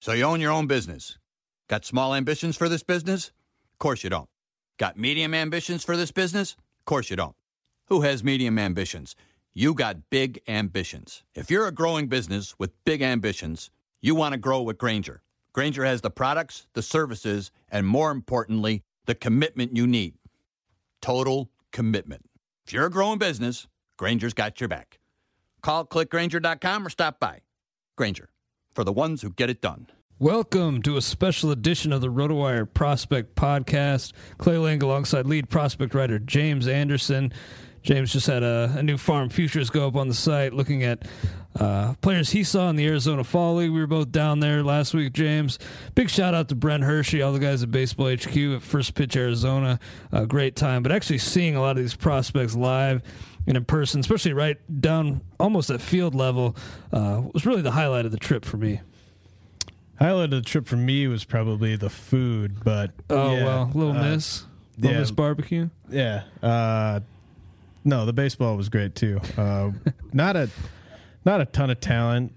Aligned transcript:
So 0.00 0.12
you 0.12 0.24
own 0.24 0.40
your 0.40 0.52
own 0.52 0.66
business. 0.66 1.18
Got 1.68 1.84
small 1.84 2.14
ambitions 2.14 2.56
for 2.56 2.68
this 2.68 2.82
business? 2.82 3.32
Of 3.72 3.78
course 3.78 4.04
you 4.04 4.10
don't. 4.10 4.28
Got 4.78 4.96
medium 4.96 5.34
ambitions 5.34 5.84
for 5.84 5.96
this 5.96 6.12
business? 6.12 6.52
Of 6.52 6.84
course 6.84 7.10
you 7.10 7.16
don't. 7.16 7.34
Who 7.86 8.02
has 8.02 8.22
medium 8.22 8.58
ambitions? 8.58 9.16
You 9.54 9.74
got 9.74 10.08
big 10.08 10.40
ambitions. 10.46 11.24
If 11.34 11.50
you're 11.50 11.66
a 11.66 11.72
growing 11.72 12.06
business 12.06 12.54
with 12.58 12.70
big 12.84 13.02
ambitions, 13.02 13.70
you 14.00 14.14
want 14.14 14.34
to 14.34 14.38
grow 14.38 14.62
with 14.62 14.78
Grainger. 14.78 15.22
Grainger 15.52 15.84
has 15.84 16.00
the 16.00 16.10
products, 16.10 16.68
the 16.74 16.82
services, 16.82 17.50
and 17.68 17.84
more 17.84 18.12
importantly, 18.12 18.84
the 19.06 19.16
commitment 19.16 19.76
you 19.76 19.86
need. 19.86 20.14
Total 21.00 21.50
commitment. 21.72 22.24
If 22.66 22.72
you're 22.72 22.86
a 22.86 22.90
growing 22.90 23.18
business, 23.18 23.66
Grainger's 23.96 24.34
got 24.34 24.60
your 24.60 24.68
back. 24.68 25.00
Call 25.60 25.84
clickgrainger.com 25.86 26.86
or 26.86 26.90
stop 26.90 27.18
by. 27.18 27.40
Grainger, 27.96 28.28
for 28.78 28.84
the 28.84 28.92
ones 28.92 29.22
who 29.22 29.30
get 29.30 29.50
it 29.50 29.60
done. 29.60 29.88
Welcome 30.20 30.82
to 30.82 30.96
a 30.96 31.02
special 31.02 31.50
edition 31.50 31.92
of 31.92 32.00
the 32.00 32.12
RotoWire 32.12 32.72
Prospect 32.72 33.34
Podcast. 33.34 34.12
Clay 34.36 34.56
Link 34.56 34.84
alongside 34.84 35.26
lead 35.26 35.50
prospect 35.50 35.96
writer 35.96 36.20
James 36.20 36.68
Anderson. 36.68 37.32
James 37.82 38.12
just 38.12 38.28
had 38.28 38.44
a, 38.44 38.72
a, 38.76 38.82
new 38.84 38.96
farm 38.96 39.30
futures 39.30 39.68
go 39.68 39.88
up 39.88 39.96
on 39.96 40.06
the 40.06 40.14
site 40.14 40.52
looking 40.52 40.84
at 40.84 41.08
uh, 41.58 41.94
players 42.02 42.30
he 42.30 42.44
saw 42.44 42.70
in 42.70 42.76
the 42.76 42.86
Arizona 42.86 43.24
Fall 43.24 43.56
League. 43.56 43.72
We 43.72 43.80
were 43.80 43.88
both 43.88 44.12
down 44.12 44.38
there 44.38 44.62
last 44.62 44.94
week, 44.94 45.12
James. 45.12 45.58
Big 45.96 46.08
shout 46.08 46.32
out 46.32 46.48
to 46.50 46.54
Brent 46.54 46.84
Hershey, 46.84 47.20
all 47.20 47.32
the 47.32 47.40
guys 47.40 47.64
at 47.64 47.72
Baseball 47.72 48.14
HQ 48.14 48.36
at 48.36 48.62
First 48.62 48.94
Pitch 48.94 49.16
Arizona. 49.16 49.80
Great 50.28 50.54
time. 50.54 50.84
But 50.84 50.92
actually 50.92 51.18
seeing 51.18 51.56
a 51.56 51.60
lot 51.60 51.72
of 51.72 51.78
these 51.78 51.96
prospects 51.96 52.54
live 52.54 53.02
and 53.48 53.56
in 53.56 53.64
person, 53.64 53.98
especially 54.00 54.34
right 54.34 54.58
down 54.80 55.22
almost 55.40 55.70
at 55.70 55.80
field 55.80 56.14
level, 56.14 56.54
uh, 56.92 57.22
was 57.32 57.46
really 57.46 57.62
the 57.62 57.70
highlight 57.70 58.04
of 58.04 58.12
the 58.12 58.18
trip 58.18 58.44
for 58.44 58.58
me. 58.58 58.82
Highlight 59.98 60.34
of 60.34 60.42
the 60.44 60.48
trip 60.48 60.66
for 60.66 60.76
me 60.76 61.08
was 61.08 61.24
probably 61.24 61.74
the 61.74 61.88
food, 61.88 62.62
but 62.62 62.92
oh 63.08 63.34
yeah, 63.34 63.44
well, 63.44 63.70
Little 63.74 63.96
uh, 63.96 64.02
Miss, 64.02 64.44
Little 64.76 64.92
yeah. 64.92 64.98
Miss 65.00 65.10
barbecue. 65.10 65.70
Yeah, 65.88 66.24
uh, 66.42 67.00
no, 67.84 68.04
the 68.04 68.12
baseball 68.12 68.56
was 68.56 68.68
great 68.68 68.94
too. 68.94 69.18
Uh, 69.36 69.72
not 70.12 70.36
a 70.36 70.50
not 71.24 71.40
a 71.40 71.46
ton 71.46 71.70
of 71.70 71.80
talent 71.80 72.34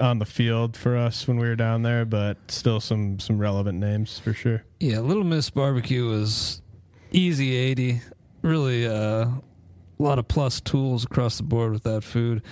on 0.00 0.18
the 0.18 0.26
field 0.26 0.76
for 0.76 0.96
us 0.96 1.28
when 1.28 1.38
we 1.38 1.46
were 1.46 1.56
down 1.56 1.82
there, 1.82 2.04
but 2.04 2.36
still 2.48 2.80
some 2.80 3.20
some 3.20 3.38
relevant 3.38 3.78
names 3.78 4.18
for 4.18 4.34
sure. 4.34 4.64
Yeah, 4.80 4.98
Little 4.98 5.24
Miss 5.24 5.48
barbecue 5.48 6.06
was 6.06 6.60
easy 7.12 7.54
eighty. 7.54 8.02
Really, 8.42 8.86
uh, 8.86 9.28
a 10.00 10.02
lot 10.02 10.18
of 10.18 10.26
plus 10.26 10.60
tools 10.60 11.04
across 11.04 11.36
the 11.36 11.42
board 11.42 11.72
with 11.72 11.82
that 11.82 12.02
food. 12.02 12.42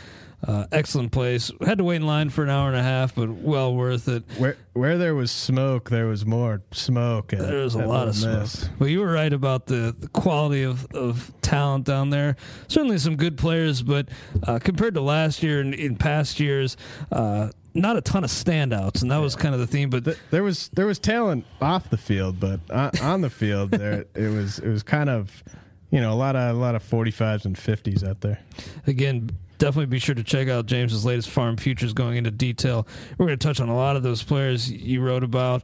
Uh, 0.46 0.66
excellent 0.70 1.10
place. 1.10 1.50
Had 1.66 1.78
to 1.78 1.84
wait 1.84 1.96
in 1.96 2.06
line 2.06 2.30
for 2.30 2.44
an 2.44 2.50
hour 2.50 2.68
and 2.68 2.76
a 2.76 2.82
half, 2.82 3.12
but 3.16 3.28
well 3.28 3.74
worth 3.74 4.06
it. 4.06 4.22
Where 4.36 4.56
where 4.72 4.96
there 4.96 5.16
was 5.16 5.32
smoke, 5.32 5.90
there 5.90 6.06
was 6.06 6.24
more 6.24 6.62
smoke. 6.70 7.32
At, 7.32 7.40
there 7.40 7.64
was 7.64 7.74
a 7.74 7.84
lot 7.84 8.06
of 8.06 8.14
smoke. 8.14 8.42
Miss. 8.42 8.68
Well, 8.78 8.88
you 8.88 9.00
were 9.00 9.10
right 9.10 9.32
about 9.32 9.66
the, 9.66 9.96
the 9.98 10.06
quality 10.08 10.62
of, 10.62 10.86
of 10.94 11.32
talent 11.42 11.86
down 11.86 12.10
there. 12.10 12.36
Certainly 12.68 12.98
some 12.98 13.16
good 13.16 13.36
players, 13.36 13.82
but 13.82 14.08
uh, 14.44 14.60
compared 14.60 14.94
to 14.94 15.00
last 15.00 15.42
year 15.42 15.60
and 15.60 15.74
in 15.74 15.96
past 15.96 16.38
years, 16.38 16.76
uh, 17.10 17.48
not 17.74 17.96
a 17.96 18.00
ton 18.00 18.22
of 18.22 18.30
standouts, 18.30 19.02
and 19.02 19.10
that 19.10 19.18
was 19.18 19.34
kind 19.34 19.54
of 19.54 19.60
the 19.60 19.66
theme. 19.66 19.90
But 19.90 20.04
Th- 20.04 20.18
there 20.30 20.44
was 20.44 20.68
there 20.68 20.86
was 20.86 21.00
talent 21.00 21.46
off 21.60 21.90
the 21.90 21.98
field, 21.98 22.38
but 22.38 22.60
on, 22.70 22.90
on 23.02 23.20
the 23.22 23.30
field, 23.30 23.72
there 23.72 24.04
it 24.14 24.28
was 24.32 24.60
it 24.60 24.68
was 24.68 24.84
kind 24.84 25.10
of 25.10 25.42
you 25.90 26.00
know 26.00 26.12
a 26.12 26.16
lot 26.16 26.36
of 26.36 26.56
a 26.56 26.58
lot 26.58 26.74
of 26.74 26.82
forty 26.82 27.10
fives 27.10 27.44
and 27.44 27.56
fifties 27.56 28.04
out 28.04 28.20
there. 28.20 28.40
again, 28.86 29.30
definitely 29.58 29.86
be 29.86 29.98
sure 29.98 30.14
to 30.14 30.24
check 30.24 30.48
out 30.48 30.66
James's 30.66 31.04
latest 31.04 31.30
farm 31.30 31.56
futures 31.56 31.92
going 31.92 32.16
into 32.16 32.30
detail. 32.30 32.86
We're 33.18 33.26
going 33.26 33.38
to 33.38 33.46
touch 33.46 33.60
on 33.60 33.68
a 33.68 33.76
lot 33.76 33.96
of 33.96 34.02
those 34.02 34.22
players 34.22 34.70
you 34.70 35.00
wrote 35.00 35.24
about. 35.24 35.62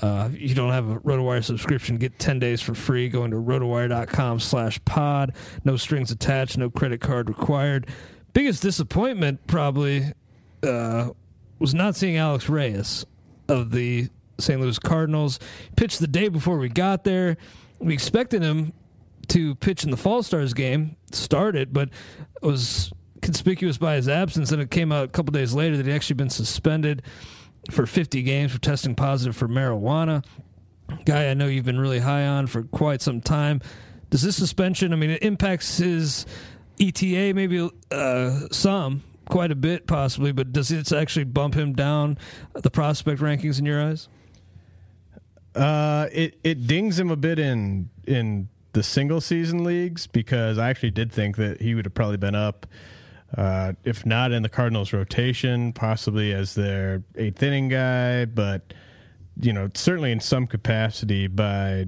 Uh, 0.00 0.30
you 0.32 0.54
don't 0.54 0.70
have 0.70 0.88
a 0.88 0.98
RotoWire 1.00 1.44
subscription, 1.44 1.98
get 1.98 2.18
10 2.18 2.38
days 2.38 2.60
for 2.62 2.74
free 2.74 3.08
going 3.08 3.32
to 3.32 3.36
rotowire.com 3.36 4.40
slash 4.40 4.82
pod. 4.84 5.34
No 5.64 5.76
strings 5.76 6.10
attached, 6.10 6.56
no 6.56 6.70
credit 6.70 7.00
card 7.00 7.28
required. 7.28 7.86
Biggest 8.32 8.62
disappointment 8.62 9.46
probably 9.46 10.12
uh, 10.62 11.10
was 11.58 11.74
not 11.74 11.96
seeing 11.96 12.16
Alex 12.16 12.48
Reyes 12.48 13.04
of 13.48 13.72
the 13.72 14.08
St. 14.38 14.60
Louis 14.60 14.78
Cardinals. 14.78 15.38
Pitched 15.76 15.98
the 15.98 16.06
day 16.06 16.28
before 16.28 16.56
we 16.56 16.68
got 16.68 17.04
there. 17.04 17.36
We 17.78 17.92
expected 17.92 18.42
him 18.42 18.72
to 19.30 19.54
pitch 19.56 19.84
in 19.84 19.90
the 19.90 19.96
Fall 19.96 20.22
Stars 20.22 20.54
game, 20.54 20.96
start 21.12 21.56
it, 21.56 21.72
but 21.72 21.88
was 22.42 22.92
conspicuous 23.22 23.78
by 23.78 23.96
his 23.96 24.08
absence. 24.08 24.52
And 24.52 24.60
it 24.62 24.70
came 24.70 24.92
out 24.92 25.04
a 25.04 25.08
couple 25.08 25.32
days 25.32 25.54
later 25.54 25.76
that 25.76 25.86
he 25.86 25.92
actually 25.92 26.14
been 26.14 26.30
suspended 26.30 27.02
for 27.70 27.86
50 27.86 28.22
games 28.22 28.52
for 28.52 28.58
testing 28.58 28.94
positive 28.94 29.36
for 29.36 29.48
marijuana. 29.48 30.24
Guy 31.04 31.28
I 31.28 31.34
know 31.34 31.46
you've 31.46 31.64
been 31.64 31.78
really 31.78 32.00
high 32.00 32.26
on 32.26 32.46
for 32.46 32.64
quite 32.64 33.02
some 33.02 33.20
time. 33.20 33.60
Does 34.10 34.22
this 34.22 34.36
suspension, 34.36 34.92
I 34.92 34.96
mean, 34.96 35.10
it 35.10 35.22
impacts 35.22 35.78
his 35.78 36.26
ETA 36.80 37.32
maybe 37.34 37.70
uh, 37.90 38.40
some 38.50 39.02
quite 39.28 39.50
a 39.50 39.54
bit, 39.54 39.86
possibly. 39.86 40.32
But 40.32 40.52
does 40.52 40.70
it 40.70 40.92
actually 40.92 41.24
bump 41.24 41.54
him 41.54 41.74
down 41.74 42.18
the 42.54 42.70
prospect 42.70 43.20
rankings 43.20 43.58
in 43.58 43.66
your 43.66 43.82
eyes? 43.82 44.08
Uh, 45.54 46.06
it 46.12 46.38
it 46.44 46.66
dings 46.66 46.98
him 46.98 47.10
a 47.10 47.16
bit 47.16 47.38
in 47.38 47.90
in 48.06 48.48
the 48.72 48.82
single 48.82 49.20
season 49.20 49.64
leagues 49.64 50.06
because 50.06 50.58
I 50.58 50.70
actually 50.70 50.92
did 50.92 51.12
think 51.12 51.36
that 51.36 51.60
he 51.60 51.74
would 51.74 51.84
have 51.84 51.94
probably 51.94 52.16
been 52.16 52.34
up, 52.34 52.66
uh, 53.36 53.72
if 53.84 54.06
not 54.06 54.32
in 54.32 54.42
the 54.42 54.48
Cardinals 54.48 54.92
rotation, 54.92 55.72
possibly 55.72 56.32
as 56.32 56.54
their 56.54 57.02
eighth 57.16 57.42
inning 57.42 57.68
guy, 57.68 58.24
but 58.24 58.72
you 59.40 59.52
know 59.52 59.70
certainly 59.74 60.12
in 60.12 60.20
some 60.20 60.46
capacity 60.46 61.26
by 61.26 61.86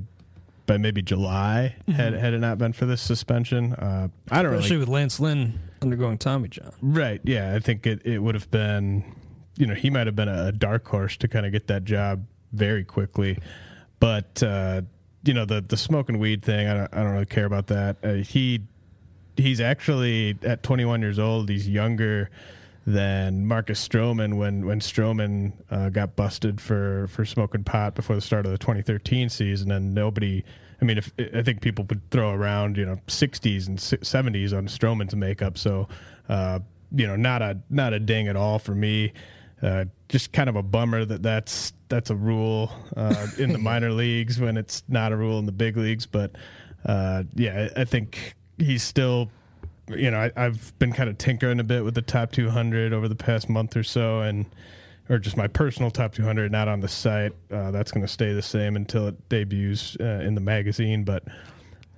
by 0.66 0.78
maybe 0.78 1.02
July 1.02 1.76
mm-hmm. 1.82 1.92
had 1.92 2.14
had 2.14 2.34
it 2.34 2.38
not 2.38 2.58
been 2.58 2.72
for 2.72 2.86
this 2.86 3.02
suspension. 3.02 3.74
Uh, 3.74 4.08
I 4.30 4.42
don't 4.42 4.52
know. 4.52 4.58
especially 4.58 4.76
really, 4.76 4.86
with 4.86 4.88
Lance 4.88 5.20
Lynn 5.20 5.60
undergoing 5.80 6.18
Tommy 6.18 6.48
John. 6.48 6.72
Right? 6.80 7.20
Yeah, 7.24 7.54
I 7.54 7.60
think 7.60 7.86
it 7.86 8.04
it 8.04 8.18
would 8.18 8.34
have 8.34 8.50
been, 8.50 9.04
you 9.56 9.66
know, 9.66 9.74
he 9.74 9.90
might 9.90 10.06
have 10.06 10.16
been 10.16 10.28
a 10.28 10.52
dark 10.52 10.86
horse 10.86 11.16
to 11.18 11.28
kind 11.28 11.46
of 11.46 11.52
get 11.52 11.66
that 11.68 11.84
job 11.84 12.24
very 12.52 12.84
quickly, 12.84 13.38
but. 14.00 14.42
Uh, 14.42 14.82
you 15.24 15.34
know 15.34 15.44
the 15.44 15.60
the 15.60 15.76
smoking 15.76 16.18
weed 16.18 16.42
thing. 16.42 16.68
I 16.68 16.74
don't 16.74 16.94
I 16.94 17.02
don't 17.02 17.12
really 17.12 17.26
care 17.26 17.46
about 17.46 17.68
that. 17.68 17.96
Uh, 18.02 18.14
he 18.14 18.62
he's 19.36 19.60
actually 19.60 20.36
at 20.42 20.62
21 20.62 21.00
years 21.00 21.18
old. 21.18 21.48
He's 21.48 21.68
younger 21.68 22.30
than 22.86 23.46
Marcus 23.46 23.86
Stroman 23.86 24.36
when 24.36 24.66
when 24.66 24.80
Stroman 24.80 25.52
uh, 25.70 25.88
got 25.90 26.16
busted 26.16 26.60
for 26.60 27.06
for 27.08 27.24
smoking 27.24 27.64
pot 27.64 27.94
before 27.94 28.16
the 28.16 28.22
start 28.22 28.44
of 28.44 28.52
the 28.52 28.58
2013 28.58 29.28
season, 29.28 29.70
and 29.70 29.94
nobody. 29.94 30.44
I 30.80 30.84
mean, 30.84 30.98
if 30.98 31.12
I 31.32 31.42
think 31.42 31.60
people 31.60 31.84
would 31.88 32.10
throw 32.10 32.32
around 32.32 32.76
you 32.76 32.84
know 32.84 32.98
60s 33.06 33.68
and 33.68 33.78
70s 33.78 34.56
on 34.56 34.66
Stroman's 34.66 35.14
makeup, 35.14 35.56
so 35.56 35.86
uh, 36.28 36.58
you 36.94 37.06
know 37.06 37.14
not 37.14 37.40
a 37.40 37.58
not 37.70 37.92
a 37.92 38.00
ding 38.00 38.28
at 38.28 38.36
all 38.36 38.58
for 38.58 38.74
me. 38.74 39.12
Uh, 39.62 39.84
just 40.08 40.32
kind 40.32 40.48
of 40.48 40.56
a 40.56 40.62
bummer 40.62 41.04
that 41.04 41.22
that's 41.22 41.72
that's 41.88 42.10
a 42.10 42.16
rule 42.16 42.72
uh, 42.96 43.26
in 43.38 43.52
the 43.52 43.58
minor 43.70 43.92
leagues 43.92 44.40
when 44.40 44.56
it's 44.56 44.82
not 44.88 45.12
a 45.12 45.16
rule 45.16 45.38
in 45.38 45.46
the 45.46 45.52
big 45.52 45.76
leagues. 45.76 46.04
But 46.04 46.32
uh, 46.84 47.24
yeah, 47.34 47.68
I, 47.76 47.82
I, 47.82 47.84
think 47.84 48.34
he's 48.58 48.82
still. 48.82 49.30
You 49.88 50.10
know, 50.10 50.30
I, 50.36 50.40
have 50.40 50.76
been 50.78 50.92
kind 50.92 51.10
of 51.10 51.18
tinkering 51.18 51.60
a 51.60 51.64
bit 51.64 51.84
with 51.84 51.94
the 51.94 52.02
top 52.02 52.32
200 52.32 52.92
over 52.92 53.08
the 53.08 53.16
past 53.16 53.48
month 53.48 53.76
or 53.76 53.82
so, 53.82 54.20
and 54.20 54.46
or 55.08 55.18
just 55.18 55.36
my 55.36 55.48
personal 55.48 55.90
top 55.90 56.14
200, 56.14 56.50
not 56.50 56.68
on 56.68 56.80
the 56.80 56.88
site. 56.88 57.32
Uh, 57.50 57.70
that's 57.70 57.90
going 57.90 58.04
to 58.04 58.12
stay 58.12 58.32
the 58.32 58.42
same 58.42 58.76
until 58.76 59.08
it 59.08 59.28
debuts 59.28 59.96
uh, 60.00 60.22
in 60.24 60.34
the 60.34 60.40
magazine. 60.40 61.04
But 61.04 61.24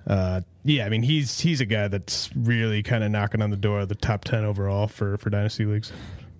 uh, 0.07 0.41
yeah, 0.63 0.85
I 0.85 0.89
mean 0.89 1.03
he's 1.03 1.39
he's 1.39 1.61
a 1.61 1.65
guy 1.65 1.87
that's 1.87 2.29
really 2.35 2.83
kind 2.83 3.03
of 3.03 3.11
knocking 3.11 3.41
on 3.41 3.49
the 3.49 3.57
door 3.57 3.81
of 3.81 3.89
the 3.89 3.95
top 3.95 4.23
10 4.23 4.45
overall 4.45 4.87
for 4.87 5.17
for 5.17 5.29
dynasty 5.29 5.65
leagues. 5.65 5.91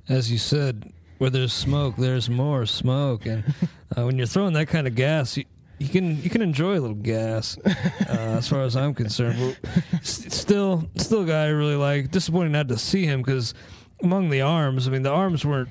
As 0.07 0.31
you 0.31 0.37
said, 0.37 0.91
where 1.17 1.29
there's 1.29 1.53
smoke, 1.53 1.95
there's 1.97 2.29
more 2.29 2.65
smoke, 2.65 3.25
and 3.25 3.43
uh, 3.97 4.05
when 4.05 4.17
you're 4.17 4.27
throwing 4.27 4.53
that 4.53 4.67
kind 4.67 4.87
of 4.87 4.95
gas, 4.95 5.37
you, 5.37 5.45
you 5.79 5.89
can 5.89 6.21
you 6.21 6.29
can 6.29 6.41
enjoy 6.41 6.73
a 6.73 6.81
little 6.81 6.95
gas. 6.95 7.57
Uh, 8.07 8.37
as 8.37 8.47
far 8.47 8.61
as 8.61 8.75
I'm 8.75 8.93
concerned, 8.93 9.57
but 9.61 10.05
still 10.05 10.89
still 10.95 11.23
a 11.23 11.25
guy 11.25 11.45
I 11.45 11.47
really 11.47 11.75
like. 11.75 12.11
Disappointing 12.11 12.51
not 12.51 12.67
to 12.69 12.77
see 12.77 13.05
him 13.05 13.21
because 13.21 13.53
among 14.01 14.29
the 14.29 14.41
arms, 14.41 14.87
I 14.87 14.91
mean 14.91 15.03
the 15.03 15.11
arms 15.11 15.45
weren't 15.45 15.69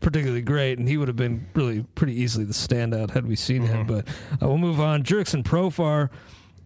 particularly 0.00 0.42
great, 0.42 0.78
and 0.78 0.88
he 0.88 0.96
would 0.96 1.08
have 1.08 1.16
been 1.16 1.46
really 1.54 1.84
pretty 1.94 2.14
easily 2.14 2.44
the 2.44 2.52
standout 2.52 3.10
had 3.10 3.26
we 3.26 3.36
seen 3.36 3.62
mm-hmm. 3.62 3.72
him. 3.72 3.86
But 3.86 4.08
uh, 4.42 4.48
we'll 4.48 4.58
move 4.58 4.80
on. 4.80 5.02
Jurickson 5.02 5.42
Profar 5.42 6.10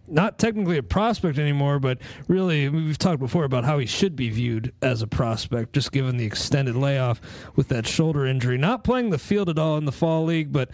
not 0.07 0.39
technically 0.39 0.77
a 0.77 0.83
prospect 0.83 1.37
anymore, 1.37 1.79
but 1.79 1.99
really 2.27 2.69
we've 2.69 2.97
talked 2.97 3.19
before 3.19 3.43
about 3.43 3.65
how 3.65 3.77
he 3.77 3.85
should 3.85 4.15
be 4.15 4.29
viewed 4.29 4.73
as 4.81 5.01
a 5.01 5.07
prospect, 5.07 5.73
just 5.73 5.91
given 5.91 6.17
the 6.17 6.25
extended 6.25 6.75
layoff 6.75 7.21
with 7.55 7.67
that 7.69 7.87
shoulder 7.87 8.25
injury. 8.25 8.57
Not 8.57 8.83
playing 8.83 9.09
the 9.09 9.17
field 9.17 9.49
at 9.49 9.59
all 9.59 9.77
in 9.77 9.85
the 9.85 9.91
fall 9.91 10.25
league, 10.25 10.51
but 10.51 10.71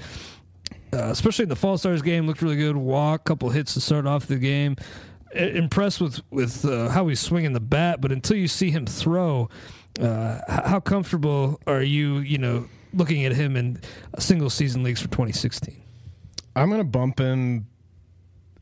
uh, 0.93 1.09
especially 1.09 1.43
in 1.43 1.49
the 1.49 1.55
Fall 1.55 1.77
Stars 1.77 2.01
game, 2.01 2.27
looked 2.27 2.41
really 2.41 2.55
good. 2.55 2.77
Walk, 2.77 3.25
couple 3.25 3.49
hits 3.49 3.73
to 3.73 3.81
start 3.81 4.05
off 4.05 4.27
the 4.27 4.37
game. 4.37 4.75
impressed 5.33 5.99
with 5.99 6.21
with 6.29 6.63
uh, 6.65 6.89
how 6.89 7.07
he's 7.07 7.19
swinging 7.19 7.53
the 7.53 7.59
bat, 7.59 7.99
but 7.99 8.11
until 8.11 8.37
you 8.37 8.47
see 8.47 8.69
him 8.69 8.85
throw, 8.85 9.49
uh, 9.99 10.39
how 10.47 10.79
comfortable 10.79 11.59
are 11.65 11.81
you? 11.81 12.19
You 12.19 12.37
know, 12.37 12.67
looking 12.93 13.25
at 13.25 13.33
him 13.33 13.57
in 13.57 13.79
single 14.19 14.49
season 14.49 14.83
leagues 14.83 15.01
for 15.01 15.07
2016. 15.07 15.81
I'm 16.55 16.69
going 16.69 16.79
to 16.79 16.85
bump 16.85 17.19
him 17.19 17.67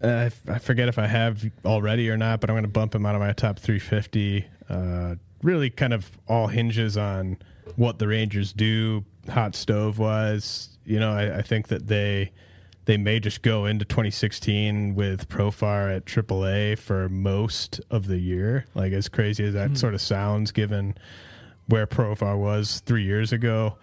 uh, 0.01 0.29
I 0.47 0.59
forget 0.59 0.87
if 0.87 0.97
I 0.97 1.07
have 1.07 1.43
already 1.65 2.09
or 2.09 2.17
not, 2.17 2.41
but 2.41 2.49
I'm 2.49 2.55
going 2.55 2.63
to 2.63 2.69
bump 2.69 2.95
him 2.95 3.05
out 3.05 3.15
of 3.15 3.21
my 3.21 3.33
top 3.33 3.59
350. 3.59 4.45
Uh, 4.69 5.15
really, 5.43 5.69
kind 5.69 5.93
of 5.93 6.09
all 6.27 6.47
hinges 6.47 6.97
on 6.97 7.37
what 7.75 7.99
the 7.99 8.07
Rangers 8.07 8.53
do 8.53 9.05
hot 9.29 9.55
stove 9.55 9.99
wise. 9.99 10.69
You 10.85 10.99
know, 10.99 11.11
I, 11.11 11.39
I 11.39 11.41
think 11.41 11.67
that 11.67 11.87
they 11.87 12.31
they 12.85 12.97
may 12.97 13.19
just 13.19 13.43
go 13.43 13.65
into 13.65 13.85
2016 13.85 14.95
with 14.95 15.29
Profar 15.29 15.95
at 15.95 16.05
AAA 16.05 16.79
for 16.79 17.07
most 17.09 17.79
of 17.91 18.07
the 18.07 18.17
year. 18.17 18.65
Like 18.73 18.91
as 18.93 19.07
crazy 19.07 19.45
as 19.45 19.53
that 19.53 19.67
mm-hmm. 19.67 19.75
sort 19.75 19.93
of 19.93 20.01
sounds, 20.01 20.51
given 20.51 20.95
where 21.67 21.85
Profar 21.85 22.37
was 22.37 22.81
three 22.85 23.03
years 23.03 23.31
ago 23.31 23.77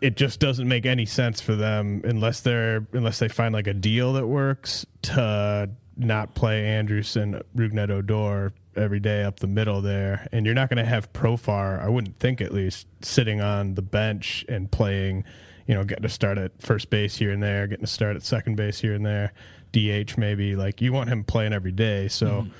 it 0.00 0.16
just 0.16 0.40
doesn't 0.40 0.66
make 0.66 0.86
any 0.86 1.06
sense 1.06 1.40
for 1.40 1.54
them 1.54 2.00
unless 2.04 2.40
they're 2.40 2.86
unless 2.92 3.18
they 3.18 3.28
find 3.28 3.54
like 3.54 3.66
a 3.66 3.74
deal 3.74 4.14
that 4.14 4.26
works 4.26 4.86
to 5.02 5.70
not 5.96 6.34
play 6.34 6.66
Andrus 6.66 7.16
and, 7.16 7.42
Rougned 7.54 7.90
Odor 7.90 8.52
every 8.76 9.00
day 9.00 9.22
up 9.22 9.40
the 9.40 9.46
middle 9.46 9.80
there. 9.82 10.26
And 10.32 10.46
you're 10.46 10.54
not 10.54 10.68
going 10.68 10.82
to 10.82 10.88
have 10.88 11.12
Profar, 11.12 11.82
I 11.82 11.88
wouldn't 11.88 12.18
think 12.18 12.40
at 12.40 12.52
least, 12.52 12.86
sitting 13.02 13.40
on 13.40 13.74
the 13.74 13.82
bench 13.82 14.44
and 14.48 14.70
playing, 14.70 15.24
you 15.66 15.74
know, 15.74 15.84
getting 15.84 16.02
to 16.02 16.08
start 16.08 16.38
at 16.38 16.52
first 16.62 16.88
base 16.88 17.16
here 17.16 17.30
and 17.32 17.42
there, 17.42 17.66
getting 17.66 17.84
to 17.84 17.90
start 17.90 18.16
at 18.16 18.22
second 18.22 18.56
base 18.56 18.80
here 18.80 18.94
and 18.94 19.04
there, 19.04 19.32
DH 19.72 20.16
maybe. 20.16 20.56
Like 20.56 20.80
you 20.80 20.92
want 20.92 21.08
him 21.08 21.24
playing 21.24 21.52
every 21.52 21.72
day. 21.72 22.08
So. 22.08 22.26
Mm-hmm 22.26 22.50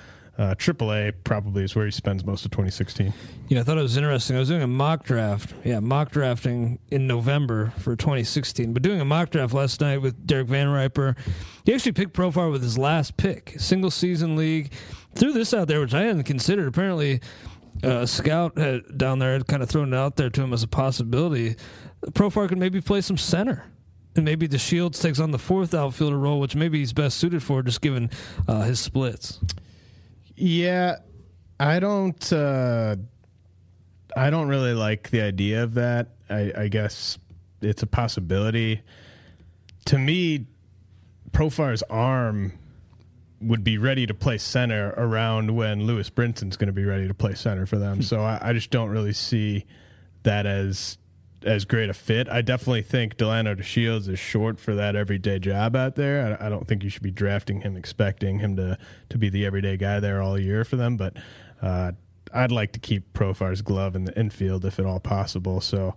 uh, 0.40 0.54
AAA 0.54 1.12
probably 1.22 1.62
is 1.64 1.76
where 1.76 1.84
he 1.84 1.90
spends 1.90 2.24
most 2.24 2.46
of 2.46 2.50
2016. 2.50 3.12
Yeah, 3.48 3.60
I 3.60 3.62
thought 3.62 3.76
it 3.76 3.82
was 3.82 3.98
interesting. 3.98 4.36
I 4.36 4.38
was 4.38 4.48
doing 4.48 4.62
a 4.62 4.66
mock 4.66 5.04
draft. 5.04 5.52
Yeah, 5.64 5.80
mock 5.80 6.12
drafting 6.12 6.78
in 6.90 7.06
November 7.06 7.74
for 7.76 7.94
2016. 7.94 8.72
But 8.72 8.82
doing 8.82 9.02
a 9.02 9.04
mock 9.04 9.28
draft 9.28 9.52
last 9.52 9.82
night 9.82 9.98
with 9.98 10.26
Derek 10.26 10.48
Van 10.48 10.70
Riper. 10.70 11.14
He 11.66 11.74
actually 11.74 11.92
picked 11.92 12.14
Profar 12.14 12.50
with 12.50 12.62
his 12.62 12.78
last 12.78 13.18
pick, 13.18 13.54
single 13.58 13.90
season 13.90 14.34
league. 14.34 14.72
Threw 15.14 15.34
this 15.34 15.52
out 15.52 15.68
there, 15.68 15.80
which 15.80 15.92
I 15.92 16.04
hadn't 16.04 16.22
considered. 16.22 16.68
Apparently, 16.68 17.20
uh, 17.84 18.06
scout 18.06 18.56
had, 18.56 18.96
down 18.96 19.18
there 19.18 19.34
had 19.34 19.46
kind 19.46 19.62
of 19.62 19.68
thrown 19.68 19.92
it 19.92 19.96
out 19.96 20.16
there 20.16 20.30
to 20.30 20.42
him 20.42 20.54
as 20.54 20.62
a 20.62 20.68
possibility. 20.68 21.56
Profar 22.12 22.48
could 22.48 22.56
maybe 22.56 22.80
play 22.80 23.02
some 23.02 23.18
center 23.18 23.66
and 24.16 24.24
maybe 24.24 24.46
the 24.46 24.56
DeShields 24.56 25.02
takes 25.02 25.20
on 25.20 25.32
the 25.32 25.38
fourth 25.38 25.74
outfielder 25.74 26.18
role, 26.18 26.40
which 26.40 26.56
maybe 26.56 26.78
he's 26.78 26.94
best 26.94 27.18
suited 27.18 27.42
for, 27.42 27.62
just 27.62 27.82
given 27.82 28.08
uh, 28.48 28.62
his 28.62 28.80
splits. 28.80 29.38
Yeah, 30.40 30.96
I 31.58 31.80
don't. 31.80 32.32
Uh, 32.32 32.96
I 34.16 34.30
don't 34.30 34.48
really 34.48 34.72
like 34.72 35.10
the 35.10 35.20
idea 35.20 35.62
of 35.62 35.74
that. 35.74 36.08
I, 36.30 36.52
I 36.56 36.68
guess 36.68 37.18
it's 37.60 37.82
a 37.82 37.86
possibility. 37.86 38.80
To 39.86 39.98
me, 39.98 40.46
Profar's 41.32 41.82
arm 41.84 42.52
would 43.42 43.62
be 43.64 43.78
ready 43.78 44.06
to 44.06 44.14
play 44.14 44.38
center 44.38 44.94
around 44.96 45.54
when 45.54 45.84
Lewis 45.84 46.10
Brinson's 46.10 46.56
going 46.56 46.66
to 46.68 46.72
be 46.72 46.84
ready 46.84 47.06
to 47.06 47.14
play 47.14 47.34
center 47.34 47.66
for 47.66 47.78
them. 47.78 48.02
so 48.02 48.20
I, 48.20 48.38
I, 48.40 48.52
just 48.52 48.70
don't 48.70 48.90
really 48.90 49.14
see 49.14 49.64
that 50.24 50.44
as 50.44 50.98
as 51.44 51.64
great 51.64 51.90
a 51.90 51.94
fit. 51.94 52.28
I 52.28 52.42
definitely 52.42 52.82
think 52.82 53.16
Delano 53.16 53.54
DeShields 53.54 54.08
is 54.08 54.18
short 54.18 54.58
for 54.58 54.74
that 54.74 54.96
everyday 54.96 55.38
job 55.38 55.74
out 55.74 55.94
there. 55.94 56.38
I, 56.40 56.46
I, 56.46 56.48
don't 56.48 56.66
think 56.66 56.82
you 56.82 56.90
should 56.90 57.02
be 57.02 57.10
drafting 57.10 57.60
him 57.60 57.76
expecting 57.76 58.38
him 58.38 58.56
to 58.56 58.78
to 59.08 59.18
be 59.18 59.28
the 59.28 59.46
everyday 59.46 59.76
guy 59.76 60.00
there 60.00 60.20
all 60.22 60.38
year 60.38 60.64
for 60.64 60.76
them. 60.76 60.96
But 60.96 61.16
uh, 61.62 61.92
I'd 62.32 62.52
like 62.52 62.72
to 62.72 62.80
keep 62.80 63.12
Profar's 63.12 63.62
glove 63.62 63.96
in 63.96 64.04
the 64.04 64.18
infield 64.18 64.64
if 64.64 64.78
at 64.78 64.86
all 64.86 65.00
possible. 65.00 65.60
So 65.60 65.94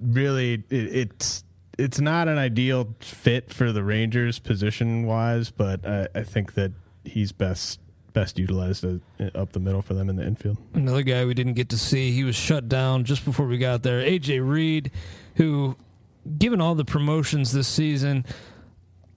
really, 0.00 0.64
it, 0.70 0.94
it's 0.94 1.44
it's 1.78 2.00
not 2.00 2.28
an 2.28 2.38
ideal 2.38 2.94
fit 3.00 3.52
for 3.52 3.72
the 3.72 3.82
Rangers 3.82 4.38
position 4.38 5.06
wise, 5.06 5.50
but 5.50 5.86
I, 5.86 6.08
I 6.14 6.22
think 6.22 6.54
that 6.54 6.72
he's 7.04 7.32
best 7.32 7.80
best 8.12 8.38
utilized 8.38 8.84
uh, 8.84 8.98
up 9.34 9.52
the 9.52 9.60
middle 9.60 9.82
for 9.82 9.94
them 9.94 10.08
in 10.08 10.16
the 10.16 10.24
infield. 10.24 10.58
Another 10.74 11.02
guy 11.02 11.24
we 11.24 11.34
didn't 11.34 11.54
get 11.54 11.68
to 11.70 11.78
see, 11.78 12.12
he 12.12 12.24
was 12.24 12.36
shut 12.36 12.68
down 12.68 13.04
just 13.04 13.24
before 13.24 13.46
we 13.46 13.58
got 13.58 13.82
there. 13.82 14.02
AJ 14.02 14.46
Reed, 14.46 14.90
who, 15.36 15.76
given 16.38 16.60
all 16.60 16.74
the 16.74 16.84
promotions 16.84 17.52
this 17.52 17.68
season, 17.68 18.24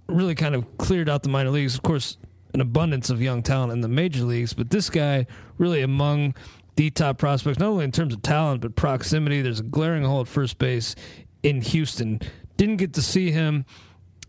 really 0.08 0.36
kind 0.36 0.56
of 0.56 0.78
cleared 0.78 1.10
out 1.10 1.24
the 1.24 1.30
minor 1.30 1.50
leagues. 1.50 1.76
Of 1.76 1.84
course, 1.84 2.18
an 2.54 2.62
abundance 2.62 3.10
of 3.10 3.22
young 3.22 3.42
talent 3.42 3.72
in 3.72 3.82
the 3.82 3.88
major 3.88 4.24
leagues, 4.24 4.54
but 4.54 4.70
this 4.70 4.90
guy 4.90 5.26
really 5.58 5.82
among 5.82 6.36
the 6.76 6.90
top 6.90 7.18
prospects, 7.18 7.60
not 7.60 7.70
only 7.70 7.86
in 7.86 7.92
terms 7.92 8.14
of 8.14 8.22
talent 8.22 8.62
but 8.62 8.76
proximity. 8.76 9.42
There's 9.42 9.60
a 9.60 9.64
glaring 9.64 10.04
hole 10.04 10.22
at 10.22 10.28
first 10.28 10.58
base 10.58 10.96
in 11.44 11.62
Houston. 11.62 12.20
Didn't 12.58 12.78
get 12.78 12.94
to 12.94 13.02
see 13.02 13.32
him 13.32 13.66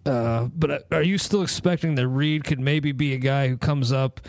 Uh, 0.06 0.48
but 0.54 0.86
are 0.92 1.02
you 1.02 1.16
still 1.16 1.42
expecting 1.42 1.94
that 1.94 2.06
Reed 2.06 2.44
could 2.44 2.60
maybe 2.60 2.92
be 2.92 3.14
a 3.14 3.18
guy 3.18 3.48
who 3.48 3.56
comes 3.56 3.90
up, 3.90 4.20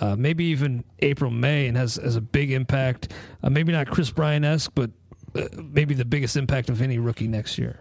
uh, 0.00 0.14
maybe 0.14 0.44
even 0.44 0.84
April, 0.98 1.30
May, 1.30 1.66
and 1.66 1.76
has, 1.76 1.96
has 1.96 2.16
a 2.16 2.20
big 2.20 2.52
impact? 2.52 3.12
Uh, 3.42 3.48
maybe 3.48 3.72
not 3.72 3.88
Kris 3.88 4.10
Bryant 4.10 4.44
esque, 4.44 4.72
but 4.74 4.90
uh, 5.34 5.48
maybe 5.56 5.94
the 5.94 6.04
biggest 6.04 6.36
impact 6.36 6.68
of 6.68 6.82
any 6.82 6.98
rookie 6.98 7.28
next 7.28 7.56
year. 7.56 7.80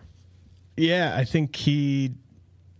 Yeah, 0.77 1.13
I 1.17 1.25
think 1.25 1.55
he 1.55 2.13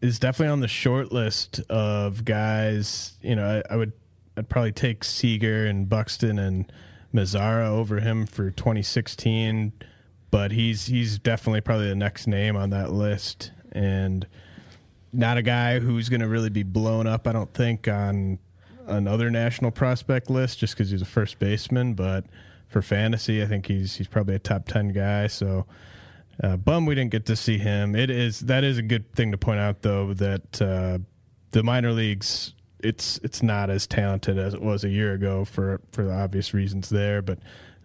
is 0.02 0.20
definitely 0.20 0.52
on 0.52 0.62
the 0.62 0.68
short 0.68 1.12
list 1.12 1.60
of 1.70 2.24
guys. 2.24 3.14
You 3.22 3.36
know, 3.36 3.62
I, 3.70 3.74
I 3.74 3.76
would 3.76 3.92
I'd 4.38 4.50
probably 4.50 4.72
take 4.72 5.04
Seager 5.04 5.66
and 5.66 5.90
Buxton 5.90 6.40
and 6.40 6.72
Mazara 7.14 7.68
over 7.68 8.00
him 8.00 8.26
for 8.26 8.52
2016, 8.52 9.74
but 10.32 10.52
he's 10.52 10.86
he's 10.86 11.20
definitely 11.20 11.62
probably 11.62 11.90
the 11.90 11.96
next 11.96 12.28
name 12.28 12.56
on 12.56 12.70
that 12.70 12.92
list, 12.92 13.52
and 13.74 14.26
not 15.14 15.38
a 15.38 15.42
guy 15.42 15.80
who's 15.80 16.10
going 16.10 16.22
to 16.22 16.28
really 16.28 16.50
be 16.50 16.64
blown 16.64 17.08
up. 17.08 17.28
I 17.28 17.32
don't 17.32 17.54
think 17.54 17.88
on 17.88 18.40
another 18.88 19.30
national 19.30 19.72
prospect 19.72 20.30
list 20.30 20.60
just 20.60 20.74
because 20.74 20.90
he's 20.90 21.02
a 21.02 21.06
first 21.06 21.40
baseman, 21.40 21.94
but 21.94 22.26
for 22.68 22.82
fantasy, 22.82 23.42
I 23.42 23.46
think 23.46 23.68
he's 23.68 23.96
he's 23.96 24.08
probably 24.08 24.36
a 24.36 24.40
top 24.40 24.68
ten 24.68 24.90
guy. 24.90 25.28
So. 25.28 25.66
Uh, 26.42 26.58
bum 26.58 26.88
we 26.88 26.96
didn't 26.96 27.12
get 27.12 27.28
to 27.28 27.36
see 27.36 27.60
him. 27.60 27.96
It 27.96 28.10
is 28.10 28.40
that 28.40 28.64
is 28.64 28.80
a 28.80 28.82
good 28.82 29.14
thing 29.14 29.32
to 29.32 29.38
point 29.38 29.60
out 29.60 29.84
though 29.84 30.14
that 30.16 30.60
uh, 30.60 30.98
the 31.52 31.62
minor 31.62 31.92
leagues 31.92 32.56
it's 32.84 33.20
it's 33.24 33.44
not 33.44 33.70
as 33.70 33.88
talented 33.88 34.38
as 34.38 34.54
it 34.54 34.62
was 34.62 34.84
a 34.84 34.90
year 34.90 35.14
ago 35.14 35.46
for 35.46 35.82
for 35.92 36.04
the 36.04 36.14
obvious 36.14 36.54
reasons 36.54 36.90
there. 36.90 37.22
But 37.22 37.40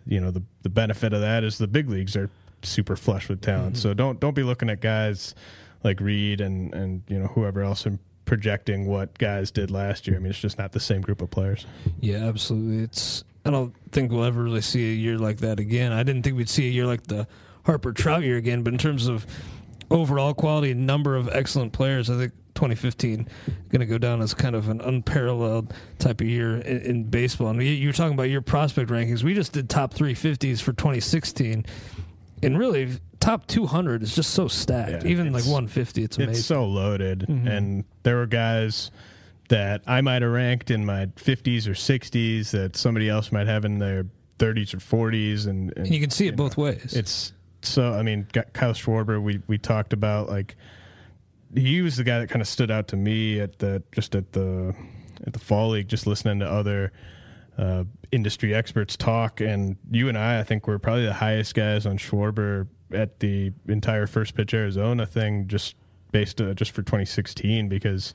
you 0.06 0.20
know 0.20 0.30
the 0.30 0.42
the 0.62 0.68
benefit 0.68 1.12
of 1.12 1.20
that 1.20 1.44
is 1.44 1.58
the 1.58 1.66
big 1.66 1.88
leagues 1.88 2.16
are 2.16 2.30
super 2.62 2.96
flush 2.96 3.28
with 3.28 3.40
talent. 3.40 3.74
Mm-hmm. 3.74 3.82
So 3.82 3.94
don't 3.94 4.20
don't 4.20 4.34
be 4.34 4.42
looking 4.42 4.70
at 4.70 4.80
guys 4.80 5.34
like 5.84 6.00
Reed 6.00 6.40
and 6.40 6.74
and 6.74 7.02
you 7.08 7.18
know 7.18 7.26
whoever 7.28 7.62
else 7.62 7.86
and 7.86 7.98
projecting 8.24 8.86
what 8.86 9.16
guys 9.18 9.50
did 9.50 9.70
last 9.70 10.06
year. 10.06 10.16
I 10.16 10.20
mean, 10.20 10.30
it's 10.30 10.38
just 10.38 10.58
not 10.58 10.72
the 10.72 10.80
same 10.80 11.00
group 11.00 11.22
of 11.22 11.30
players. 11.30 11.64
Yeah, 12.00 12.24
absolutely. 12.26 12.82
It's 12.82 13.24
I 13.44 13.50
don't 13.50 13.74
think 13.92 14.10
we'll 14.10 14.24
ever 14.24 14.42
really 14.42 14.60
see 14.60 14.92
a 14.92 14.94
year 14.94 15.18
like 15.18 15.38
that 15.38 15.60
again. 15.60 15.92
I 15.92 16.02
didn't 16.02 16.22
think 16.22 16.36
we'd 16.36 16.48
see 16.48 16.66
a 16.66 16.70
year 16.70 16.86
like 16.86 17.04
the 17.04 17.26
Harper 17.64 17.92
Trout 17.92 18.22
year 18.22 18.36
again, 18.36 18.62
but 18.62 18.72
in 18.72 18.78
terms 18.78 19.06
of 19.06 19.26
overall 19.90 20.34
quality 20.34 20.72
and 20.72 20.86
number 20.86 21.16
of 21.16 21.28
excellent 21.28 21.72
players, 21.72 22.10
I 22.10 22.16
think 22.16 22.32
2015 22.56 23.28
going 23.68 23.80
to 23.80 23.86
go 23.86 23.98
down 23.98 24.20
as 24.20 24.34
kind 24.34 24.56
of 24.56 24.68
an 24.68 24.80
unparalleled 24.80 25.72
type 25.98 26.20
of 26.20 26.26
year 26.26 26.56
in, 26.56 26.80
in 26.80 27.04
baseball. 27.04 27.48
And 27.48 27.62
you 27.62 27.86
were 27.86 27.92
talking 27.92 28.14
about 28.14 28.24
your 28.24 28.40
prospect 28.40 28.90
rankings. 28.90 29.22
We 29.22 29.34
just 29.34 29.52
did 29.52 29.68
top 29.68 29.94
350s 29.94 30.60
for 30.60 30.72
2016, 30.72 31.66
and 32.42 32.58
really 32.58 32.98
top 33.20 33.46
200 33.46 34.02
is 34.02 34.14
just 34.14 34.30
so 34.30 34.48
stacked. 34.48 35.04
Yeah, 35.04 35.10
Even 35.10 35.32
like 35.32 35.44
150, 35.44 36.04
it's 36.04 36.16
amazing. 36.16 36.34
It's 36.34 36.46
so 36.46 36.64
loaded, 36.64 37.26
mm-hmm. 37.28 37.48
and 37.48 37.84
there 38.02 38.16
were 38.16 38.26
guys 38.26 38.90
that 39.48 39.82
I 39.86 40.00
might 40.00 40.22
have 40.22 40.30
ranked 40.30 40.70
in 40.70 40.84
my 40.84 41.06
50s 41.06 41.66
or 41.66 41.72
60s 41.72 42.50
that 42.50 42.76
somebody 42.76 43.08
else 43.08 43.30
might 43.30 43.46
have 43.46 43.64
in 43.64 43.78
their 43.78 44.06
30s 44.38 44.74
or 44.74 44.78
40s, 44.78 45.46
and, 45.46 45.72
and, 45.76 45.86
and 45.86 45.94
you 45.94 46.00
can 46.00 46.10
see 46.10 46.26
it 46.26 46.36
both 46.36 46.56
ways. 46.56 46.94
It's 46.94 47.32
so 47.62 47.92
I 47.92 48.02
mean, 48.02 48.26
Kyle 48.52 48.72
Schwarber, 48.72 49.20
we 49.20 49.40
we 49.46 49.58
talked 49.58 49.92
about 49.92 50.28
like 50.28 50.56
he 51.54 51.82
was 51.82 51.96
the 51.96 52.04
guy 52.04 52.20
that 52.20 52.28
kind 52.28 52.42
of 52.42 52.48
stood 52.48 52.70
out 52.70 52.88
to 52.88 52.96
me 52.96 53.40
at 53.40 53.58
the 53.58 53.82
just 53.92 54.14
at 54.14 54.32
the 54.32 54.74
at 55.26 55.32
the 55.32 55.38
fall 55.38 55.70
league, 55.70 55.88
just 55.88 56.06
listening 56.06 56.40
to 56.40 56.46
other 56.46 56.92
uh, 57.58 57.84
industry 58.12 58.54
experts 58.54 58.96
talk. 58.96 59.40
And 59.40 59.76
you 59.90 60.08
and 60.08 60.16
I, 60.18 60.40
I 60.40 60.42
think, 60.42 60.66
we're 60.66 60.78
probably 60.78 61.06
the 61.06 61.14
highest 61.14 61.54
guys 61.54 61.86
on 61.86 61.98
Schwarber 61.98 62.68
at 62.92 63.20
the 63.20 63.52
entire 63.68 64.06
first 64.06 64.34
pitch 64.34 64.54
Arizona 64.54 65.06
thing, 65.06 65.48
just 65.48 65.74
based 66.12 66.40
uh, 66.40 66.54
just 66.54 66.72
for 66.72 66.82
2016, 66.82 67.68
because. 67.68 68.14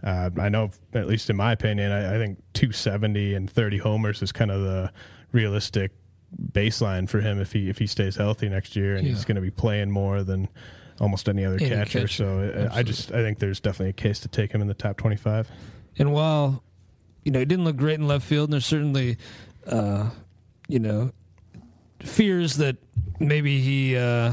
Uh, 0.00 0.30
I 0.38 0.48
know, 0.48 0.70
at 0.94 1.08
least 1.08 1.28
in 1.28 1.34
my 1.34 1.50
opinion, 1.50 1.90
I, 1.90 2.14
I 2.14 2.18
think 2.18 2.38
270 2.52 3.34
and 3.34 3.50
30 3.50 3.78
homers 3.78 4.22
is 4.22 4.30
kind 4.30 4.52
of 4.52 4.62
the 4.62 4.92
realistic 5.32 5.90
baseline 6.52 7.08
for 7.08 7.20
him 7.20 7.40
if 7.40 7.52
he 7.52 7.68
if 7.68 7.78
he 7.78 7.86
stays 7.86 8.16
healthy 8.16 8.48
next 8.48 8.76
year 8.76 8.96
and 8.96 9.06
yeah. 9.06 9.12
he's 9.12 9.24
going 9.24 9.36
to 9.36 9.42
be 9.42 9.50
playing 9.50 9.90
more 9.90 10.22
than 10.22 10.48
almost 11.00 11.28
any 11.28 11.44
other 11.44 11.56
any 11.56 11.68
catcher. 11.68 12.00
catcher. 12.00 12.08
So 12.08 12.40
Absolutely. 12.40 12.68
I 12.68 12.82
just 12.82 13.12
I 13.12 13.22
think 13.22 13.38
there's 13.38 13.60
definitely 13.60 13.90
a 13.90 13.94
case 13.94 14.20
to 14.20 14.28
take 14.28 14.52
him 14.52 14.60
in 14.60 14.68
the 14.68 14.74
top 14.74 14.96
25. 14.96 15.50
And 15.98 16.12
while 16.12 16.62
you 17.28 17.32
know 17.32 17.40
he 17.40 17.44
didn't 17.44 17.66
look 17.66 17.76
great 17.76 18.00
in 18.00 18.06
left 18.06 18.24
field, 18.24 18.48
and 18.48 18.54
there's 18.54 18.64
certainly 18.64 19.18
uh, 19.66 20.08
you 20.66 20.78
know 20.78 21.12
fears 22.00 22.56
that 22.56 22.78
maybe 23.20 23.60
he 23.60 23.98
uh, 23.98 24.32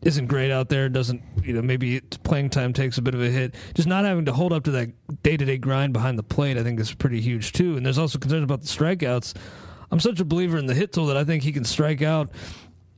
isn't 0.00 0.26
great 0.28 0.50
out 0.50 0.70
there. 0.70 0.88
Doesn't 0.88 1.20
you 1.42 1.52
know 1.52 1.60
maybe 1.60 2.00
playing 2.00 2.48
time 2.48 2.72
takes 2.72 2.96
a 2.96 3.02
bit 3.02 3.14
of 3.14 3.20
a 3.20 3.28
hit. 3.28 3.54
Just 3.74 3.86
not 3.86 4.06
having 4.06 4.24
to 4.24 4.32
hold 4.32 4.54
up 4.54 4.64
to 4.64 4.70
that 4.70 5.22
day 5.22 5.36
to 5.36 5.44
day 5.44 5.58
grind 5.58 5.92
behind 5.92 6.18
the 6.18 6.22
plate, 6.22 6.56
I 6.56 6.62
think 6.62 6.80
is 6.80 6.94
pretty 6.94 7.20
huge 7.20 7.52
too. 7.52 7.76
And 7.76 7.84
there's 7.84 7.98
also 7.98 8.18
concerns 8.18 8.44
about 8.44 8.62
the 8.62 8.68
strikeouts. 8.68 9.34
I'm 9.90 10.00
such 10.00 10.18
a 10.18 10.24
believer 10.24 10.56
in 10.56 10.64
the 10.64 10.72
hit 10.72 10.94
tool 10.94 11.04
that 11.08 11.18
I 11.18 11.24
think 11.24 11.42
he 11.42 11.52
can 11.52 11.64
strike 11.64 12.00
out 12.00 12.30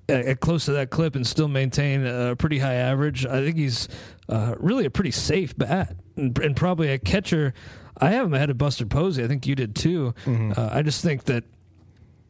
at 0.08 0.38
close 0.38 0.66
to 0.66 0.72
that 0.74 0.90
clip 0.90 1.16
and 1.16 1.26
still 1.26 1.48
maintain 1.48 2.06
a 2.06 2.36
pretty 2.36 2.60
high 2.60 2.74
average. 2.74 3.26
I 3.26 3.44
think 3.44 3.56
he's 3.56 3.88
uh, 4.28 4.54
really 4.60 4.84
a 4.84 4.90
pretty 4.90 5.10
safe 5.10 5.58
bat 5.58 5.96
and, 6.14 6.38
and, 6.38 6.54
probably 6.54 6.92
a 6.92 6.98
catcher. 7.00 7.54
I 7.98 8.10
have 8.10 8.26
him 8.26 8.34
ahead 8.34 8.50
of 8.50 8.58
Buster 8.58 8.86
Posey. 8.86 9.24
I 9.24 9.28
think 9.28 9.46
you 9.46 9.54
did 9.54 9.74
too. 9.74 10.14
Mm-hmm. 10.24 10.52
Uh, 10.56 10.68
I 10.72 10.82
just 10.82 11.02
think 11.02 11.24
that 11.24 11.44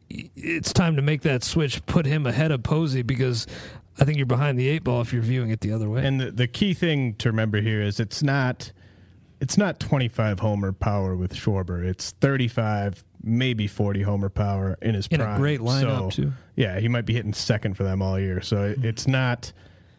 it's 0.09 0.71
time 0.71 0.95
to 0.95 1.01
make 1.01 1.21
that 1.23 1.43
switch, 1.43 1.85
put 1.85 2.05
him 2.05 2.25
ahead 2.25 2.51
of 2.51 2.63
Posey 2.63 3.01
because 3.01 3.45
I 3.99 4.05
think 4.05 4.17
you're 4.17 4.25
behind 4.25 4.57
the 4.57 4.67
eight 4.69 4.83
ball 4.83 5.01
if 5.01 5.11
you're 5.11 5.21
viewing 5.21 5.49
it 5.49 5.61
the 5.61 5.73
other 5.73 5.89
way. 5.89 6.05
And 6.05 6.19
the, 6.19 6.31
the 6.31 6.47
key 6.47 6.73
thing 6.73 7.15
to 7.15 7.29
remember 7.29 7.61
here 7.61 7.81
is 7.81 7.99
it's 7.99 8.23
not 8.23 8.71
it's 9.39 9.57
not 9.57 9.79
25 9.79 10.39
homer 10.39 10.71
power 10.71 11.15
with 11.15 11.33
Schwarber. 11.33 11.83
It's 11.83 12.11
35 12.11 13.03
maybe 13.23 13.67
40 13.67 14.01
homer 14.01 14.29
power 14.29 14.77
in 14.81 14.95
his 14.95 15.07
in 15.07 15.19
prime. 15.19 15.35
a 15.35 15.37
great 15.37 15.59
lineup 15.59 16.11
so, 16.13 16.23
too. 16.23 16.33
Yeah, 16.55 16.79
he 16.79 16.87
might 16.87 17.05
be 17.05 17.13
hitting 17.13 17.33
second 17.33 17.75
for 17.75 17.83
them 17.83 18.01
all 18.01 18.19
year. 18.19 18.41
So 18.41 18.63
it, 18.63 18.83
it's 18.83 19.07
not 19.07 19.51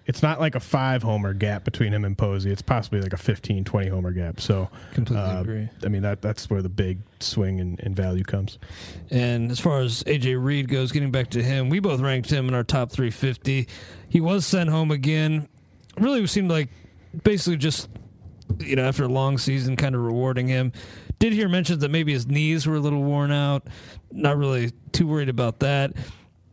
it's 0.08 0.22
not 0.22 0.40
like 0.40 0.54
a 0.54 0.60
five 0.60 1.02
homer 1.02 1.34
gap 1.34 1.64
between 1.64 1.92
him 1.92 2.04
and 2.04 2.16
Posey. 2.16 2.50
It's 2.50 2.62
possibly 2.62 3.00
like 3.00 3.12
a 3.12 3.18
15, 3.18 3.62
20 3.64 3.88
homer 3.88 4.10
gap. 4.10 4.40
So 4.40 4.68
completely 4.94 5.24
uh, 5.24 5.40
agree. 5.40 5.68
I 5.84 5.88
mean 5.88 6.02
that 6.02 6.22
that's 6.22 6.48
where 6.48 6.62
the 6.62 6.68
big 6.68 6.98
swing 7.20 7.58
in, 7.58 7.76
in 7.80 7.94
value 7.94 8.24
comes. 8.24 8.58
And 9.10 9.50
as 9.50 9.60
far 9.60 9.80
as 9.80 10.02
AJ 10.04 10.42
Reed 10.42 10.68
goes, 10.68 10.90
getting 10.90 11.10
back 11.10 11.30
to 11.30 11.42
him, 11.42 11.68
we 11.68 11.78
both 11.78 12.00
ranked 12.00 12.30
him 12.30 12.48
in 12.48 12.54
our 12.54 12.64
top 12.64 12.90
350. 12.90 13.68
He 14.08 14.20
was 14.20 14.46
sent 14.46 14.70
home 14.70 14.90
again. 14.90 15.46
Really 15.98 16.26
seemed 16.26 16.50
like 16.50 16.70
basically 17.22 17.58
just 17.58 17.88
you 18.58 18.76
know 18.76 18.84
after 18.84 19.04
a 19.04 19.08
long 19.08 19.38
season, 19.38 19.76
kind 19.76 19.94
of 19.94 20.00
rewarding 20.00 20.48
him 20.48 20.72
did 21.18 21.32
hear 21.32 21.48
mentions 21.48 21.80
that 21.80 21.90
maybe 21.90 22.12
his 22.12 22.26
knees 22.26 22.66
were 22.66 22.76
a 22.76 22.80
little 22.80 23.02
worn 23.02 23.32
out. 23.32 23.66
Not 24.12 24.38
really 24.38 24.70
too 24.92 25.06
worried 25.06 25.28
about 25.28 25.60
that. 25.60 25.92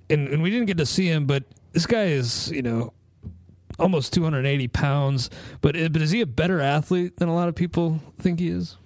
And, 0.09 0.27
and 0.27 0.41
we 0.41 0.49
didn't 0.49 0.65
get 0.67 0.77
to 0.77 0.85
see 0.85 1.07
him, 1.07 1.25
but 1.25 1.43
this 1.71 1.85
guy 1.85 2.05
is, 2.05 2.51
you 2.51 2.61
know, 2.61 2.93
almost 3.79 4.13
280 4.13 4.67
pounds. 4.69 5.29
But 5.61 5.75
but 5.91 6.01
is 6.01 6.11
he 6.11 6.21
a 6.21 6.25
better 6.25 6.61
athlete 6.61 7.17
than 7.17 7.29
a 7.29 7.35
lot 7.35 7.49
of 7.49 7.55
people 7.55 8.01
think 8.19 8.39
he 8.39 8.49
is? 8.49 8.77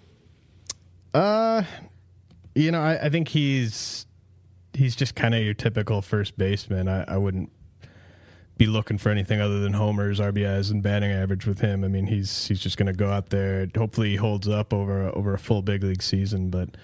Uh, 1.13 1.63
you 2.55 2.71
know, 2.71 2.81
I, 2.81 3.05
I 3.05 3.09
think 3.09 3.29
he's 3.29 4.05
he's 4.73 4.95
just 4.95 5.15
kind 5.15 5.35
of 5.35 5.43
your 5.43 5.53
typical 5.53 6.01
first 6.01 6.37
baseman. 6.37 6.87
I, 6.87 7.03
I 7.03 7.17
wouldn't 7.17 7.51
be 8.57 8.67
looking 8.67 8.97
for 8.97 9.09
anything 9.09 9.39
other 9.39 9.59
than 9.61 9.73
homers, 9.73 10.19
RBIs, 10.19 10.69
and 10.69 10.83
batting 10.83 11.11
average 11.11 11.47
with 11.47 11.59
him. 11.61 11.83
I 11.83 11.87
mean, 11.87 12.05
he's 12.05 12.47
he's 12.47 12.59
just 12.59 12.77
going 12.77 12.87
to 12.87 12.93
go 12.93 13.09
out 13.09 13.29
there. 13.29 13.67
Hopefully, 13.75 14.11
he 14.11 14.15
holds 14.17 14.47
up 14.47 14.73
over 14.73 15.07
over 15.15 15.33
a 15.33 15.39
full 15.39 15.61
big 15.61 15.83
league 15.83 16.03
season. 16.03 16.49
But 16.49 16.75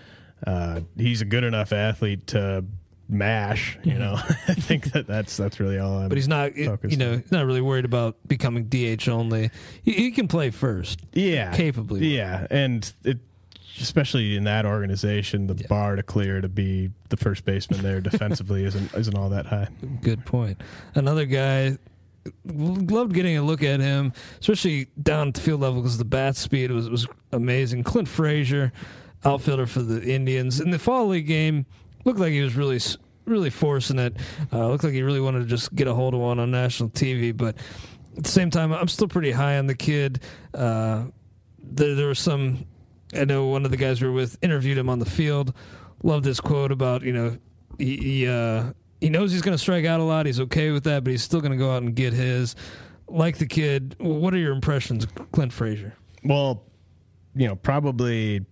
uh, 0.48 0.82
he's 0.98 1.22
a 1.22 1.26
good 1.26 1.44
enough 1.44 1.74
athlete 1.74 2.28
to 2.28 2.66
mash. 3.08 3.78
You 3.84 3.98
know, 3.98 4.16
I 4.48 4.54
think 4.54 4.92
that 4.94 5.08
that's 5.08 5.38
that's 5.38 5.60
really 5.60 5.80
all. 5.80 6.00
I'm 6.00 6.10
but 6.10 6.18
he's 6.18 6.28
not. 6.28 6.56
You 6.56 6.78
know, 6.98 7.18
he's 7.18 7.32
not 7.32 7.46
really 7.46 7.62
worried 7.62 7.86
about 7.86 8.18
becoming 8.28 8.66
DH 8.66 9.08
only. 9.08 9.52
He, 9.84 9.94
he 9.94 10.12
can 10.12 10.28
play 10.28 10.50
first. 10.50 11.02
Yeah, 11.14 11.56
capably. 11.56 12.08
Yeah, 12.16 12.48
and 12.50 12.92
it 13.04 13.20
especially 13.82 14.38
in 14.38 14.46
that 14.46 14.66
organization, 14.66 15.48
the 15.48 15.56
yeah. 15.56 15.68
bar 15.68 15.96
to 15.96 16.04
clear 16.04 16.42
to 16.42 16.48
be 16.48 16.92
the 17.10 17.18
first 17.18 17.46
baseman 17.46 17.82
there 17.82 18.02
defensively 18.02 18.64
isn't 18.66 18.94
isn't 18.94 19.18
all 19.18 19.30
that 19.30 19.46
high. 19.46 19.68
Good 20.02 20.26
point. 20.26 20.62
Another 20.94 21.26
guy 21.26 21.78
loved 22.46 23.14
getting 23.14 23.38
a 23.38 23.42
look 23.42 23.64
at 23.64 23.80
him, 23.80 24.14
especially 24.40 24.88
down 25.02 25.30
at 25.30 25.34
the 25.36 25.42
field 25.42 25.62
level 25.62 25.82
because 25.82 25.98
the 25.98 26.06
bat 26.06 26.36
speed 26.36 26.72
was 26.72 26.90
was 26.90 27.08
amazing. 27.32 27.84
Clint 27.84 28.08
Frazier, 28.08 28.72
outfielder 29.24 29.68
for 29.68 29.82
the 29.82 30.04
Indians 30.04 30.60
in 30.60 30.72
the 30.72 30.80
fall 30.80 31.08
league 31.08 31.28
game, 31.28 31.66
looked 32.06 32.20
like 32.20 32.32
he 32.32 32.42
was 32.42 32.56
really 32.56 32.80
really 33.26 33.50
forcing 33.50 34.00
it. 34.00 34.16
Uh, 34.54 34.68
looked 34.68 34.84
like 34.84 34.94
he 34.94 35.02
really 35.02 35.20
wanted 35.20 35.40
to 35.40 35.46
just 35.46 35.74
get 35.76 35.88
a 35.88 35.94
hold 35.94 36.14
of 36.14 36.20
one 36.20 36.40
on 36.40 36.52
national 36.52 36.90
TV, 36.92 37.36
but 37.36 37.58
at 38.18 38.24
the 38.24 38.30
same 38.30 38.50
time, 38.50 38.72
I'm 38.72 38.88
still 38.88 39.08
pretty 39.08 39.32
high 39.32 39.58
on 39.58 39.68
the 39.68 39.76
kid. 39.76 40.22
Uh, 40.54 41.06
there, 41.60 41.96
there 41.96 42.08
was 42.08 42.20
some 42.20 42.66
I 43.14 43.26
know 43.26 43.48
one 43.48 43.66
of 43.66 43.72
the 43.72 43.78
guys 43.78 44.02
we 44.02 44.08
were 44.08 44.14
with 44.14 44.38
interviewed 44.42 44.78
him 44.78 44.90
on 44.90 45.00
the 45.00 45.06
field. 45.06 45.54
Loved 46.04 46.26
his 46.26 46.40
quote 46.40 46.72
about 46.72 47.02
you 47.04 47.14
know 47.14 47.38
he 47.78 47.98
he, 47.98 48.28
uh, 48.28 48.72
he 49.02 49.10
knows 49.10 49.32
he's 49.32 49.42
going 49.42 49.56
to 49.56 49.62
strike 49.62 49.86
out 49.86 50.00
a 50.00 50.04
lot. 50.04 50.26
He's 50.26 50.40
okay 50.40 50.72
with 50.72 50.84
that, 50.86 51.04
but 51.04 51.12
he's 51.12 51.24
still 51.24 51.42
going 51.42 51.52
to 51.52 51.58
go 51.58 51.72
out 51.72 51.84
and 51.84 51.96
get 51.96 52.14
his. 52.14 52.56
like 53.08 53.38
the 53.38 53.46
kid. 53.46 53.96
What 54.00 54.34
are 54.34 54.38
your 54.38 54.54
impressions 54.54 55.06
Clint 55.32 55.54
Frazier? 55.54 55.94
Well, 56.24 56.64
you 57.36 57.48
know, 57.48 57.56
probably 57.56 58.46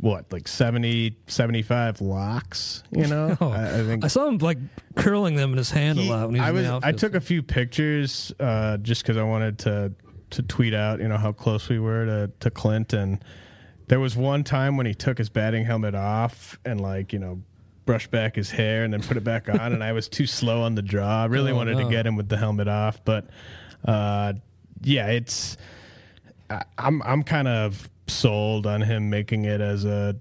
what 0.00 0.32
like 0.32 0.48
70 0.48 1.14
75 1.26 2.00
locks 2.00 2.82
you 2.90 3.06
know 3.06 3.36
Oh, 3.40 3.50
I, 3.50 3.80
I 3.80 3.84
think 3.84 4.04
I 4.04 4.08
saw 4.08 4.26
him 4.26 4.38
like 4.38 4.56
curling 4.96 5.34
them 5.36 5.52
in 5.52 5.58
his 5.58 5.70
hand 5.70 5.98
he- 5.98 6.08
a 6.08 6.10
lot 6.10 6.26
when 6.30 6.36
he 6.36 6.40
was, 6.40 6.66
I 6.66 6.74
was 6.74 6.84
I 6.84 6.92
took 6.92 7.14
a 7.14 7.20
few 7.20 7.42
pictures 7.42 8.32
uh, 8.40 8.78
just 8.78 9.02
because 9.02 9.16
I 9.18 9.22
wanted 9.22 9.58
to 9.60 9.92
to 10.30 10.42
tweet 10.42 10.72
out 10.74 11.00
you 11.00 11.08
know 11.08 11.18
how 11.18 11.32
close 11.32 11.68
we 11.68 11.78
were 11.78 12.06
to 12.06 12.30
to 12.40 12.50
Clint 12.50 12.92
and 12.94 13.22
there 13.88 14.00
was 14.00 14.16
one 14.16 14.42
time 14.44 14.76
when 14.76 14.86
he 14.86 14.94
took 14.94 15.18
his 15.18 15.28
batting 15.28 15.64
helmet 15.64 15.94
off 15.94 16.58
and 16.64 16.80
like 16.80 17.12
you 17.12 17.18
know 17.18 17.42
brushed 17.84 18.10
back 18.10 18.36
his 18.36 18.50
hair 18.50 18.84
and 18.84 18.92
then 18.94 19.02
put 19.02 19.16
it 19.16 19.24
back 19.24 19.48
on 19.48 19.72
and 19.72 19.82
I 19.84 19.92
was 19.92 20.08
too 20.08 20.26
slow 20.26 20.62
on 20.62 20.76
the 20.76 20.82
draw. 20.82 21.22
I 21.22 21.26
really 21.26 21.50
Oh, 21.52 21.56
wanted 21.56 21.76
no. 21.76 21.84
to 21.84 21.90
get 21.90 22.06
him 22.06 22.14
with 22.16 22.28
the 22.28 22.36
helmet 22.36 22.68
off, 22.68 23.04
but 23.04 23.28
uh, 23.84 24.34
yeah, 24.82 25.08
it's 25.08 25.56
I, 26.48 26.62
I'm 26.78 27.02
I'm 27.02 27.22
kind 27.24 27.48
of 27.48 27.90
sold 28.10 28.66
on 28.66 28.82
him 28.82 29.10
making 29.10 29.44
it 29.44 29.60
as 29.60 29.84
a 29.84 30.16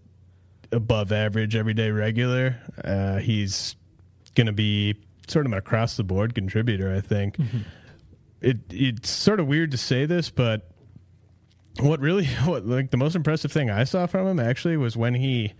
above 0.71 1.11
average 1.11 1.55
everyday 1.55 1.91
regular. 1.91 2.55
Uh, 2.83 3.17
he's 3.17 3.75
going 4.35 4.47
to 4.47 4.53
be 4.53 4.95
sort 5.27 5.45
of 5.45 5.51
an 5.51 5.57
across 5.57 5.97
the 5.97 6.03
board 6.03 6.35
contributor. 6.35 6.93
I 6.93 7.01
think 7.01 7.37
it 8.41 8.57
it's 8.69 9.09
sort 9.09 9.39
of 9.39 9.47
weird 9.47 9.71
to 9.71 9.77
say 9.77 10.05
this, 10.05 10.29
but 10.29 10.69
what 11.79 11.99
really 11.99 12.25
what 12.45 12.65
like 12.65 12.91
the 12.91 12.97
most 12.97 13.15
impressive 13.15 13.51
thing 13.51 13.69
I 13.69 13.83
saw 13.83 14.05
from 14.05 14.27
him 14.27 14.39
actually 14.39 14.77
was 14.77 14.95
when 14.97 15.15
he. 15.15 15.53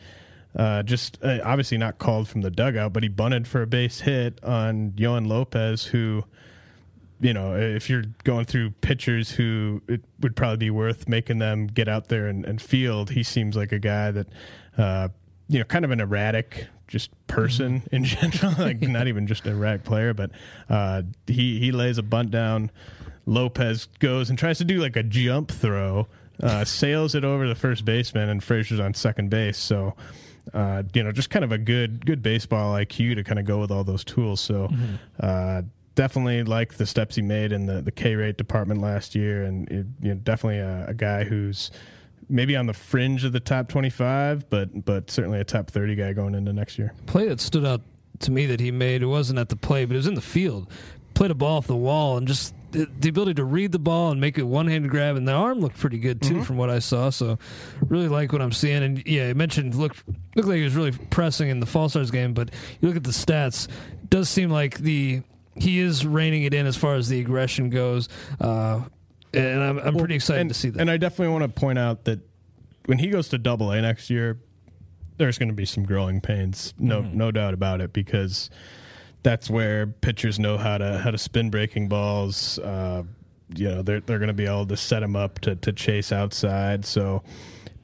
Uh, 0.56 0.82
just 0.82 1.20
uh, 1.24 1.38
obviously 1.44 1.78
not 1.78 2.00
called 2.00 2.28
from 2.28 2.42
the 2.42 2.50
dugout, 2.50 2.92
but 2.92 3.04
he 3.04 3.08
bunted 3.08 3.48
for 3.48 3.62
a 3.62 3.68
base 3.68 4.00
hit 4.00 4.44
on 4.44 4.90
Yohan 4.94 5.28
Lopez, 5.28 5.86
who 5.86 6.24
you 7.22 7.34
know, 7.34 7.56
if 7.56 7.90
you're 7.90 8.06
going 8.24 8.46
through 8.46 8.72
pitchers 8.82 9.32
who 9.32 9.82
it 9.88 10.02
would 10.22 10.36
probably 10.36 10.58
be 10.58 10.70
worth 10.70 11.08
making 11.08 11.40
them 11.40 11.68
get 11.68 11.88
out 11.88 12.08
there 12.08 12.28
and, 12.28 12.46
and 12.46 12.62
field, 12.62 13.10
he 13.10 13.24
seems 13.24 13.56
like 13.56 13.72
a 13.72 13.80
guy 13.80 14.12
that, 14.12 14.28
uh, 14.78 15.10
you 15.48 15.60
know, 15.60 15.66
kind 15.66 15.84
of 15.84 15.92
an 15.92 16.00
erratic 16.00 16.68
just 16.88 17.12
person 17.28 17.84
in 17.92 18.04
general, 18.06 18.54
like 18.58 18.82
not 18.82 19.08
even 19.08 19.28
just 19.28 19.46
an 19.46 19.54
erratic 19.54 19.84
player, 19.84 20.14
but 20.14 20.32
uh, 20.70 21.02
he 21.28 21.60
he 21.60 21.72
lays 21.72 21.98
a 21.98 22.04
bunt 22.04 22.32
down. 22.32 22.72
Lopez 23.26 23.88
goes 24.00 24.30
and 24.30 24.40
tries 24.40 24.58
to 24.58 24.66
do 24.66 24.80
like 24.80 24.96
a 24.96 25.04
jump 25.04 25.52
throw, 25.52 26.08
uh, 26.42 26.66
sails 26.66 27.16
it 27.16 27.24
over 27.24 27.48
the 27.48 27.56
first 27.56 27.86
baseman, 27.86 28.30
and 28.30 28.44
Frazier's 28.44 28.80
on 28.80 28.94
second 28.94 29.30
base. 29.30 29.58
So, 29.58 29.96
uh, 30.54 30.84
you 30.94 31.04
know, 31.04 31.12
just 31.12 31.30
kind 31.30 31.44
of 31.44 31.52
a 31.52 31.58
good 31.58 32.06
good 32.06 32.24
baseball 32.24 32.74
IQ 32.76 33.16
to 33.16 33.24
kind 33.24 33.40
of 33.40 33.46
go 33.46 33.60
with 33.60 33.72
all 33.72 33.84
those 33.84 34.04
tools. 34.04 34.40
So, 34.40 34.70
uh, 35.20 35.64
definitely 36.00 36.44
like 36.44 36.76
the 36.76 36.86
steps 36.86 37.18
he 37.18 37.22
made 37.22 37.52
in 37.52 37.66
the 37.66 37.82
the 37.82 37.92
K 37.92 38.16
rate 38.16 38.38
department 38.38 38.80
last 38.80 39.16
year, 39.16 39.44
and 39.44 39.68
it, 39.70 39.86
you 40.02 40.10
know, 40.10 40.16
definitely 40.16 40.60
a, 40.60 40.86
a 40.88 40.94
guy 40.94 41.26
who's 41.26 41.72
maybe 42.30 42.56
on 42.56 42.68
the 42.68 42.74
fringe 42.74 43.26
of 43.26 43.34
the 43.34 43.40
top 43.42 43.68
twenty 43.68 43.90
five, 43.90 44.50
but 44.50 44.86
but 44.86 45.12
certainly 45.12 45.42
a 45.42 45.44
top 45.44 45.70
thirty 45.70 45.96
guy 45.96 46.14
going 46.14 46.36
into 46.36 46.54
next 46.54 46.80
year. 46.80 46.94
play 47.06 47.28
that 47.28 47.42
stood 47.42 47.66
out 47.66 47.82
to 48.20 48.32
me 48.32 48.46
that 48.46 48.62
he 48.62 48.72
made. 48.72 49.04
It 49.04 49.08
wasn't 49.08 49.40
at 49.40 49.50
the 49.50 49.58
play, 49.58 49.84
but 49.84 49.96
it 49.96 49.98
was 49.98 50.08
in 50.08 50.14
the 50.14 50.22
field. 50.22 50.72
Played 51.16 51.32
a 51.32 51.36
ball 51.36 51.58
off 51.58 51.68
the 51.68 51.76
wall 51.76 52.16
and 52.16 52.26
just 52.26 52.56
the, 52.72 52.88
the 52.98 53.10
ability 53.10 53.34
to 53.34 53.44
read 53.44 53.74
the 53.74 53.80
ball 53.80 54.12
and 54.12 54.22
make 54.22 54.38
a 54.38 54.46
one 54.46 54.68
handed 54.68 54.90
grab. 54.90 55.18
And 55.18 55.28
the 55.28 55.34
arm 55.34 55.60
looked 55.60 55.78
pretty 55.78 56.00
good 56.00 56.22
too, 56.22 56.36
mm-hmm. 56.36 56.44
from 56.44 56.56
what 56.56 56.70
I 56.70 56.80
saw. 56.80 57.10
So 57.10 57.38
really 57.90 58.08
like 58.08 58.32
what 58.32 58.42
I'm 58.42 58.54
seeing. 58.54 58.84
And 58.84 59.06
yeah, 59.06 59.28
I 59.28 59.34
mentioned 59.34 59.76
looked 59.76 60.02
looked 60.36 60.48
like 60.48 60.60
he 60.60 60.64
was 60.64 60.78
really 60.78 60.94
pressing 61.10 61.50
in 61.50 61.60
the 61.60 61.66
Fall 61.66 61.90
Stars 61.90 62.10
game, 62.10 62.34
but 62.34 62.52
you 62.80 62.88
look 62.88 62.96
at 62.96 63.04
the 63.04 63.12
stats, 63.12 63.68
it 64.02 64.10
does 64.10 64.30
seem 64.30 64.50
like 64.50 64.78
the 64.78 65.24
he 65.56 65.80
is 65.80 66.06
reining 66.06 66.44
it 66.44 66.54
in 66.54 66.66
as 66.66 66.78
far 66.78 66.96
as 66.96 67.10
the 67.10 67.20
aggression 67.20 67.70
goes. 67.70 68.10
Uh, 68.40 68.82
and 69.34 69.62
I'm, 69.62 69.78
I'm 69.80 69.96
pretty 69.96 70.16
excited 70.16 70.42
and, 70.42 70.50
to 70.50 70.54
see 70.54 70.70
that. 70.70 70.80
And 70.80 70.90
I 70.90 70.98
definitely 70.98 71.34
want 71.34 71.44
to 71.44 71.60
point 71.60 71.78
out 71.78 72.06
that 72.06 72.20
when 72.86 72.98
he 72.98 73.08
goes 73.08 73.30
to 73.30 73.38
Double 73.38 73.72
A 73.72 73.82
next 73.82 74.10
year, 74.10 74.40
there's 75.18 75.38
going 75.38 75.50
to 75.50 75.56
be 75.56 75.66
some 75.66 75.84
growing 75.84 76.22
pains, 76.22 76.74
no 76.80 77.02
Mm-hmm. 77.02 77.18
no 77.18 77.32
doubt 77.32 77.54
about 77.54 77.82
it, 77.82 77.92
because 77.94 78.50
that's 79.22 79.50
where 79.50 79.86
pitchers 79.86 80.40
know 80.40 80.58
how 80.58 80.78
to 80.78 80.98
how 80.98 81.12
to 81.12 81.18
spin 81.18 81.50
breaking 81.50 81.90
balls. 81.90 82.58
Uh, 82.60 83.04
you 83.54 83.68
know, 83.68 83.82
they're 83.82 84.00
they're 84.00 84.20
going 84.20 84.28
to 84.30 84.34
be 84.34 84.46
able 84.46 84.66
to 84.68 84.78
set 84.78 85.04
him 85.04 85.16
up 85.16 85.40
to 85.40 85.56
to 85.58 85.74
chase 85.74 86.12
outside. 86.14 86.86
So 86.86 87.22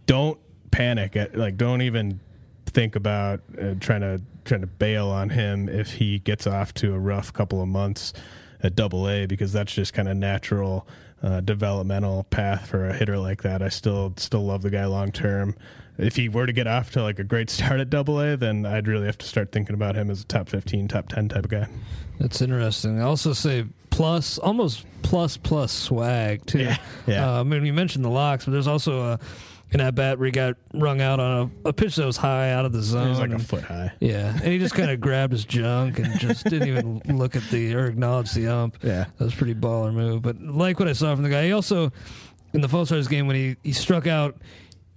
don't 0.06 0.40
panic. 0.72 1.16
At, 1.16 1.36
like, 1.36 1.58
don't 1.58 1.82
even 1.82 2.22
think 2.66 2.96
about 2.96 3.42
uh, 3.62 3.76
trying 3.80 4.02
to 4.02 4.22
trying 4.44 4.62
to 4.62 4.68
bail 4.68 5.08
on 5.08 5.30
him 5.30 5.68
if 5.68 5.94
he 5.94 6.20
gets 6.20 6.46
off 6.46 6.74
to 6.76 6.94
a 6.94 7.00
rough 7.00 7.34
couple 7.34 7.62
of 7.62 7.68
months 7.68 8.14
at 8.62 8.76
Double 8.76 9.10
A 9.10 9.26
because 9.26 9.52
that's 9.52 9.74
just 9.74 9.94
kind 9.94 10.08
of 10.08 10.18
natural 10.18 10.88
uh, 11.24 11.42
developmental 11.42 12.24
path 12.26 12.68
for 12.68 12.88
a 12.88 12.94
hitter 12.94 13.18
like 13.18 13.42
that. 13.44 13.62
I 13.62 13.70
still 13.70 14.14
still 14.18 14.46
love 14.46 14.62
the 14.62 14.70
guy 14.70 14.86
long 14.86 15.12
term. 15.12 15.56
If 15.98 16.18
he 16.18 16.28
were 16.28 16.46
to 16.46 16.52
get 16.52 16.68
off 16.68 16.92
to 16.92 17.02
like 17.02 17.20
a 17.20 17.24
great 17.24 17.50
start 17.50 17.80
at 17.80 17.90
Double 17.90 18.20
A, 18.20 18.36
then 18.36 18.66
I'd 18.66 18.88
really 18.88 19.06
have 19.06 19.18
to 19.20 19.26
start 19.26 19.52
thinking 19.52 19.74
about 19.74 19.96
him 19.96 20.10
as 20.12 20.22
a 20.22 20.26
top 20.26 20.50
fifteen, 20.50 20.88
top 20.88 21.10
ten 21.10 21.30
type 21.30 21.46
of 21.46 21.52
guy. 21.52 21.68
That's 22.20 22.42
interesting. 22.42 23.00
I 23.00 23.04
also 23.04 23.34
say 23.34 23.66
plus, 23.90 24.38
almost 24.38 24.86
plus 25.04 25.38
plus 25.38 25.72
swag 25.72 26.46
too. 26.46 26.60
Yeah, 26.60 26.78
yeah. 27.08 27.30
Uh, 27.30 27.40
I 27.40 27.44
mean, 27.44 27.66
you 27.66 27.74
mentioned 27.74 28.04
the 28.04 28.10
locks, 28.10 28.46
but 28.46 28.52
there's 28.52 28.68
also 28.68 29.02
a 29.02 29.20
an 29.74 29.82
at 29.82 29.96
bat 29.96 30.18
where 30.20 30.26
he 30.28 30.32
got 30.32 30.56
rung 30.74 31.02
out 31.02 31.20
on 31.20 31.52
a, 31.66 31.70
a 31.70 31.74
pitch 31.74 31.96
that 31.98 32.06
was 32.06 32.18
high 32.18 32.52
out 32.52 32.66
of 32.66 32.72
the 32.72 32.82
zone. 32.82 33.04
He 33.04 33.10
was 33.10 33.20
like 33.20 33.30
a 33.32 33.34
and- 33.34 33.46
foot 33.46 33.64
high. 33.64 33.92
yeah, 34.00 34.32
and 34.34 34.44
he 34.54 34.58
just 34.60 34.74
kind 34.76 34.92
of 34.92 35.00
grabbed 35.02 35.34
his 35.34 35.44
junk 35.46 36.00
and 36.00 36.18
just 36.20 36.46
didn't 36.46 36.68
even 36.68 37.18
look 37.18 37.36
at 37.36 37.44
the 37.50 37.74
or 37.76 37.86
acknowledge 37.88 38.32
the 38.34 38.48
ump. 38.48 38.78
Yeah. 38.84 39.06
that 39.18 39.24
was 39.24 39.34
a 39.34 39.38
pretty 39.38 39.56
baller 39.56 39.94
move. 39.94 40.22
But 40.22 40.40
like 40.42 40.80
what 40.80 40.88
I 40.88 40.94
saw 40.94 41.14
from 41.16 41.24
the 41.24 41.30
guy, 41.30 41.46
he 41.46 41.52
also 41.52 41.92
in 42.54 42.62
the 42.62 42.70
Fall 42.70 42.86
Stars 42.86 43.08
game 43.08 43.28
when 43.28 43.36
he 43.36 43.56
he 43.64 43.74
struck 43.74 44.08
out. 44.08 44.38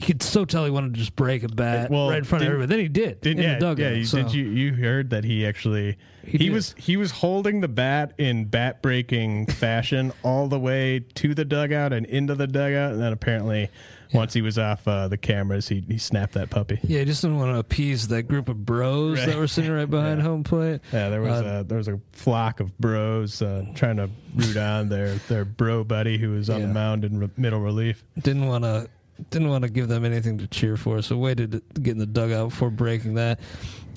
You 0.01 0.07
could 0.07 0.23
so 0.23 0.45
tell 0.45 0.65
he 0.65 0.71
wanted 0.71 0.95
to 0.95 1.01
just 1.01 1.17
break 1.17 1.43
a 1.43 1.49
bat 1.49 1.91
Well, 1.91 2.09
right 2.09 2.19
in 2.19 2.25
front 2.25 2.45
of 2.45 2.53
everybody. 2.53 2.69
Then 2.69 2.79
he 2.79 2.89
did. 2.89 3.21
Did, 3.21 3.37
in 3.37 3.43
yeah, 3.43 3.55
the 3.55 3.59
dugout. 3.59 3.79
yeah. 3.81 3.91
You, 3.99 4.05
so- 4.05 4.19
Did 4.23 4.33
you 4.33 4.45
you 4.45 4.73
heard 4.75 5.11
that 5.11 5.25
he 5.25 5.45
actually 5.45 5.99
He 6.23 6.39
he, 6.39 6.51
was 6.51 6.73
he 6.79 6.97
was 6.97 7.11
holding 7.11 7.63
the 7.63 7.67
bat 7.67 8.13
in 8.17 8.45
bat 8.45 8.81
breaking 8.81 9.47
fashion 9.47 10.13
all 10.23 10.47
the 10.47 10.61
way 10.61 11.01
to 11.17 11.35
the 11.35 11.45
dugout 11.45 11.93
and 11.93 12.07
into 12.07 12.37
the 12.37 12.47
dugout, 12.47 12.93
and 12.93 13.03
then 13.03 13.13
apparently 13.13 13.71
once 14.13 14.33
he 14.33 14.43
was 14.43 14.59
off 14.59 14.87
uh, 14.89 15.09
the 15.09 15.17
cameras, 15.17 15.69
he 15.69 15.85
he 15.87 15.99
snapped 15.99 16.35
that 16.35 16.51
puppy. 16.51 16.79
Yeah, 16.83 17.01
he 17.01 17.05
just 17.05 17.23
didn't 17.23 17.39
want 17.39 17.53
to 17.55 17.59
appease 17.59 18.09
that 18.09 18.25
group 18.25 18.49
of 18.49 18.65
bros 18.65 19.19
that 19.25 19.37
were 19.37 19.47
sitting 19.47 19.71
right 19.73 19.89
behind 19.89 20.23
home 20.23 20.45
plate. 20.45 20.81
Yeah, 20.93 21.09
there 21.11 21.21
was 21.23 21.43
Uh, 21.43 21.61
a 21.61 21.65
there 21.65 21.79
was 21.79 21.89
a 21.89 22.01
flock 22.13 22.61
of 22.61 22.77
bros 22.79 23.43
uh, 23.43 23.65
trying 23.75 23.97
to 23.97 24.09
root 24.35 24.57
on 24.57 24.89
their 24.89 25.15
their 25.29 25.45
bro 25.45 25.85
buddy 25.85 26.19
who 26.19 26.31
was 26.31 26.49
on 26.51 26.61
the 26.63 26.67
Yeah. 26.69 26.73
mound 26.73 27.05
in 27.05 27.19
re- 27.21 27.31
middle 27.37 27.61
relief. 27.61 28.03
Didn't 28.21 28.47
want 28.47 28.65
to 28.65 28.89
didn't 29.31 29.49
want 29.49 29.63
to 29.65 29.69
give 29.71 29.89
them 29.89 30.05
anything 30.05 30.39
to 30.39 30.47
cheer 30.47 30.77
for, 30.77 31.03
so 31.03 31.17
waited 31.17 31.53
to 31.53 31.81
get 31.81 31.91
in 31.93 31.99
the 31.99 32.07
dugout 32.07 32.51
before 32.51 32.71
breaking 32.71 33.15
that. 33.15 33.41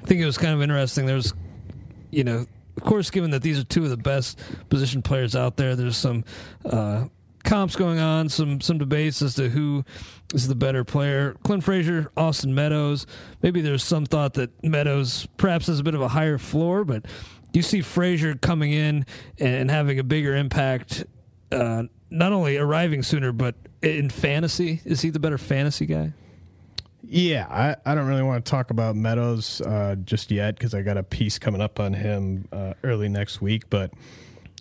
I 0.03 0.07
think 0.07 0.19
it 0.19 0.25
was 0.25 0.37
kind 0.39 0.53
of 0.55 0.63
interesting. 0.63 1.05
There's, 1.05 1.33
you 2.09 2.23
know, 2.23 2.47
of 2.77 2.83
course, 2.83 3.11
given 3.11 3.29
that 3.29 3.43
these 3.43 3.59
are 3.59 3.63
two 3.63 3.83
of 3.83 3.91
the 3.91 3.97
best 3.97 4.39
position 4.69 5.03
players 5.03 5.35
out 5.35 5.57
there, 5.57 5.75
there's 5.75 5.95
some 5.95 6.23
uh, 6.65 7.05
comps 7.43 7.75
going 7.75 7.99
on, 7.99 8.29
some 8.29 8.61
some 8.61 8.77
debates 8.77 9.21
as 9.21 9.35
to 9.35 9.49
who 9.49 9.83
is 10.33 10.47
the 10.47 10.55
better 10.55 10.83
player. 10.83 11.35
Clint 11.43 11.63
Frazier, 11.63 12.11
Austin 12.15 12.55
Meadows. 12.55 13.05
Maybe 13.41 13.61
there's 13.61 13.83
some 13.83 14.05
thought 14.05 14.33
that 14.35 14.63
Meadows 14.63 15.27
perhaps 15.37 15.67
has 15.67 15.79
a 15.79 15.83
bit 15.83 15.95
of 15.95 16.01
a 16.01 16.07
higher 16.07 16.37
floor, 16.37 16.83
but 16.83 17.05
you 17.53 17.61
see 17.61 17.81
Frazier 17.81 18.35
coming 18.35 18.71
in 18.71 19.05
and 19.39 19.69
having 19.69 19.99
a 19.99 20.03
bigger 20.03 20.35
impact. 20.35 21.05
Uh, 21.51 21.83
not 22.09 22.33
only 22.33 22.57
arriving 22.57 23.03
sooner, 23.03 23.31
but 23.31 23.55
in 23.81 24.09
fantasy, 24.09 24.81
is 24.85 25.01
he 25.01 25.09
the 25.09 25.19
better 25.19 25.37
fantasy 25.37 25.85
guy? 25.85 26.13
Yeah, 27.03 27.47
I, 27.49 27.75
I 27.91 27.95
don't 27.95 28.07
really 28.07 28.23
want 28.23 28.45
to 28.45 28.49
talk 28.49 28.69
about 28.69 28.95
Meadows 28.95 29.59
uh, 29.61 29.95
just 30.03 30.31
yet 30.31 30.55
because 30.55 30.73
I 30.73 30.81
got 30.81 30.97
a 30.97 31.03
piece 31.03 31.39
coming 31.39 31.59
up 31.59 31.79
on 31.79 31.93
him 31.93 32.47
uh, 32.51 32.73
early 32.83 33.09
next 33.09 33.41
week. 33.41 33.69
But 33.69 33.91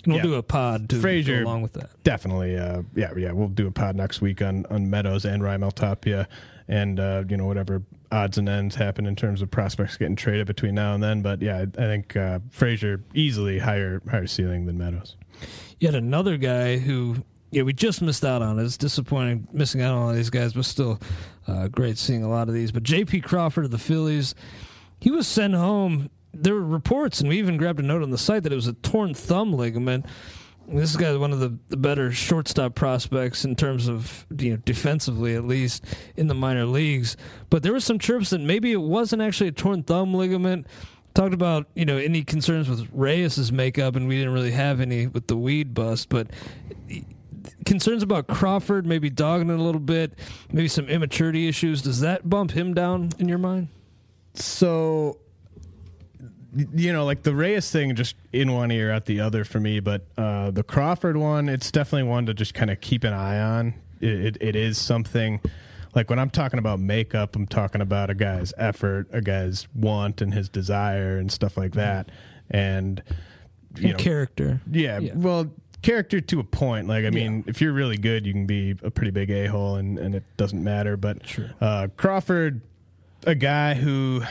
And 0.04 0.12
we'll 0.14 0.18
Yeah. 0.24 0.30
do 0.30 0.34
a 0.34 0.42
pod 0.42 0.88
to 0.90 1.00
Frazier- 1.00 1.42
go 1.44 1.50
along 1.50 1.62
with 1.62 1.74
that. 1.74 1.90
definitely, 2.04 2.56
uh, 2.56 2.82
yeah, 2.94 3.10
yeah, 3.16 3.32
we'll 3.32 3.48
do 3.48 3.66
a 3.66 3.70
pod 3.70 3.96
next 3.96 4.20
week 4.20 4.40
on 4.42 4.64
on 4.70 4.88
Meadows 4.90 5.24
and 5.24 5.42
Raimel 5.42 5.72
Tapia, 5.72 6.26
and 6.68 6.98
uh, 6.98 7.24
you 7.28 7.36
know 7.36 7.46
whatever 7.46 7.82
odds 8.12 8.38
and 8.38 8.48
ends 8.48 8.74
happen 8.74 9.06
in 9.06 9.14
terms 9.14 9.40
of 9.42 9.50
prospects 9.50 9.96
getting 9.96 10.16
traded 10.16 10.46
between 10.46 10.74
now 10.74 10.94
and 10.94 11.02
then. 11.02 11.22
But 11.22 11.40
yeah, 11.42 11.58
I, 11.58 11.62
I 11.62 11.66
think 11.86 12.16
uh, 12.16 12.40
Frazier 12.50 13.02
easily 13.14 13.58
higher 13.58 14.02
higher 14.10 14.26
ceiling 14.26 14.66
than 14.66 14.78
Meadows. 14.78 15.16
Yet 15.78 15.94
another 15.94 16.36
guy 16.36 16.78
who 16.78 17.16
yeah 17.50 17.62
we 17.62 17.72
just 17.72 18.00
missed 18.02 18.24
out 18.24 18.42
on. 18.42 18.58
It's 18.58 18.76
disappointing 18.76 19.48
missing 19.52 19.80
out 19.82 19.94
on 19.94 20.02
all 20.08 20.12
these 20.12 20.30
guys, 20.30 20.54
but 20.54 20.64
still 20.64 20.98
uh, 21.46 21.68
great 21.68 21.98
seeing 21.98 22.22
a 22.22 22.28
lot 22.28 22.48
of 22.48 22.54
these. 22.54 22.72
But 22.72 22.82
J.P. 22.84 23.20
Crawford 23.20 23.64
of 23.64 23.70
the 23.70 23.78
Phillies, 23.78 24.34
he 25.00 25.10
was 25.10 25.26
sent 25.28 25.54
home. 25.54 26.10
There 26.32 26.54
were 26.54 26.64
reports, 26.64 27.20
and 27.20 27.28
we 27.28 27.38
even 27.38 27.56
grabbed 27.56 27.80
a 27.80 27.82
note 27.82 28.02
on 28.02 28.10
the 28.10 28.18
site 28.18 28.44
that 28.44 28.52
it 28.52 28.56
was 28.56 28.66
a 28.66 28.72
torn 28.74 29.14
thumb 29.14 29.52
ligament. 29.52 30.06
This 30.68 30.94
guy 30.94 31.10
is 31.10 31.18
one 31.18 31.32
of 31.32 31.40
the, 31.40 31.58
the 31.68 31.76
better 31.76 32.12
shortstop 32.12 32.76
prospects 32.76 33.44
in 33.44 33.56
terms 33.56 33.88
of 33.88 34.26
you 34.38 34.52
know 34.52 34.56
defensively 34.58 35.34
at 35.34 35.44
least 35.44 35.84
in 36.16 36.28
the 36.28 36.34
minor 36.34 36.64
leagues. 36.64 37.16
But 37.48 37.64
there 37.64 37.72
were 37.72 37.80
some 37.80 37.98
chirps 37.98 38.30
that 38.30 38.40
maybe 38.40 38.70
it 38.70 38.80
wasn't 38.80 39.22
actually 39.22 39.48
a 39.48 39.52
torn 39.52 39.82
thumb 39.82 40.14
ligament. 40.14 40.66
talked 41.14 41.34
about 41.34 41.66
you 41.74 41.84
know 41.84 41.96
any 41.96 42.22
concerns 42.22 42.68
with 42.68 42.88
Reyes's 42.92 43.50
makeup, 43.50 43.96
and 43.96 44.06
we 44.06 44.16
didn't 44.18 44.32
really 44.32 44.52
have 44.52 44.80
any 44.80 45.08
with 45.08 45.26
the 45.26 45.36
weed 45.36 45.74
bust, 45.74 46.08
but 46.08 46.28
concerns 47.66 48.02
about 48.02 48.26
Crawford 48.26 48.86
maybe 48.86 49.10
dogging 49.10 49.50
it 49.50 49.58
a 49.58 49.62
little 49.62 49.80
bit, 49.80 50.12
maybe 50.52 50.68
some 50.68 50.88
immaturity 50.88 51.48
issues. 51.48 51.82
Does 51.82 52.00
that 52.00 52.28
bump 52.28 52.52
him 52.52 52.74
down 52.74 53.10
in 53.18 53.28
your 53.28 53.38
mind? 53.38 53.68
So, 54.34 55.18
you 56.74 56.92
know, 56.92 57.04
like 57.04 57.22
the 57.22 57.34
Reyes 57.34 57.70
thing, 57.70 57.94
just 57.94 58.16
in 58.32 58.52
one 58.52 58.70
ear, 58.70 58.90
out 58.90 59.06
the 59.06 59.20
other 59.20 59.44
for 59.44 59.60
me. 59.60 59.80
But 59.80 60.06
uh, 60.18 60.50
the 60.50 60.62
Crawford 60.62 61.16
one, 61.16 61.48
it's 61.48 61.70
definitely 61.70 62.08
one 62.08 62.26
to 62.26 62.34
just 62.34 62.54
kind 62.54 62.70
of 62.70 62.80
keep 62.80 63.04
an 63.04 63.12
eye 63.12 63.40
on. 63.40 63.74
It, 64.00 64.08
it, 64.24 64.36
it 64.40 64.56
is 64.56 64.78
something. 64.78 65.40
Like 65.94 66.08
when 66.08 66.18
I'm 66.18 66.30
talking 66.30 66.58
about 66.58 66.78
makeup, 66.80 67.34
I'm 67.36 67.46
talking 67.46 67.80
about 67.80 68.10
a 68.10 68.14
guy's 68.14 68.52
effort, 68.56 69.08
a 69.12 69.20
guy's 69.20 69.66
want, 69.74 70.20
and 70.20 70.32
his 70.32 70.48
desire, 70.48 71.18
and 71.18 71.30
stuff 71.32 71.56
like 71.56 71.72
that. 71.72 72.10
And 72.50 73.02
you 73.76 73.90
And 73.90 73.98
character. 73.98 74.60
yeah, 74.70 74.98
Yeah. 75.00 75.12
well, 75.16 75.50
character 75.82 76.20
to 76.20 76.40
a 76.40 76.44
point. 76.44 76.86
Like, 76.88 77.04
I 77.04 77.10
mean, 77.10 77.42
if 77.46 77.60
you're 77.60 77.72
really 77.72 77.96
good, 77.96 78.26
you 78.26 78.32
can 78.32 78.46
be 78.46 78.76
a 78.82 78.90
pretty 78.90 79.10
big 79.10 79.30
a 79.30 79.46
hole, 79.46 79.76
and, 79.76 79.98
and 79.98 80.14
it 80.14 80.24
doesn't 80.36 80.62
matter. 80.62 80.96
But 80.96 81.26
Sure. 81.26 81.50
uh, 81.60 81.88
Crawford, 81.96 82.60
a 83.26 83.34
guy 83.34 83.74
who 83.74 84.22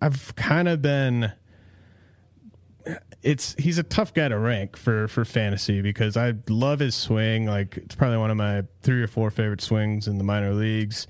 I've 0.00 0.34
kind 0.36 0.68
of 0.68 0.80
been. 0.82 1.32
It's 3.22 3.54
he's 3.58 3.78
a 3.78 3.82
tough 3.82 4.14
guy 4.14 4.28
to 4.28 4.38
rank 4.38 4.76
for 4.76 5.08
for 5.08 5.24
fantasy 5.24 5.82
because 5.82 6.16
I 6.16 6.34
love 6.48 6.78
his 6.80 6.94
swing. 6.94 7.46
Like 7.46 7.76
it's 7.76 7.94
probably 7.94 8.18
one 8.18 8.30
of 8.30 8.36
my 8.36 8.64
three 8.82 9.02
or 9.02 9.06
four 9.06 9.30
favorite 9.30 9.60
swings 9.60 10.08
in 10.08 10.18
the 10.18 10.24
minor 10.24 10.54
leagues. 10.54 11.06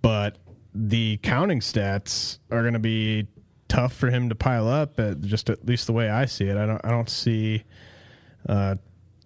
But 0.00 0.38
the 0.74 1.18
counting 1.22 1.60
stats 1.60 2.38
are 2.50 2.62
going 2.62 2.72
to 2.74 2.78
be 2.78 3.26
tough 3.68 3.92
for 3.92 4.10
him 4.10 4.28
to 4.28 4.34
pile 4.34 4.68
up. 4.68 4.98
At 5.00 5.20
just 5.20 5.50
at 5.50 5.64
least 5.66 5.86
the 5.86 5.92
way 5.92 6.08
I 6.08 6.26
see 6.26 6.46
it, 6.46 6.56
I 6.56 6.66
don't 6.66 6.80
I 6.84 6.90
don't 6.90 7.10
see 7.10 7.64
uh, 8.48 8.76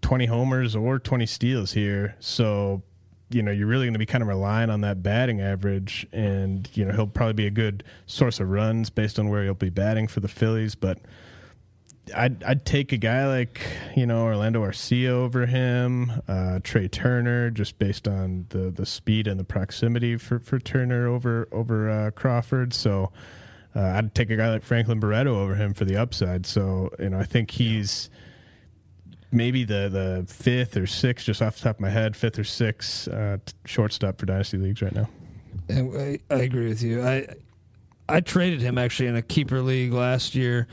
20 0.02 0.26
homers 0.26 0.76
or 0.76 0.98
20 0.98 1.26
steals 1.26 1.72
here. 1.72 2.14
So, 2.20 2.82
you 3.30 3.42
know, 3.42 3.50
you're 3.50 3.66
really 3.66 3.86
going 3.86 3.94
to 3.94 3.98
be 3.98 4.06
kind 4.06 4.22
of 4.22 4.28
relying 4.28 4.70
on 4.70 4.82
that 4.82 5.02
batting 5.02 5.40
average. 5.40 6.06
And, 6.12 6.68
you 6.74 6.84
know, 6.84 6.94
he'll 6.94 7.06
probably 7.06 7.32
be 7.32 7.46
a 7.46 7.50
good 7.50 7.82
source 8.06 8.38
of 8.38 8.48
runs 8.48 8.88
based 8.88 9.18
on 9.18 9.28
where 9.28 9.42
he'll 9.42 9.54
be 9.54 9.70
batting 9.70 10.06
for 10.06 10.20
the 10.20 10.28
Phillies. 10.28 10.74
But 10.74 10.98
I'd, 12.14 12.42
I'd 12.44 12.64
take 12.64 12.92
a 12.92 12.96
guy 12.96 13.26
like, 13.26 13.60
you 13.96 14.06
know, 14.06 14.24
Orlando 14.24 14.62
Arcia 14.62 15.08
over 15.08 15.46
him, 15.46 16.12
uh, 16.28 16.60
Trea 16.62 16.88
Turner, 16.88 17.50
just 17.50 17.78
based 17.78 18.06
on 18.06 18.46
the, 18.50 18.70
the 18.70 18.86
speed 18.86 19.26
and 19.26 19.40
the 19.40 19.44
proximity 19.44 20.16
for, 20.16 20.38
for 20.38 20.58
Turner 20.58 21.08
over, 21.08 21.48
over 21.50 21.90
uh, 21.90 22.10
Crawford. 22.12 22.72
So, 22.72 23.12
uh, 23.74 23.80
I'd 23.80 24.14
take 24.14 24.30
a 24.30 24.36
guy 24.36 24.50
like 24.50 24.62
Franklin 24.62 25.00
Barreto 25.00 25.38
over 25.40 25.54
him 25.54 25.74
for 25.74 25.84
the 25.84 25.96
upside. 25.96 26.46
So, 26.46 26.90
you 26.98 27.10
know, 27.10 27.18
I 27.18 27.24
think 27.24 27.50
he's 27.50 28.08
maybe 29.32 29.64
the 29.64 29.88
the 29.90 30.32
fifth 30.32 30.76
or 30.76 30.86
sixth, 30.86 31.26
just 31.26 31.42
off 31.42 31.56
the 31.56 31.64
top 31.64 31.76
of 31.76 31.80
my 31.80 31.90
head, 31.90 32.16
fifth 32.16 32.38
or 32.38 32.44
sixth 32.44 33.08
uh, 33.08 33.38
shortstop 33.64 34.18
for 34.18 34.24
dynasty 34.24 34.56
leagues 34.56 34.80
right 34.80 34.94
now. 34.94 35.08
I, 35.68 36.20
I 36.30 36.36
agree 36.36 36.68
with 36.68 36.82
you. 36.82 37.04
I 37.04 37.26
I 38.08 38.20
traded 38.20 38.60
him 38.60 38.78
actually 38.78 39.08
in 39.08 39.16
a 39.16 39.22
keeper 39.22 39.60
league 39.60 39.92
last 39.92 40.34
year, 40.34 40.68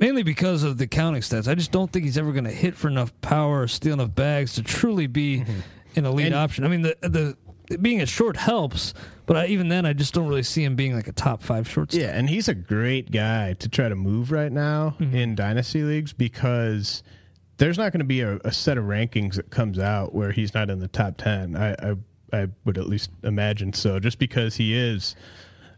mainly 0.00 0.22
because 0.22 0.62
of 0.62 0.78
the 0.78 0.86
counting 0.86 1.22
stats. 1.22 1.48
I 1.48 1.54
just 1.54 1.72
don't 1.72 1.92
think 1.92 2.04
he's 2.04 2.18
ever 2.18 2.32
going 2.32 2.44
to 2.44 2.50
hit 2.50 2.76
for 2.76 2.88
enough 2.88 3.18
power 3.20 3.62
or 3.62 3.68
steal 3.68 3.94
enough 3.94 4.14
bags 4.14 4.54
to 4.54 4.62
truly 4.62 5.06
be 5.06 5.40
mm-hmm. 5.40 5.60
an 5.96 6.06
elite 6.06 6.26
And- 6.26 6.34
option. 6.34 6.64
I 6.64 6.68
mean, 6.68 6.82
the 6.82 6.96
the 7.02 7.36
being 7.76 8.00
a 8.00 8.06
short 8.06 8.36
helps, 8.36 8.94
but 9.26 9.36
I, 9.36 9.46
even 9.46 9.68
then, 9.68 9.84
I 9.84 9.92
just 9.92 10.14
don't 10.14 10.26
really 10.26 10.42
see 10.42 10.64
him 10.64 10.74
being 10.74 10.94
like 10.94 11.06
a 11.06 11.12
top 11.12 11.42
five 11.42 11.68
shortstop. 11.68 12.00
Yeah, 12.00 12.16
and 12.16 12.28
he's 12.28 12.48
a 12.48 12.54
great 12.54 13.10
guy 13.10 13.52
to 13.54 13.68
try 13.68 13.90
to 13.90 13.94
move 13.94 14.32
right 14.32 14.50
now 14.50 14.96
mm-hmm. 14.98 15.14
in 15.14 15.34
dynasty 15.34 15.82
leagues 15.82 16.14
because 16.14 17.02
there's 17.58 17.76
not 17.76 17.92
going 17.92 18.00
to 18.00 18.06
be 18.06 18.22
a, 18.22 18.36
a 18.44 18.52
set 18.52 18.78
of 18.78 18.84
rankings 18.84 19.34
that 19.34 19.50
comes 19.50 19.78
out 19.78 20.14
where 20.14 20.32
he's 20.32 20.54
not 20.54 20.70
in 20.70 20.78
the 20.78 20.88
top 20.88 21.18
ten. 21.18 21.56
I, 21.56 21.72
I 21.72 21.94
I 22.32 22.48
would 22.64 22.78
at 22.78 22.88
least 22.88 23.10
imagine 23.22 23.72
so, 23.72 23.98
just 24.00 24.18
because 24.18 24.56
he 24.56 24.74
is 24.74 25.14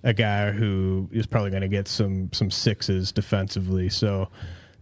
a 0.02 0.12
guy 0.12 0.50
who 0.50 1.08
is 1.12 1.26
probably 1.26 1.50
going 1.50 1.62
to 1.62 1.68
get 1.68 1.88
some 1.88 2.32
some 2.32 2.50
sixes 2.50 3.12
defensively. 3.12 3.88
So 3.88 4.28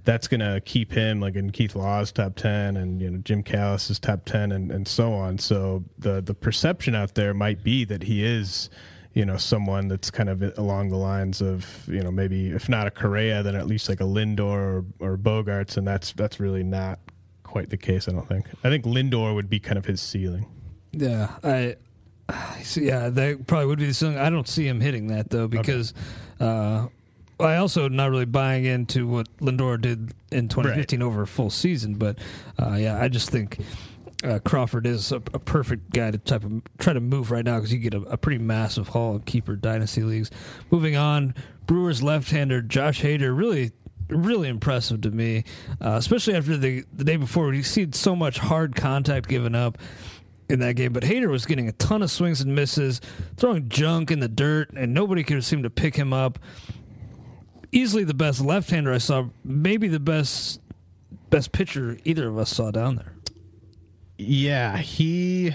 that's 0.04 0.28
going 0.28 0.40
to 0.40 0.60
keep 0.64 0.92
him 0.92 1.20
like 1.20 1.34
in 1.34 1.50
Keith 1.50 1.74
Law's 1.74 2.12
top 2.12 2.36
10 2.36 2.76
and 2.76 3.00
you 3.00 3.10
know 3.10 3.18
Jim 3.18 3.42
Callis's 3.42 3.98
top 3.98 4.24
10 4.24 4.52
and, 4.52 4.70
and 4.70 4.86
so 4.86 5.12
on. 5.12 5.38
So 5.38 5.84
the 5.98 6.20
the 6.20 6.34
perception 6.34 6.94
out 6.94 7.14
there 7.14 7.34
might 7.34 7.62
be 7.62 7.84
that 7.84 8.02
he 8.02 8.24
is 8.24 8.70
you 9.14 9.24
know 9.24 9.36
someone 9.36 9.88
that's 9.88 10.10
kind 10.10 10.28
of 10.28 10.42
along 10.58 10.90
the 10.90 10.96
lines 10.96 11.40
of 11.40 11.86
you 11.88 12.02
know 12.02 12.10
maybe 12.10 12.50
if 12.50 12.68
not 12.68 12.86
a 12.86 12.90
Correa 12.90 13.42
then 13.42 13.56
at 13.56 13.66
least 13.66 13.88
like 13.88 14.00
a 14.00 14.04
Lindor 14.04 14.40
or, 14.40 14.84
or 15.00 15.18
Bogaerts 15.18 15.76
and 15.76 15.86
that's 15.86 16.12
that's 16.12 16.38
really 16.38 16.62
not 16.62 17.00
quite 17.42 17.70
the 17.70 17.76
case 17.76 18.08
I 18.08 18.12
don't 18.12 18.28
think. 18.28 18.46
I 18.62 18.68
think 18.68 18.84
Lindor 18.84 19.34
would 19.34 19.50
be 19.50 19.58
kind 19.58 19.78
of 19.78 19.86
his 19.86 20.00
ceiling. 20.00 20.46
Yeah, 20.92 21.36
I. 21.42 21.76
So 22.62 22.80
yeah, 22.80 23.08
that 23.08 23.46
probably 23.46 23.66
would 23.66 23.78
be 23.78 23.86
the 23.86 23.94
song. 23.94 24.18
I 24.18 24.28
don't 24.28 24.46
see 24.48 24.66
him 24.66 24.80
hitting 24.80 25.06
that 25.08 25.30
though 25.30 25.48
because 25.48 25.94
uh, 26.38 26.88
I 27.40 27.56
also 27.56 27.88
not 27.88 28.10
really 28.10 28.26
buying 28.26 28.64
into 28.64 29.06
what 29.06 29.34
Lindor 29.38 29.80
did 29.80 30.12
in 30.30 30.48
2015 30.48 31.02
over 31.02 31.22
a 31.22 31.26
full 31.26 31.50
season. 31.50 31.94
But 31.94 32.18
uh, 32.60 32.74
yeah, 32.74 33.00
I 33.00 33.08
just 33.08 33.30
think 33.30 33.58
uh, 34.24 34.40
Crawford 34.44 34.86
is 34.86 35.12
a, 35.12 35.16
a 35.16 35.38
perfect 35.38 35.90
guy 35.90 36.10
to 36.10 36.18
type 36.18 36.44
of 36.44 36.62
try 36.78 36.92
to 36.92 37.00
move 37.00 37.30
right 37.30 37.44
now 37.44 37.56
because 37.56 37.72
you 37.72 37.78
get 37.78 37.94
a, 37.94 38.02
a 38.02 38.16
pretty 38.16 38.42
massive 38.42 38.88
haul 38.88 39.16
of 39.16 39.24
keeper 39.24 39.56
dynasty 39.56 40.02
leagues. 40.02 40.30
Moving 40.70 40.96
on, 40.96 41.34
Brewers 41.66 42.02
left-hander 42.02 42.62
Josh 42.62 43.02
Hader 43.02 43.36
really 43.36 43.72
really 44.08 44.48
impressive 44.48 45.02
to 45.02 45.10
me, 45.10 45.44
uh, 45.82 45.90
especially 45.92 46.34
after 46.34 46.56
the 46.56 46.84
the 46.92 47.04
day 47.04 47.16
before. 47.16 47.48
We 47.48 47.62
see 47.62 47.88
so 47.92 48.16
much 48.16 48.38
hard 48.38 48.74
contact 48.74 49.28
given 49.28 49.54
up 49.54 49.78
in 50.48 50.60
that 50.60 50.74
game. 50.74 50.92
But 50.92 51.02
Hader 51.02 51.28
was 51.28 51.46
getting 51.46 51.68
a 51.68 51.72
ton 51.72 52.02
of 52.02 52.10
swings 52.10 52.40
and 52.40 52.54
misses, 52.54 53.00
throwing 53.36 53.68
junk 53.68 54.10
in 54.10 54.20
the 54.20 54.28
dirt, 54.28 54.70
and 54.74 54.94
nobody 54.94 55.22
could 55.22 55.42
seem 55.44 55.62
to 55.62 55.70
pick 55.70 55.96
him 55.96 56.12
up. 56.12 56.38
Easily 57.70 58.04
the 58.04 58.14
best 58.14 58.40
left-hander 58.40 58.92
I 58.92 58.98
saw, 58.98 59.26
maybe 59.44 59.88
the 59.88 60.00
best 60.00 60.60
best 61.30 61.52
pitcher 61.52 61.98
either 62.04 62.28
of 62.28 62.38
us 62.38 62.50
saw 62.50 62.70
down 62.70 62.96
there. 62.96 63.12
Yeah, 64.16 64.78
he. 64.78 65.54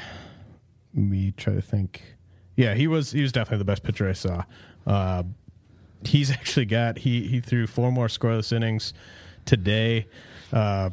Me 0.93 1.33
try 1.35 1.55
to 1.55 1.61
think. 1.61 2.15
Yeah, 2.55 2.75
he 2.75 2.87
was 2.87 3.11
he 3.11 3.21
was 3.21 3.31
definitely 3.31 3.59
the 3.59 3.65
best 3.65 3.83
pitcher 3.83 4.07
I 4.07 4.13
saw. 4.13 4.43
Uh, 4.85 5.23
he's 6.05 6.31
actually 6.31 6.65
got 6.65 6.99
he 6.99 7.27
he 7.27 7.39
threw 7.39 7.67
four 7.67 7.91
more 7.91 8.07
scoreless 8.07 8.53
innings 8.53 8.93
today. 9.45 10.07
Uh, 10.51 10.91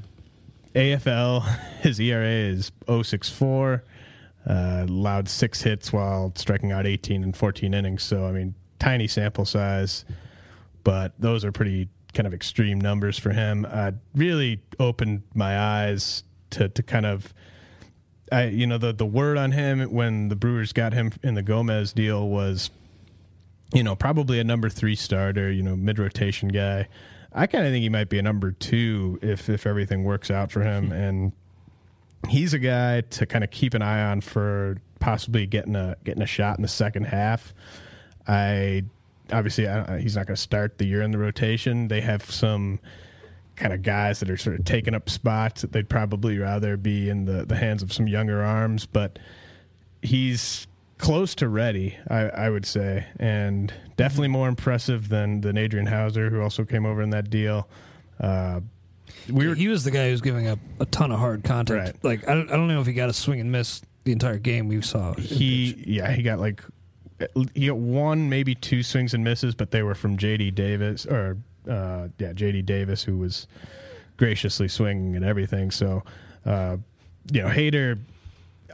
AFL 0.74 1.42
his 1.80 2.00
ERA 2.00 2.26
is 2.26 2.72
064. 2.87 3.85
Uh, 4.48 4.87
allowed 4.88 5.28
six 5.28 5.61
hits 5.61 5.92
while 5.92 6.33
striking 6.35 6.72
out 6.72 6.87
18 6.87 7.22
and 7.22 7.37
14 7.37 7.74
innings. 7.74 8.02
So 8.02 8.24
I 8.26 8.33
mean, 8.33 8.54
tiny 8.78 9.06
sample 9.06 9.44
size, 9.44 10.04
but 10.83 11.12
those 11.18 11.44
are 11.44 11.52
pretty 11.52 11.88
kind 12.14 12.26
of 12.26 12.35
extreme 12.35 12.80
numbers 12.80 13.18
for 13.18 13.30
him. 13.30 13.66
Uh, 13.70 13.92
really 14.14 14.61
opened 14.78 15.22
my 15.35 15.59
eyes 15.59 16.24
to 16.50 16.68
to 16.70 16.83
kind 16.83 17.06
of 17.06 17.33
I 18.33 18.44
you 18.46 18.66
know 18.66 18.78
the 18.78 18.92
the 18.92 19.06
word 19.06 19.37
on 19.37 19.52
him 19.52 19.80
when 19.92 20.28
the 20.28 20.37
Brewers 20.37 20.72
got 20.72 20.92
him 20.92 21.12
in 21.22 21.35
the 21.35 21.42
Gomez 21.42 21.92
deal 21.92 22.28
was 22.28 22.70
you 23.74 23.83
know 23.83 23.94
probably 23.94 24.40
a 24.40 24.44
number 24.44 24.68
3 24.68 24.96
starter, 24.96 25.52
you 25.52 25.62
know, 25.62 25.76
mid 25.76 25.98
rotation 25.98 26.48
guy. 26.48 26.88
I 27.33 27.47
kind 27.47 27.64
of 27.64 27.73
think 27.73 27.83
he 27.83 27.88
might 27.88 28.09
be 28.09 28.19
a 28.19 28.23
number 28.23 28.53
2 28.53 29.21
if 29.23 29.49
if 29.49 29.66
everything 29.66 30.05
works 30.05 30.31
out 30.31 30.51
for 30.51 30.62
him 30.62 30.87
hmm. 30.87 30.93
and 30.93 31.33
he's 32.29 32.53
a 32.53 32.59
guy 32.59 33.01
to 33.01 33.27
kind 33.27 33.45
of 33.45 33.51
keep 33.51 33.75
an 33.75 33.83
eye 33.83 34.03
on 34.03 34.21
for 34.21 34.77
possibly 34.99 35.47
getting 35.47 35.77
a 35.77 35.97
getting 36.05 36.23
a 36.23 36.27
shot 36.27 36.59
in 36.59 36.62
the 36.62 36.69
second 36.69 37.05
half. 37.05 37.55
I 38.27 38.85
obviously 39.33 39.69
I, 39.69 39.99
he's 39.99 40.16
not 40.16 40.27
going 40.27 40.37
to 40.37 40.40
start 40.40 40.79
the 40.79 40.87
year 40.87 41.03
in 41.03 41.11
the 41.11 41.19
rotation. 41.19 41.88
They 41.88 42.01
have 42.01 42.31
some 42.31 42.81
kind 43.57 43.73
of 43.73 43.83
guys 43.83 44.21
that 44.21 44.31
are 44.31 44.37
sort 44.37 44.59
of 44.59 44.64
taking 44.64 44.95
up 44.95 45.09
spots 45.11 45.62
that 45.62 45.73
they'd 45.73 45.88
probably 45.88 46.38
rather 46.38 46.77
be 46.77 47.09
in 47.09 47.27
the, 47.27 47.45
the 47.45 47.57
hands 47.57 47.83
of 47.83 47.93
some 47.93 48.09
younger 48.09 48.43
arms, 48.43 48.87
but 48.87 49.19
he's 50.03 50.66
close 51.00 51.34
to 51.36 51.48
ready, 51.48 51.96
I, 52.08 52.20
I 52.28 52.50
would 52.50 52.66
say, 52.66 53.06
and 53.18 53.72
definitely 53.96 54.28
more 54.28 54.48
impressive 54.48 55.08
than 55.08 55.40
than 55.40 55.56
Adrian 55.56 55.86
Houser, 55.86 56.30
who 56.30 56.40
also 56.40 56.64
came 56.64 56.86
over 56.86 57.02
in 57.02 57.10
that 57.10 57.30
deal. 57.30 57.68
Uh, 58.20 58.60
we 59.28 59.48
were 59.48 59.54
he 59.54 59.68
was 59.68 59.82
the 59.84 59.90
guy 59.90 60.06
who 60.06 60.12
was 60.12 60.20
giving 60.20 60.46
up 60.46 60.58
a 60.78 60.86
ton 60.86 61.10
of 61.10 61.18
hard 61.18 61.42
contact. 61.42 61.96
Right. 62.02 62.04
Like 62.04 62.28
I 62.28 62.34
don't, 62.34 62.50
I 62.50 62.56
don't 62.56 62.68
know 62.68 62.80
if 62.80 62.86
he 62.86 62.92
got 62.92 63.08
a 63.08 63.12
swing 63.12 63.40
and 63.40 63.50
miss 63.50 63.82
the 64.04 64.12
entire 64.12 64.38
game 64.38 64.68
we 64.68 64.80
saw. 64.82 65.14
he 65.14 65.82
yeah 65.86 66.10
he 66.12 66.22
got 66.22 66.38
like 66.38 66.62
he 67.54 67.66
got 67.66 67.76
one 67.76 68.28
maybe 68.28 68.54
two 68.54 68.82
swings 68.82 69.14
and 69.14 69.24
misses, 69.24 69.54
but 69.54 69.70
they 69.70 69.82
were 69.82 69.94
from 69.94 70.16
JD 70.16 70.54
Davis 70.54 71.06
or 71.06 71.36
uh, 71.68 72.08
yeah 72.18 72.32
JD 72.32 72.66
Davis 72.66 73.02
who 73.02 73.18
was 73.18 73.46
graciously 74.16 74.68
swinging 74.68 75.16
and 75.16 75.24
everything. 75.24 75.70
So 75.70 76.02
uh, 76.46 76.76
you 77.32 77.42
know 77.42 77.48
Hader, 77.48 77.98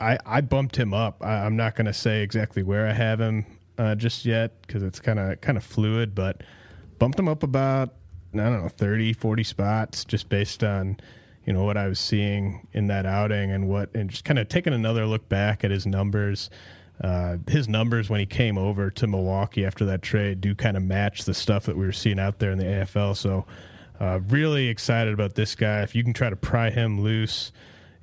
I 0.00 0.18
I 0.24 0.40
bumped 0.40 0.76
him 0.76 0.94
up. 0.94 1.24
I, 1.24 1.44
I'm 1.44 1.56
not 1.56 1.76
going 1.76 1.86
to 1.86 1.92
say 1.94 2.22
exactly 2.22 2.62
where 2.62 2.86
I 2.86 2.92
have 2.92 3.20
him 3.20 3.46
uh, 3.78 3.94
just 3.94 4.24
yet 4.24 4.60
because 4.62 4.82
it's 4.82 5.00
kind 5.00 5.18
of 5.18 5.40
kind 5.40 5.58
of 5.58 5.64
fluid, 5.64 6.14
but 6.14 6.42
bumped 6.98 7.18
him 7.18 7.28
up 7.28 7.42
about 7.42 7.94
I 8.34 8.38
don't 8.38 8.62
know 8.62 8.68
30, 8.68 9.12
40 9.14 9.44
spots 9.44 10.04
just 10.04 10.28
based 10.28 10.62
on 10.62 10.98
you 11.44 11.52
know 11.52 11.64
what 11.64 11.76
I 11.76 11.86
was 11.86 12.00
seeing 12.00 12.66
in 12.72 12.88
that 12.88 13.06
outing 13.06 13.52
and 13.52 13.68
what 13.68 13.94
and 13.94 14.10
just 14.10 14.24
kind 14.24 14.38
of 14.38 14.48
taking 14.48 14.72
another 14.72 15.06
look 15.06 15.28
back 15.28 15.64
at 15.64 15.70
his 15.70 15.86
numbers. 15.86 16.50
Uh, 17.00 17.36
his 17.46 17.68
numbers 17.68 18.08
when 18.08 18.20
he 18.20 18.26
came 18.26 18.56
over 18.56 18.90
to 18.90 19.06
Milwaukee 19.06 19.66
after 19.66 19.84
that 19.84 20.00
trade 20.00 20.40
do 20.40 20.54
kind 20.54 20.78
of 20.78 20.82
match 20.82 21.24
the 21.24 21.34
stuff 21.34 21.66
that 21.66 21.76
we 21.76 21.84
were 21.84 21.92
seeing 21.92 22.18
out 22.18 22.38
there 22.38 22.50
in 22.50 22.58
the 22.58 22.64
AFL. 22.64 23.14
So, 23.14 23.44
uh, 24.00 24.20
really 24.28 24.68
excited 24.68 25.12
about 25.12 25.34
this 25.34 25.54
guy. 25.54 25.82
If 25.82 25.94
you 25.94 26.02
can 26.02 26.14
try 26.14 26.30
to 26.30 26.36
pry 26.36 26.70
him 26.70 27.02
loose, 27.02 27.52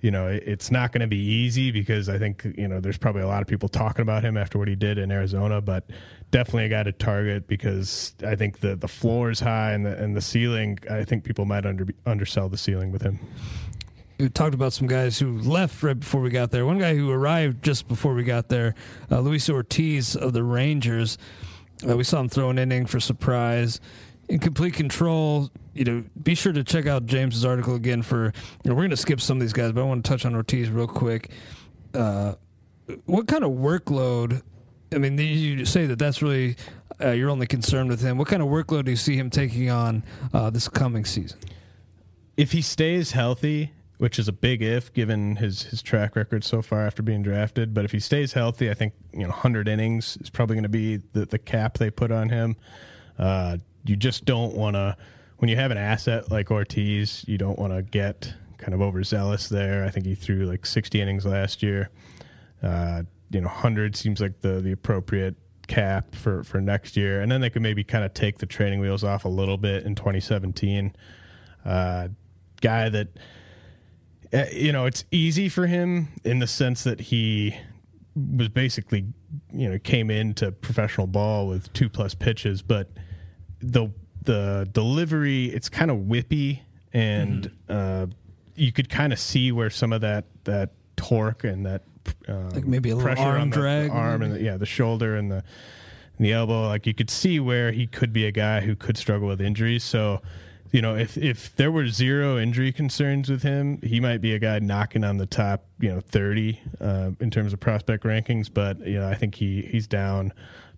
you 0.04 0.12
know, 0.12 0.28
it, 0.28 0.44
it's 0.46 0.70
not 0.70 0.92
going 0.92 1.02
to 1.02 1.08
be 1.08 1.18
easy 1.18 1.72
because 1.72 2.10
I 2.10 2.20
think, 2.20 2.46
you 2.58 2.68
know, 2.68 2.80
there's 2.82 2.98
probably 2.98 3.22
a 3.22 3.28
lot 3.28 3.42
of 3.42 3.48
people 3.48 3.70
talking 3.70 4.04
about 4.04 4.24
him 4.24 4.36
after 4.38 4.60
what 4.60 4.68
he 4.68 4.76
did 4.76 4.98
in 4.98 5.12
Arizona, 5.12 5.62
but 5.62 5.90
definitely 6.30 6.66
a 6.66 6.70
guy 6.70 6.84
to 6.84 6.92
target 6.92 7.48
because 7.48 8.14
I 8.24 8.36
think 8.36 8.60
the, 8.60 8.76
the 8.76 8.90
floor 8.90 9.32
is 9.32 9.40
high 9.40 9.72
and 9.72 9.86
the, 9.86 9.98
and 9.98 10.16
the 10.16 10.22
ceiling, 10.22 10.78
I 10.92 11.06
think 11.06 11.24
people 11.24 11.46
might 11.46 11.66
under, 11.66 11.88
undersell 12.06 12.50
the 12.50 12.58
ceiling 12.58 12.92
with 12.92 13.02
him 13.02 13.18
we 14.20 14.30
talked 14.30 14.54
about 14.54 14.72
some 14.72 14.88
guys 14.88 15.18
who 15.20 15.40
left 15.40 15.82
right 15.84 16.00
before 16.00 16.22
we 16.22 16.30
got 16.30 16.52
there. 16.52 16.66
One 16.66 16.78
guy 16.78 16.96
who 16.96 17.10
arrived 17.12 17.64
just 17.64 17.88
before 17.88 18.14
we 18.14 18.24
got 18.24 18.48
there, 18.48 18.76
uh, 19.12 19.20
Luis 19.20 19.50
Ortiz 19.50 20.16
of 20.16 20.34
the 20.34 20.44
Rangers. 20.44 21.18
Uh, 21.88 21.98
we 21.98 22.04
saw 22.04 22.22
him 22.22 22.30
throw 22.30 22.50
an 22.50 22.60
inning 22.60 22.86
for 22.86 23.00
surprise. 23.00 23.82
In 24.30 24.40
complete 24.40 24.74
control, 24.74 25.50
you 25.74 25.84
know, 25.84 26.04
be 26.22 26.34
sure 26.34 26.54
to 26.54 26.64
check 26.64 26.88
out 26.88 27.06
James's 27.06 27.44
article 27.46 27.76
again 27.76 28.02
for. 28.02 28.34
You 28.64 28.70
know, 28.70 28.76
we're 28.76 28.84
going 28.84 28.90
to 28.92 28.98
skip 28.98 29.20
some 29.20 29.38
of 29.38 29.42
these 29.42 29.54
guys, 29.54 29.72
but 29.72 29.82
I 29.82 29.84
want 29.84 30.04
to 30.04 30.10
touch 30.10 30.26
on 30.26 30.34
Ortiz 30.36 30.70
real 30.70 30.88
quick. 30.88 31.30
Uh, 31.94 32.36
what 33.06 33.28
kind 33.28 33.44
of 33.44 33.52
workload? 33.52 34.42
I 34.94 34.98
mean, 34.98 35.18
you 35.18 35.66
say 35.66 35.86
that 35.88 36.00
that's 36.00 36.22
really 36.22 36.56
uh, 37.02 37.12
you're 37.12 37.30
only 37.30 37.48
concerned 37.48 37.90
with 37.90 38.02
him. 38.02 38.18
What 38.18 38.28
kind 38.28 38.42
of 38.42 38.48
workload 38.48 38.86
do 38.86 38.92
you 38.92 38.98
see 38.98 39.16
him 39.16 39.30
taking 39.30 39.70
on 39.70 40.04
uh, 40.34 40.50
this 40.50 40.68
coming 40.68 41.06
season? 41.06 41.40
If 42.38 42.52
he 42.52 42.62
stays 42.62 43.12
healthy, 43.12 43.72
which 43.98 44.20
is 44.20 44.28
a 44.28 44.34
big 44.34 44.62
if 44.62 44.92
given 44.94 45.36
his 45.36 45.64
his 45.64 45.82
track 45.82 46.16
record 46.16 46.44
so 46.44 46.62
far 46.62 46.86
after 46.86 47.02
being 47.02 47.24
drafted. 47.24 47.74
But 47.74 47.86
if 47.86 47.92
he 47.92 48.00
stays 48.00 48.34
healthy, 48.34 48.70
I 48.70 48.74
think 48.74 48.94
you 49.14 49.22
know 49.22 49.30
100 49.30 49.68
innings 49.68 50.18
is 50.20 50.30
probably 50.30 50.56
going 50.56 50.64
to 50.64 50.70
be 50.70 50.98
the 51.14 51.26
the 51.26 51.40
cap 51.40 51.78
they 51.78 51.90
put 51.90 52.12
on 52.12 52.30
him. 52.30 52.56
Uh, 53.18 53.58
you 53.86 53.96
just 53.96 54.26
don't 54.26 54.56
want 54.56 54.76
to 54.76 54.96
when 55.38 55.50
you 55.50 55.56
have 55.56 55.72
an 55.72 55.78
asset 55.78 56.32
like 56.32 56.52
Ortiz, 56.52 57.26
you 57.28 57.38
don't 57.38 57.60
want 57.60 57.74
to 57.74 57.82
get 57.82 58.34
kind 58.58 58.74
of 58.74 58.82
overzealous 58.82 59.50
there. 59.50 59.84
I 59.84 59.90
think 59.90 60.06
he 60.06 60.16
threw 60.16 60.46
like 60.46 60.66
60 60.66 61.02
innings 61.02 61.26
last 61.26 61.62
year. 61.62 61.90
Uh, 62.62 63.04
you 63.30 63.42
know, 63.42 63.48
100 63.48 63.96
seems 63.96 64.22
like 64.22 64.40
the 64.42 64.62
the 64.62 64.72
appropriate 64.72 65.36
cap 65.68 66.16
for 66.16 66.44
for 66.44 66.62
next 66.62 66.96
year, 66.96 67.22
and 67.22 67.32
then 67.32 67.42
they 67.42 67.50
could 67.50 67.62
maybe 67.62 67.84
kind 67.84 68.06
of 68.06 68.14
take 68.14 68.38
the 68.38 68.46
training 68.46 68.80
wheels 68.80 69.04
off 69.04 69.26
a 69.26 69.30
little 69.30 69.58
bit 69.58 69.84
in 69.84 69.96
2017. 69.96 70.96
Uh, 71.66 72.10
guy 72.62 72.90
that 72.90 73.08
uh, 74.34 74.46
you 74.52 74.72
know, 74.72 74.86
it's 74.86 75.06
easy 75.12 75.48
for 75.48 75.68
him 75.68 76.08
in 76.24 76.40
the 76.40 76.48
sense 76.48 76.84
that 76.84 77.00
he 77.00 77.56
was 78.16 78.50
basically, 78.50 79.06
you 79.52 79.70
know, 79.70 79.78
came 79.78 80.10
into 80.10 80.52
professional 80.52 81.06
ball 81.06 81.48
with 81.48 81.72
two 81.74 81.88
plus 81.88 82.16
pitches, 82.16 82.62
but 82.62 82.90
the 83.72 83.90
the 84.24 84.68
delivery 84.72 85.46
it's 85.46 85.70
kind 85.70 85.92
of 85.92 85.98
whippy 85.98 86.62
and 86.94 87.52
mm-hmm. 87.68 88.04
uh, 88.04 88.06
you 88.56 88.72
could 88.72 88.90
kind 88.90 89.12
of 89.12 89.20
see 89.20 89.52
where 89.52 89.70
some 89.70 89.92
of 89.92 90.02
that 90.02 90.26
that 90.44 90.72
torque 90.96 91.44
and 91.44 91.66
that 91.66 91.82
uh, 92.28 92.50
like 92.54 92.66
maybe 92.66 92.90
a 92.90 92.96
little 92.96 93.18
arm 93.18 93.50
drag, 93.50 93.90
the 93.90 93.96
arm 93.96 94.22
and 94.22 94.34
the, 94.34 94.42
yeah, 94.42 94.58
the 94.58 94.66
shoulder 94.66 95.16
and 95.16 95.32
the 95.32 95.44
and 96.18 96.26
the 96.26 96.34
elbow. 96.34 96.68
Like 96.68 96.86
you 96.86 96.94
could 96.94 97.10
see 97.10 97.40
where 97.40 97.72
he 97.72 97.88
could 97.88 98.14
be 98.14 98.26
a 98.26 98.32
guy 98.32 98.62
who 98.62 98.76
could 98.76 98.98
struggle 98.98 99.28
with 99.28 99.42
injuries. 99.42 99.84
So 99.84 100.22
you 100.72 100.82
know, 100.82 100.96
if 100.96 101.18
if 101.18 101.56
there 101.56 101.72
were 101.72 101.88
zero 101.88 102.38
injury 102.38 102.72
concerns 102.72 103.30
with 103.30 103.44
him, 103.44 103.80
he 103.82 104.00
might 104.00 104.22
be 104.22 104.34
a 104.34 104.40
guy 104.40 104.60
knocking 104.60 105.04
on 105.04 105.18
the 105.18 105.26
top, 105.26 105.66
you 105.80 105.90
know, 105.90 106.02
thirty 106.02 106.60
uh, 106.82 107.12
in 107.20 107.32
terms 107.32 107.54
of 107.54 107.60
prospect 107.60 108.04
rankings. 108.04 108.50
But 108.54 108.80
you 108.80 109.00
know, 109.00 109.08
I 109.08 109.16
think 109.16 109.36
he 109.36 109.62
he's 109.64 109.88
down 109.88 110.34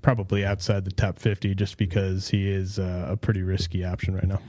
probably 0.05 0.45
outside 0.45 0.85
the 0.85 0.91
top 0.91 1.17
fifty 1.17 1.55
just 1.55 1.77
because 1.77 2.27
he 2.27 2.47
is 2.47 2.77
uh, 2.77 3.07
a 3.09 3.17
pretty 3.17 3.41
risky 3.41 3.83
option 3.83 4.13
right 4.13 4.27
now. 4.27 4.39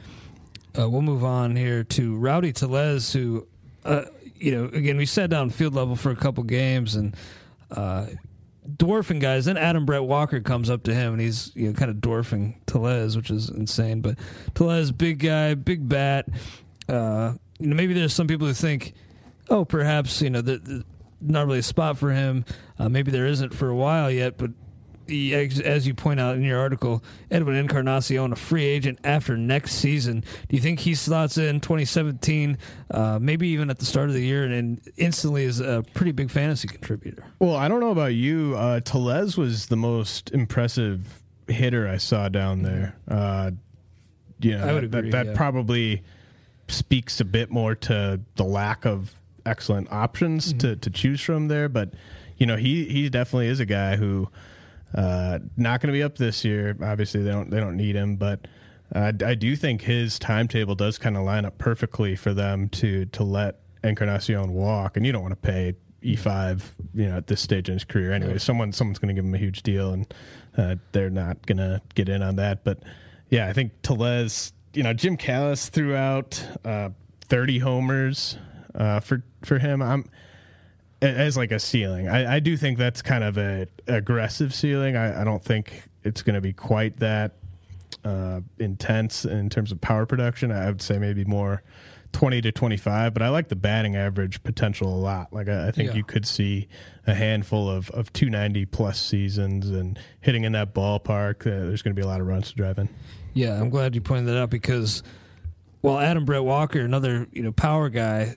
Uh, 0.78 0.86
we'll 0.86 1.00
move 1.00 1.24
on 1.24 1.56
here 1.56 1.82
to 1.82 2.14
Rowdy 2.18 2.52
Tellez, 2.52 3.10
who, 3.10 3.46
uh, 3.86 4.02
you 4.34 4.54
know, 4.54 4.66
again 4.66 4.98
we 4.98 5.06
sat 5.06 5.30
down 5.30 5.48
field 5.48 5.74
level 5.74 5.96
for 5.96 6.10
a 6.10 6.14
couple 6.14 6.44
games 6.44 6.94
and 6.94 7.16
uh, 7.70 8.04
dwarfing 8.76 9.18
guys. 9.18 9.46
Then 9.46 9.56
Adam 9.56 9.86
Brett 9.86 10.04
Walker 10.04 10.40
comes 10.40 10.68
up 10.68 10.82
to 10.82 10.94
him 10.94 11.14
and 11.14 11.22
he's 11.22 11.52
you 11.56 11.68
know 11.68 11.72
kind 11.72 11.90
of 11.90 12.02
dwarfing 12.02 12.60
Tellez, 12.66 13.16
which 13.16 13.30
is 13.30 13.48
insane. 13.48 14.02
But 14.02 14.18
Tellez, 14.54 14.92
big 14.92 15.20
guy, 15.20 15.54
big 15.54 15.88
bat. 15.88 16.26
Uh, 16.86 17.32
you 17.58 17.68
know, 17.68 17.76
maybe 17.76 17.94
there's 17.94 18.12
some 18.12 18.26
people 18.26 18.46
who 18.46 18.52
think, 18.52 18.92
oh, 19.48 19.64
perhaps 19.64 20.20
you 20.20 20.28
know, 20.28 20.42
the, 20.42 20.58
the, 20.58 20.84
not 21.22 21.46
really 21.46 21.60
a 21.60 21.62
spot 21.62 21.96
for 21.96 22.12
him. 22.12 22.44
Uh, 22.78 22.90
maybe 22.90 23.10
there 23.10 23.26
isn't 23.26 23.54
for 23.54 23.70
a 23.70 23.74
while 23.74 24.10
yet, 24.10 24.36
but 24.36 24.50
as 25.08 25.86
you 25.86 25.94
point 25.94 26.20
out 26.20 26.36
in 26.36 26.42
your 26.42 26.58
article, 26.58 27.02
Edwin 27.30 27.56
Encarnacion, 27.56 28.32
a 28.32 28.36
free 28.36 28.64
agent 28.64 28.98
after 29.04 29.36
next 29.36 29.74
season. 29.74 30.20
Do 30.20 30.56
you 30.56 30.60
think 30.60 30.80
he 30.80 30.94
slots 30.94 31.38
in 31.38 31.60
2017, 31.60 32.58
uh, 32.90 33.18
maybe 33.20 33.48
even 33.48 33.70
at 33.70 33.78
the 33.78 33.84
start 33.86 34.08
of 34.08 34.14
the 34.14 34.22
year, 34.22 34.44
and, 34.44 34.52
and, 34.52 34.80
instantly 34.96 35.44
is 35.44 35.60
a 35.60 35.84
pretty 35.94 36.12
big 36.12 36.30
fantasy 36.30 36.68
contributor? 36.68 37.24
Well, 37.38 37.56
I 37.56 37.68
don't 37.68 37.80
know 37.80 37.90
about 37.90 38.14
you. 38.14 38.54
Uh, 38.56 38.80
Tellez 38.80 39.36
was 39.36 39.66
the 39.66 39.76
most 39.76 40.30
impressive 40.32 41.22
hitter 41.48 41.88
I 41.88 41.98
saw 41.98 42.28
down 42.28 42.62
there. 42.62 42.96
Uh, 43.08 43.52
you 44.40 44.56
know, 44.56 44.66
I 44.66 44.72
would 44.72 44.84
agree, 44.84 45.10
that, 45.10 45.12
that 45.12 45.26
yeah. 45.26 45.36
probably 45.36 46.02
speaks 46.68 47.20
a 47.20 47.24
bit 47.24 47.50
more 47.50 47.74
to 47.74 48.20
the 48.36 48.44
lack 48.44 48.84
of 48.84 49.14
excellent 49.44 49.90
options 49.92 50.48
mm-hmm. 50.48 50.58
to, 50.58 50.76
to 50.76 50.90
choose 50.90 51.20
from 51.20 51.48
there. 51.48 51.68
But 51.68 51.94
you 52.36 52.46
know, 52.46 52.56
he 52.56 52.84
he 52.86 53.08
definitely 53.08 53.48
is 53.48 53.60
a 53.60 53.66
guy 53.66 53.96
who 53.96 54.28
uh, 54.96 55.38
not 55.56 55.80
going 55.80 55.92
to 55.92 55.96
be 55.96 56.02
up 56.02 56.16
this 56.16 56.44
year. 56.44 56.76
Obviously, 56.82 57.22
they 57.22 57.30
don't 57.30 57.50
they 57.50 57.60
don't 57.60 57.76
need 57.76 57.94
him, 57.94 58.16
but 58.16 58.48
uh, 58.94 59.12
I 59.24 59.34
do 59.34 59.54
think 59.56 59.82
his 59.82 60.18
timetable 60.18 60.74
does 60.74 60.98
kind 60.98 61.16
of 61.16 61.24
line 61.24 61.44
up 61.44 61.58
perfectly 61.58 62.16
for 62.16 62.32
them 62.34 62.68
to 62.70 63.04
to 63.06 63.22
let 63.22 63.60
Encarnacion 63.84 64.52
walk, 64.52 64.96
and 64.96 65.06
you 65.06 65.12
don't 65.12 65.22
want 65.22 65.32
to 65.32 65.36
pay 65.36 65.74
E 66.02 66.16
five, 66.16 66.74
you 66.94 67.08
know, 67.08 67.16
at 67.16 67.26
this 67.26 67.40
stage 67.40 67.68
in 67.68 67.74
his 67.74 67.84
career 67.84 68.12
anyway. 68.12 68.32
Yeah. 68.32 68.38
Someone 68.38 68.72
someone's 68.72 68.98
going 68.98 69.08
to 69.08 69.14
give 69.14 69.24
him 69.24 69.34
a 69.34 69.38
huge 69.38 69.62
deal, 69.62 69.92
and 69.92 70.14
uh, 70.56 70.76
they're 70.92 71.10
not 71.10 71.44
going 71.46 71.58
to 71.58 71.80
get 71.94 72.08
in 72.08 72.22
on 72.22 72.36
that. 72.36 72.64
But 72.64 72.82
yeah, 73.28 73.48
I 73.48 73.52
think 73.52 73.72
Tellez, 73.82 74.52
you 74.72 74.82
know, 74.82 74.92
Jim 74.92 75.16
Callis 75.16 75.68
threw 75.68 75.94
out 75.94 76.44
uh, 76.64 76.90
thirty 77.22 77.58
homers 77.58 78.38
uh, 78.74 79.00
for 79.00 79.22
for 79.42 79.58
him. 79.58 79.82
I'm 79.82 80.08
as 81.02 81.36
like 81.36 81.52
a 81.52 81.58
ceiling. 81.58 82.08
I, 82.08 82.36
I 82.36 82.40
do 82.40 82.56
think 82.56 82.78
that's 82.78 83.02
kind 83.02 83.24
of 83.24 83.38
a 83.38 83.66
aggressive 83.86 84.54
ceiling. 84.54 84.96
I, 84.96 85.22
I 85.22 85.24
don't 85.24 85.44
think 85.44 85.82
it's 86.04 86.22
going 86.22 86.34
to 86.34 86.40
be 86.40 86.52
quite 86.52 86.98
that 86.98 87.32
uh, 88.04 88.40
intense 88.58 89.24
in 89.24 89.50
terms 89.50 89.72
of 89.72 89.80
power 89.80 90.06
production. 90.06 90.52
I 90.52 90.66
would 90.66 90.82
say 90.82 90.98
maybe 90.98 91.24
more 91.24 91.62
twenty 92.12 92.40
to 92.40 92.52
twenty 92.52 92.76
five. 92.76 93.12
But 93.12 93.22
I 93.22 93.28
like 93.28 93.48
the 93.48 93.56
batting 93.56 93.96
average 93.96 94.42
potential 94.42 94.88
a 94.88 94.96
lot. 94.96 95.32
Like 95.32 95.48
I, 95.48 95.68
I 95.68 95.70
think 95.70 95.90
yeah. 95.90 95.96
you 95.96 96.04
could 96.04 96.26
see 96.26 96.68
a 97.06 97.14
handful 97.14 97.68
of 97.68 97.90
of 97.90 98.12
two 98.12 98.30
ninety 98.30 98.64
plus 98.64 99.00
seasons 99.00 99.70
and 99.70 99.98
hitting 100.20 100.44
in 100.44 100.52
that 100.52 100.74
ballpark. 100.74 101.42
Uh, 101.42 101.66
there's 101.66 101.82
going 101.82 101.94
to 101.94 102.00
be 102.00 102.04
a 102.04 102.08
lot 102.08 102.20
of 102.20 102.26
runs 102.26 102.50
to 102.50 102.54
drive 102.56 102.78
in. 102.78 102.88
Yeah, 103.34 103.60
I'm 103.60 103.68
glad 103.68 103.94
you 103.94 104.00
pointed 104.00 104.28
that 104.28 104.38
out 104.38 104.48
because, 104.48 105.02
well, 105.82 105.98
Adam 105.98 106.24
Brett 106.24 106.44
Walker, 106.44 106.80
another 106.80 107.26
you 107.32 107.42
know 107.42 107.52
power 107.52 107.90
guy, 107.90 108.36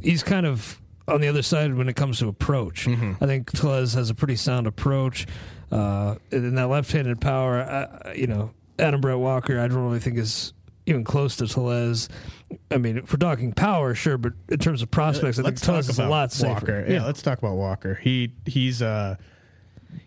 he's 0.00 0.22
kind 0.22 0.46
of 0.46 0.80
on 1.08 1.20
the 1.20 1.28
other 1.28 1.42
side 1.42 1.74
when 1.74 1.88
it 1.88 1.96
comes 1.96 2.18
to 2.18 2.28
approach. 2.28 2.86
Mm-hmm. 2.86 3.22
I 3.22 3.26
think 3.26 3.50
Tellez 3.52 3.94
has 3.94 4.10
a 4.10 4.14
pretty 4.14 4.36
sound 4.36 4.66
approach. 4.66 5.26
Uh, 5.70 6.16
in 6.30 6.54
that 6.54 6.68
left-handed 6.68 7.20
power, 7.20 7.60
I, 7.60 8.12
you 8.14 8.26
know, 8.26 8.52
Adam 8.78 9.00
Brett 9.00 9.18
Walker, 9.18 9.58
I 9.58 9.66
don't 9.68 9.82
really 9.84 9.98
think 9.98 10.16
is 10.16 10.52
even 10.86 11.02
close 11.02 11.36
to 11.36 11.48
Tellez. 11.48 12.08
I 12.70 12.78
mean, 12.78 12.98
if 12.98 13.12
we're 13.12 13.18
talking 13.18 13.52
power, 13.52 13.94
sure, 13.94 14.18
but 14.18 14.32
in 14.48 14.58
terms 14.58 14.82
of 14.82 14.90
prospects, 14.90 15.38
I 15.38 15.42
let's 15.42 15.60
think 15.60 15.66
Tellez 15.66 15.88
is 15.88 15.98
a 15.98 16.06
lot 16.06 16.32
safer. 16.32 16.52
Walker. 16.52 16.84
Yeah. 16.86 16.94
yeah, 16.94 17.04
let's 17.04 17.22
talk 17.22 17.38
about 17.38 17.56
Walker. 17.56 17.94
He 17.94 18.32
he's 18.44 18.82
uh 18.82 19.16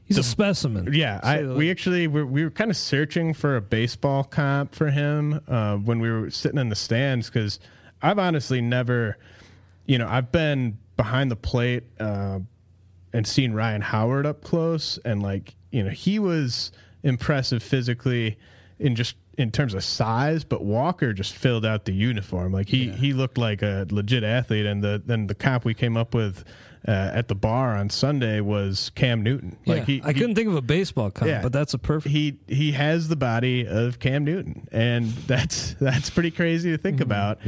he's 0.06 0.16
the, 0.16 0.22
a 0.22 0.24
specimen. 0.24 0.94
Yeah, 0.94 1.20
I, 1.22 1.44
we 1.44 1.70
actually 1.70 2.08
we, 2.08 2.24
we 2.24 2.44
were 2.44 2.52
kind 2.52 2.72
of 2.72 2.78
searching 2.78 3.34
for 3.34 3.58
a 3.58 3.62
baseball 3.62 4.24
comp 4.24 4.74
for 4.74 4.90
him 4.90 5.42
uh, 5.48 5.76
when 5.76 6.00
we 6.00 6.10
were 6.10 6.30
sitting 6.30 6.60
in 6.60 6.70
the 6.70 6.76
stands 6.76 7.30
because 7.30 7.60
I've 8.02 8.20
honestly 8.20 8.62
never, 8.62 9.18
you 9.86 9.98
know, 9.98 10.08
I've 10.08 10.32
been 10.32 10.78
behind 11.00 11.32
the 11.32 11.36
plate 11.38 11.84
uh, 11.98 12.40
and 13.14 13.26
seeing 13.26 13.54
Ryan 13.54 13.82
Howard 13.82 14.26
up 14.26 14.44
close, 14.44 15.00
and 15.06 15.24
like 15.24 15.56
you 15.72 15.82
know, 15.82 15.90
he 15.92 16.20
was 16.20 16.74
impressive 17.04 17.64
physically 17.64 18.38
in 18.80 18.96
just 18.96 19.16
in 19.38 19.50
terms 19.52 19.74
of 19.74 19.82
size, 19.86 20.44
but 20.44 20.66
Walker 20.66 21.14
just 21.14 21.34
filled 21.34 21.66
out 21.66 21.86
the 21.86 21.94
uniform. 21.94 22.52
Like 22.52 22.68
he 22.68 22.90
he 22.90 23.14
looked 23.14 23.38
like 23.38 23.62
a 23.62 23.88
legit 23.90 24.26
athlete. 24.26 24.66
And 24.66 24.84
the 24.84 25.02
then 25.06 25.28
the 25.28 25.36
comp 25.36 25.64
we 25.64 25.74
came 25.74 25.96
up 25.96 26.14
with 26.14 26.44
uh, 26.86 26.92
at 27.14 27.30
the 27.30 27.36
bar 27.36 27.78
on 27.78 27.90
Sunday 27.90 28.42
was 28.42 28.92
Cam 28.96 29.24
Newton. 29.24 29.56
Like 29.66 29.80
yeah, 29.80 29.86
he, 29.86 30.02
I 30.04 30.08
he- 30.12 30.20
couldn't 30.20 30.36
think 30.36 30.50
of 30.50 30.56
a 30.56 30.62
baseball 30.62 31.10
comp, 31.12 31.30
Yeah. 31.30 31.42
but 31.42 31.54
that's 31.54 31.74
a 31.74 31.78
perfect. 31.78 32.12
he 32.14 32.38
he 32.48 32.74
has 32.74 33.08
the 33.08 33.16
body 33.16 33.66
of 33.66 34.00
Cam 34.00 34.26
Newton, 34.26 34.68
and 34.74 35.06
that's 35.28 35.74
that's 35.80 36.10
pretty 36.10 36.32
crazy 36.32 36.72
to 36.72 36.78
think 36.78 36.96
Mm-hmm. 36.98 37.04
about. 37.04 37.40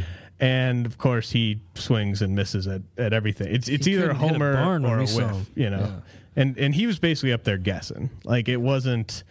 And 0.42 0.88
of 0.88 0.98
course, 0.98 1.30
he 1.30 1.62
swings 1.76 2.24
and 2.24 2.36
misses 2.36 2.68
at, 2.68 2.82
at 2.98 3.14
everything. 3.14 3.54
It's 3.54 3.70
it's 3.70 3.86
He 3.86 3.94
either 3.94 4.10
a 4.10 4.16
couldn't 4.16 4.42
a 4.42 4.58
homer 4.58 4.88
or 4.88 4.98
a 4.98 5.06
whiff, 5.06 5.50
you 5.56 5.70
know. 5.70 5.82
Yeah. 5.82 6.00
And 6.36 6.58
and 6.58 6.74
he 6.74 6.88
was 6.88 6.98
basically 6.98 7.32
up 7.32 7.44
there 7.44 7.60
guessing. 7.60 8.10
Like 8.24 8.50
it 8.50 8.58
wasn't 8.58 9.24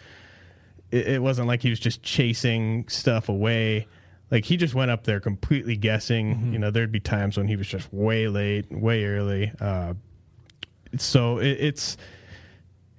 it, 0.92 1.08
it 1.08 1.22
wasn't 1.22 1.48
like 1.48 1.62
he 1.62 1.70
was 1.70 1.80
just 1.80 2.02
chasing 2.04 2.88
stuff 2.88 3.28
away. 3.28 3.88
Like 4.30 4.44
he 4.44 4.56
just 4.56 4.74
went 4.74 4.92
up 4.92 5.02
there 5.02 5.18
completely 5.18 5.76
guessing. 5.76 6.36
Mm-hmm. 6.36 6.52
You 6.52 6.58
know, 6.60 6.70
there'd 6.70 6.92
be 6.92 7.00
times 7.00 7.36
when 7.36 7.48
he 7.48 7.56
was 7.56 7.66
just 7.66 7.92
way 7.92 8.28
late, 8.28 8.70
way 8.70 9.04
early. 9.04 9.50
Uh, 9.60 9.94
so 10.96 11.38
it, 11.38 11.58
it's 11.60 11.96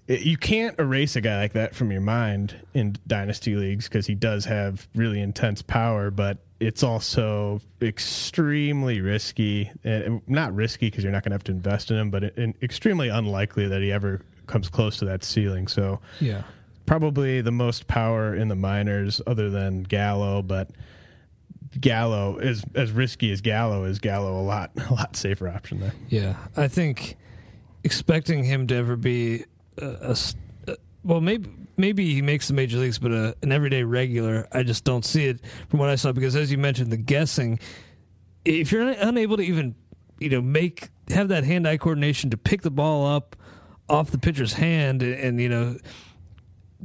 it- 0.08 0.22
you 0.22 0.38
can't 0.38 0.78
erase 0.80 1.16
a 1.16 1.22
guy 1.22 1.38
like 1.38 1.54
that 1.54 1.76
from 1.76 1.92
your 1.92 2.02
mind 2.02 2.56
in 2.74 2.96
dynasty 3.08 3.56
leagues 3.56 3.88
because 3.88 4.08
he 4.08 4.16
does 4.16 4.46
have 4.46 4.88
really 4.96 5.22
intense 5.22 5.62
power, 5.62 6.12
but 6.12 6.38
it's 6.60 6.84
also 6.84 7.60
extremely 7.82 9.02
risky. 9.02 9.72
And 9.84 10.22
not 10.28 10.54
risky 10.54 10.88
because 10.88 11.04
you're 11.04 11.14
not 11.14 11.24
going 11.24 11.32
to 11.32 11.36
have 11.36 11.44
to 11.46 11.52
invest 11.52 11.92
in 11.92 11.98
him, 11.98 12.12
but 12.12 12.24
it, 12.24 12.56
extremely 12.62 13.10
unlikely 13.10 13.68
that 13.68 13.82
he 13.82 13.92
ever 13.92 14.22
comes 14.48 14.70
close 14.70 14.98
to 14.98 15.06
that 15.06 15.24
ceiling. 15.24 15.68
So 15.68 16.00
yeah. 16.20 16.44
probably 16.86 17.42
the 17.42 17.52
most 17.52 17.88
power 17.88 18.36
in 18.36 18.48
the 18.48 18.56
minors, 18.56 19.22
other 19.28 19.50
than 19.50 19.84
Gallo, 19.84 20.42
but. 20.42 20.70
Gallo 21.80 22.38
is 22.38 22.66
as 22.76 22.92
risky 22.92 23.32
as 23.32 23.40
Gallo 23.40 23.86
is. 23.86 23.98
Gallo 24.00 24.38
a 24.38 24.44
lot 24.44 24.72
a 24.90 24.94
lot 24.94 25.16
safer 25.16 25.48
option 25.48 25.80
there. 25.80 25.94
Yeah, 26.10 26.36
I 26.58 26.68
think 26.68 27.16
expecting 27.86 28.44
him 28.44 28.68
to 28.68 28.76
ever 28.76 28.98
be 28.98 29.46
a, 29.77 30.15
a 30.67 30.77
well, 31.03 31.21
maybe 31.21 31.49
maybe 31.77 32.13
he 32.13 32.21
makes 32.21 32.47
the 32.47 32.53
major 32.53 32.77
leagues, 32.77 32.99
but 32.99 33.12
a, 33.12 33.36
an 33.41 33.51
everyday 33.51 33.84
regular, 33.84 34.47
I 34.51 34.63
just 34.63 34.84
don't 34.84 35.03
see 35.03 35.25
it 35.25 35.39
from 35.69 35.79
what 35.79 35.89
I 35.89 35.95
saw. 35.95 36.12
Because 36.12 36.36
as 36.36 36.51
you 36.51 36.57
mentioned, 36.57 36.91
the 36.91 36.97
guessing, 36.97 37.60
if 38.45 38.71
you're 38.71 38.88
unable 38.89 39.38
to 39.38 39.43
even 39.43 39.75
you 40.19 40.29
know 40.29 40.41
make 40.41 40.89
have 41.10 41.29
that 41.29 41.43
hand 41.43 41.67
eye 41.67 41.77
coordination 41.77 42.29
to 42.29 42.38
pick 42.38 42.62
the 42.62 42.71
ball 42.71 43.05
up 43.05 43.36
off 43.89 44.12
the 44.12 44.17
pitcher's 44.17 44.53
hand 44.53 45.01
and, 45.01 45.13
and 45.15 45.41
you 45.41 45.49
know 45.49 45.75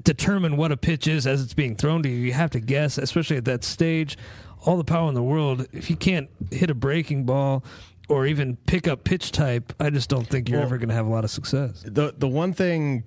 determine 0.03 0.57
what 0.57 0.73
a 0.73 0.77
pitch 0.77 1.07
is 1.07 1.27
as 1.27 1.43
it's 1.43 1.55
being 1.55 1.77
thrown 1.77 2.03
to 2.03 2.09
you. 2.09 2.17
You 2.17 2.33
have 2.33 2.51
to 2.51 2.61
guess, 2.61 2.99
especially 2.99 3.37
at 3.37 3.45
that 3.47 3.65
stage. 3.65 4.19
All 4.65 4.77
the 4.77 4.85
power 4.85 5.09
in 5.09 5.15
the 5.15 5.23
world. 5.23 5.67
If 5.73 5.91
you 5.91 5.97
can't 5.97 6.29
hit 6.51 6.71
a 6.71 6.75
breaking 6.75 7.25
ball 7.25 7.63
or 8.09 8.27
even 8.27 8.57
pick 8.67 8.87
up 8.87 9.05
pitch 9.05 9.33
type, 9.33 9.73
I 9.81 9.91
just 9.91 10.09
don't 10.09 10.27
think 10.27 10.49
you're 10.49 10.59
Well- 10.59 10.67
ever 10.69 10.79
going 10.79 10.89
to 10.91 10.95
have 10.95 11.07
a 11.07 11.11
lot 11.11 11.25
of 11.25 11.31
success. 11.31 11.83
the 11.87 12.15
the 12.17 12.29
one 12.29 12.53
thing 12.53 13.05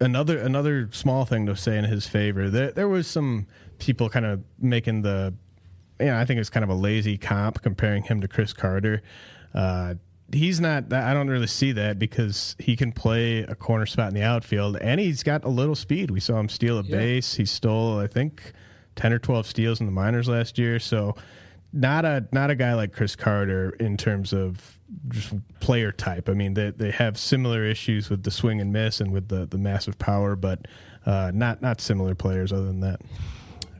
another 0.00 0.38
another 0.38 0.88
small 0.92 1.24
thing 1.24 1.46
to 1.46 1.56
say 1.56 1.76
in 1.76 1.84
his 1.84 2.06
favor 2.06 2.48
there 2.48 2.70
there 2.70 2.86
was 2.88 3.06
some 3.08 3.46
people 3.78 4.08
kind 4.08 4.24
of 4.24 4.40
making 4.60 5.02
the 5.02 5.34
yeah 6.00 6.20
I 6.20 6.24
think 6.24 6.38
it's 6.38 6.50
kind 6.50 6.62
of 6.62 6.70
a 6.70 6.74
lazy 6.74 7.18
comp 7.18 7.62
comparing 7.62 8.04
him 8.04 8.20
to 8.20 8.28
Chris 8.28 8.52
Carter 8.52 9.02
uh 9.54 9.94
he's 10.32 10.60
not 10.60 10.92
I 10.92 11.12
don't 11.14 11.26
really 11.28 11.48
see 11.48 11.72
that 11.72 11.98
because 11.98 12.54
he 12.60 12.76
can 12.76 12.92
play 12.92 13.38
a 13.40 13.56
corner 13.56 13.86
spot 13.86 14.06
in 14.08 14.14
the 14.14 14.22
outfield 14.22 14.76
and 14.76 15.00
he's 15.00 15.24
got 15.24 15.42
a 15.44 15.48
little 15.48 15.74
speed 15.74 16.12
we 16.12 16.20
saw 16.20 16.38
him 16.38 16.48
steal 16.48 16.78
a 16.78 16.84
Yeah. 16.84 16.96
base 16.96 17.34
he 17.34 17.44
stole 17.44 17.98
I 17.98 18.06
think 18.06 18.52
10 18.94 19.12
or 19.12 19.18
12 19.18 19.46
steals 19.48 19.80
in 19.80 19.86
the 19.86 19.92
minors 19.92 20.28
last 20.28 20.58
year 20.58 20.78
so 20.78 21.16
not 21.72 22.04
a 22.04 22.26
not 22.32 22.50
a 22.50 22.54
guy 22.54 22.74
like 22.74 22.92
Chris 22.92 23.16
Carter 23.16 23.70
in 23.80 23.96
terms 23.96 24.32
of 24.32 24.78
just 25.08 25.34
player 25.60 25.92
type. 25.92 26.28
I 26.28 26.32
mean, 26.32 26.54
they 26.54 26.70
they 26.70 26.90
have 26.90 27.18
similar 27.18 27.64
issues 27.64 28.08
with 28.10 28.22
the 28.22 28.30
swing 28.30 28.60
and 28.60 28.72
miss 28.72 29.00
and 29.00 29.12
with 29.12 29.28
the 29.28 29.46
the 29.46 29.58
massive 29.58 29.98
power, 29.98 30.36
but 30.36 30.66
uh, 31.06 31.30
not 31.34 31.62
not 31.62 31.80
similar 31.80 32.14
players 32.14 32.52
other 32.52 32.66
than 32.66 32.80
that. 32.80 33.00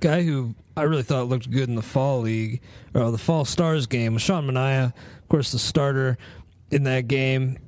Guy 0.00 0.22
who 0.22 0.54
I 0.76 0.82
really 0.82 1.02
thought 1.02 1.28
looked 1.28 1.50
good 1.50 1.68
in 1.68 1.74
the 1.74 1.82
fall 1.82 2.20
league 2.20 2.60
or 2.94 3.10
the 3.10 3.18
fall 3.18 3.44
stars 3.44 3.86
game 3.86 4.16
Sean 4.18 4.46
Manaea, 4.46 4.86
of 4.94 5.28
course, 5.28 5.50
the 5.50 5.58
starter 5.58 6.16
in 6.70 6.84
that 6.84 7.08
game. 7.08 7.58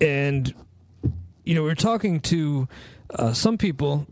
And, 0.00 0.54
you 1.44 1.54
know, 1.54 1.62
we 1.62 1.68
were 1.68 1.74
talking 1.74 2.20
to 2.20 2.68
uh, 3.10 3.32
some 3.32 3.58
people 3.58 4.06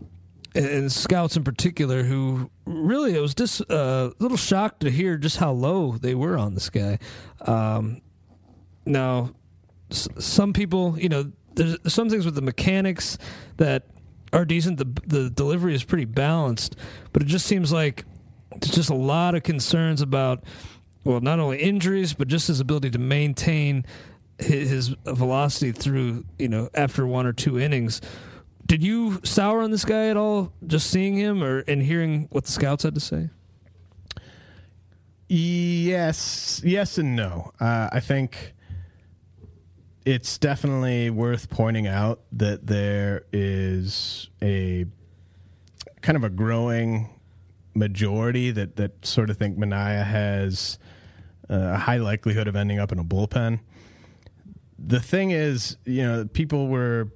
and, 0.56 0.90
scouts 0.92 1.36
in 1.36 1.44
particular 1.44 2.02
who 2.02 2.50
really, 2.64 3.16
I 3.16 3.20
was 3.20 3.34
just 3.34 3.60
a 3.68 4.12
little 4.18 4.36
shocked 4.36 4.80
to 4.80 4.90
hear 4.90 5.16
just 5.18 5.36
how 5.36 5.52
low 5.52 5.92
they 5.92 6.14
were 6.14 6.36
on 6.38 6.54
this 6.54 6.70
guy. 6.70 6.98
Um, 7.42 8.00
now, 8.84 9.30
s- 9.90 10.08
some 10.18 10.52
people, 10.52 10.98
you 10.98 11.08
know, 11.08 11.30
there's 11.54 11.76
some 11.92 12.08
things 12.10 12.24
with 12.24 12.34
the 12.34 12.42
mechanics 12.42 13.18
that 13.56 13.86
are 14.32 14.44
decent. 14.44 14.78
The 14.78 14.84
the 15.06 15.30
delivery 15.30 15.74
is 15.74 15.84
pretty 15.84 16.04
balanced, 16.04 16.76
but 17.12 17.22
it 17.22 17.26
just 17.26 17.46
seems 17.46 17.72
like 17.72 18.04
there's 18.50 18.74
just 18.74 18.90
a 18.90 18.94
lot 18.94 19.34
of 19.34 19.42
concerns 19.42 20.00
about 20.02 20.44
well, 21.04 21.20
not 21.20 21.38
only 21.38 21.58
injuries 21.58 22.12
but 22.14 22.28
just 22.28 22.48
his 22.48 22.60
ability 22.60 22.90
to 22.90 22.98
maintain 22.98 23.84
his 24.38 24.88
velocity 25.06 25.72
through 25.72 26.24
you 26.38 26.48
know 26.48 26.68
after 26.74 27.06
one 27.06 27.26
or 27.26 27.32
two 27.32 27.58
innings. 27.58 28.00
Did 28.66 28.82
you 28.82 29.20
sour 29.22 29.62
on 29.62 29.70
this 29.70 29.84
guy 29.84 30.08
at 30.08 30.16
all, 30.16 30.52
just 30.66 30.90
seeing 30.90 31.14
him 31.14 31.42
or 31.42 31.60
and 31.68 31.82
hearing 31.82 32.26
what 32.30 32.44
the 32.44 32.50
scouts 32.50 32.82
had 32.82 32.94
to 32.94 33.00
say? 33.00 33.30
Yes, 35.28 36.60
yes, 36.64 36.98
and 36.98 37.14
no. 37.14 37.52
Uh, 37.60 37.88
I 37.92 38.00
think 38.00 38.54
it's 40.04 40.38
definitely 40.38 41.10
worth 41.10 41.48
pointing 41.48 41.86
out 41.86 42.20
that 42.32 42.66
there 42.66 43.24
is 43.32 44.30
a 44.42 44.86
kind 46.00 46.16
of 46.16 46.24
a 46.24 46.30
growing 46.30 47.08
majority 47.74 48.50
that 48.52 48.76
that 48.76 49.04
sort 49.04 49.30
of 49.30 49.36
think 49.36 49.58
Manaea 49.58 50.04
has 50.04 50.78
uh, 51.48 51.72
a 51.74 51.76
high 51.76 51.98
likelihood 51.98 52.48
of 52.48 52.56
ending 52.56 52.78
up 52.78 52.90
in 52.90 52.98
a 52.98 53.04
bullpen. 53.04 53.60
The 54.78 55.00
thing 55.00 55.30
is, 55.30 55.76
you 55.84 56.02
know, 56.02 56.24
people 56.24 56.68
were 56.68 57.08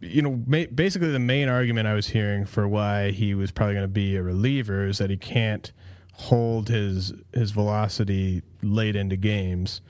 you 0.00 0.22
know, 0.22 0.30
basically 0.30 1.10
the 1.10 1.18
main 1.18 1.48
argument 1.48 1.88
I 1.88 1.94
was 1.94 2.08
hearing 2.08 2.44
for 2.44 2.68
why 2.68 3.10
he 3.10 3.34
was 3.34 3.50
probably 3.50 3.74
going 3.74 3.84
to 3.84 3.88
be 3.88 4.16
a 4.16 4.22
reliever 4.22 4.86
is 4.86 4.98
that 4.98 5.10
he 5.10 5.16
can't 5.16 5.72
hold 6.12 6.68
his 6.68 7.12
his 7.32 7.50
velocity 7.50 8.42
late 8.62 8.96
into 8.96 9.16
games, 9.16 9.80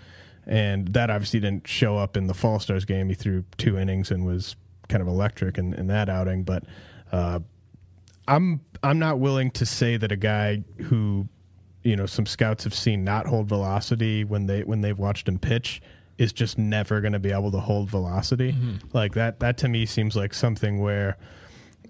and 0.47 0.88
that 0.88 1.11
obviously 1.11 1.40
didn't 1.40 1.67
show 1.67 1.97
up 1.97 2.17
in 2.17 2.27
the 2.27 2.35
Fall 2.35 2.59
Stars 2.59 2.85
game. 2.85 3.09
He 3.09 3.14
threw 3.14 3.45
two 3.59 3.79
innings 3.79 4.11
and 4.11 4.25
was 4.25 4.57
kind 4.88 5.03
of 5.03 5.09
electric 5.09 5.59
in, 5.59 5.75
in 5.75 5.87
that 5.88 6.09
outing, 6.09 6.45
but 6.45 6.64
uh, 7.12 7.40
I'm 8.29 8.61
I'm 8.83 8.99
not 8.99 9.19
willing 9.19 9.51
to 9.53 9.67
say 9.67 9.97
that 9.97 10.12
a 10.12 10.17
guy 10.17 10.62
who 10.85 11.29
you 11.83 11.97
know 11.97 12.07
some 12.07 12.27
scouts 12.27 12.64
have 12.64 12.75
seen 12.75 13.05
not 13.05 13.27
hold 13.27 13.49
velocity 13.49 14.25
when 14.25 14.47
they 14.47 14.62
when 14.62 14.81
they've 14.81 14.99
watched 14.99 15.29
him 15.29 15.38
pitch 15.38 15.83
is 16.18 16.33
just 16.33 16.59
never 16.59 17.00
going 17.00 17.12
to 17.12 17.18
be 17.18 17.33
able 17.33 17.50
to 17.50 17.61
hold 17.61 17.90
velocity. 17.90 18.55
Like 18.92 19.14
that 19.14 19.40
that 19.40 19.59
to 19.59 19.68
me 19.68 19.87
seems 19.87 20.14
like 20.16 20.35
something 20.35 20.81
where 20.81 21.16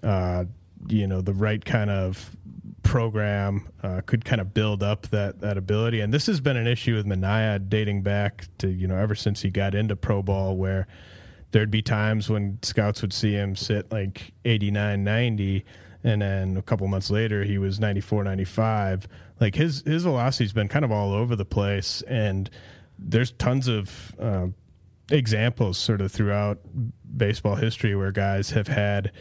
uh 0.03 0.45
you 0.87 1.07
know 1.07 1.21
the 1.21 1.33
right 1.33 1.63
kind 1.63 1.89
of 1.89 2.35
program 2.83 3.67
uh, 3.81 4.01
could 4.05 4.23
kind 4.23 4.39
of 4.39 4.53
build 4.53 4.83
up 4.83 5.07
that 5.07 5.41
that 5.41 5.57
ability. 5.57 5.99
And 6.01 6.13
this 6.13 6.27
has 6.27 6.39
been 6.39 6.55
an 6.55 6.67
issue 6.67 6.95
with 6.95 7.05
Manaea 7.05 7.67
dating 7.67 8.03
back 8.03 8.45
to 8.59 8.67
you 8.69 8.87
know 8.87 8.95
ever 8.95 9.15
since 9.15 9.41
he 9.41 9.49
got 9.49 9.75
into 9.75 9.95
pro 9.95 10.21
ball 10.21 10.55
where 10.55 10.87
there'd 11.51 11.71
be 11.71 11.81
times 11.81 12.29
when 12.29 12.59
scouts 12.61 13.01
would 13.01 13.13
see 13.13 13.31
him 13.31 13.55
sit 13.55 13.91
like 13.91 14.33
89 14.43 15.03
90 15.03 15.65
and 16.03 16.21
then 16.21 16.57
a 16.57 16.61
couple 16.61 16.87
months 16.87 17.09
later 17.09 17.43
he 17.43 17.57
was 17.57 17.79
94 17.79 18.23
95 18.23 19.07
like 19.39 19.55
his 19.55 19.81
his 19.85 20.03
velocity's 20.03 20.53
been 20.53 20.67
kind 20.67 20.85
of 20.85 20.91
all 20.91 21.13
over 21.13 21.35
the 21.35 21.45
place 21.45 22.01
and 22.07 22.49
there's 22.97 23.31
tons 23.31 23.67
of 23.67 24.15
uh, 24.19 24.47
examples 25.11 25.77
sort 25.77 26.01
of 26.01 26.11
throughout 26.11 26.59
baseball 27.15 27.55
history 27.55 27.95
where 27.95 28.11
guys 28.11 28.51
have 28.51 28.67
had 28.67 29.11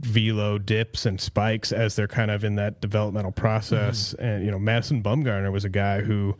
velo 0.00 0.58
dips 0.58 1.06
and 1.06 1.20
spikes 1.20 1.72
as 1.72 1.96
they're 1.96 2.08
kind 2.08 2.30
of 2.30 2.44
in 2.44 2.56
that 2.56 2.80
developmental 2.80 3.32
process. 3.32 4.14
And 4.14 4.44
you 4.44 4.50
know 4.50 4.58
Madison 4.58 5.02
Bumgarner 5.02 5.52
was 5.52 5.64
a 5.64 5.68
guy 5.68 6.00
who 6.00 6.36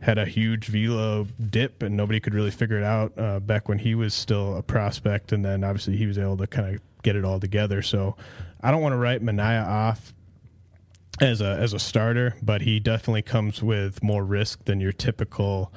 had 0.00 0.18
a 0.18 0.26
huge 0.26 0.66
velo 0.66 1.26
dip 1.50 1.82
and 1.82 1.96
nobody 1.96 2.20
could 2.20 2.34
really 2.34 2.50
figure 2.50 2.76
it 2.76 2.84
out 2.84 3.18
uh, 3.18 3.40
back 3.40 3.68
when 3.68 3.78
he 3.78 3.94
was 3.94 4.12
still 4.12 4.56
a 4.56 4.62
prospect. 4.62 5.32
And 5.32 5.44
then 5.44 5.64
obviously 5.64 5.96
he 5.96 6.06
was 6.06 6.18
able 6.18 6.36
to 6.38 6.46
kind 6.46 6.74
of 6.74 6.80
get 7.02 7.16
it 7.16 7.24
all 7.24 7.40
together. 7.40 7.82
So 7.82 8.16
I 8.60 8.70
don't 8.70 8.82
want 8.82 8.92
to 8.92 8.98
write 8.98 9.22
Manaea 9.22 9.66
off 9.66 10.12
as 11.20 11.40
a 11.40 11.56
as 11.60 11.72
a 11.72 11.78
starter, 11.78 12.34
but 12.42 12.62
he 12.62 12.80
definitely 12.80 13.22
comes 13.22 13.62
with 13.62 14.02
more 14.02 14.24
risk 14.24 14.64
than 14.64 14.80
your 14.80 14.92
typical 14.92 15.72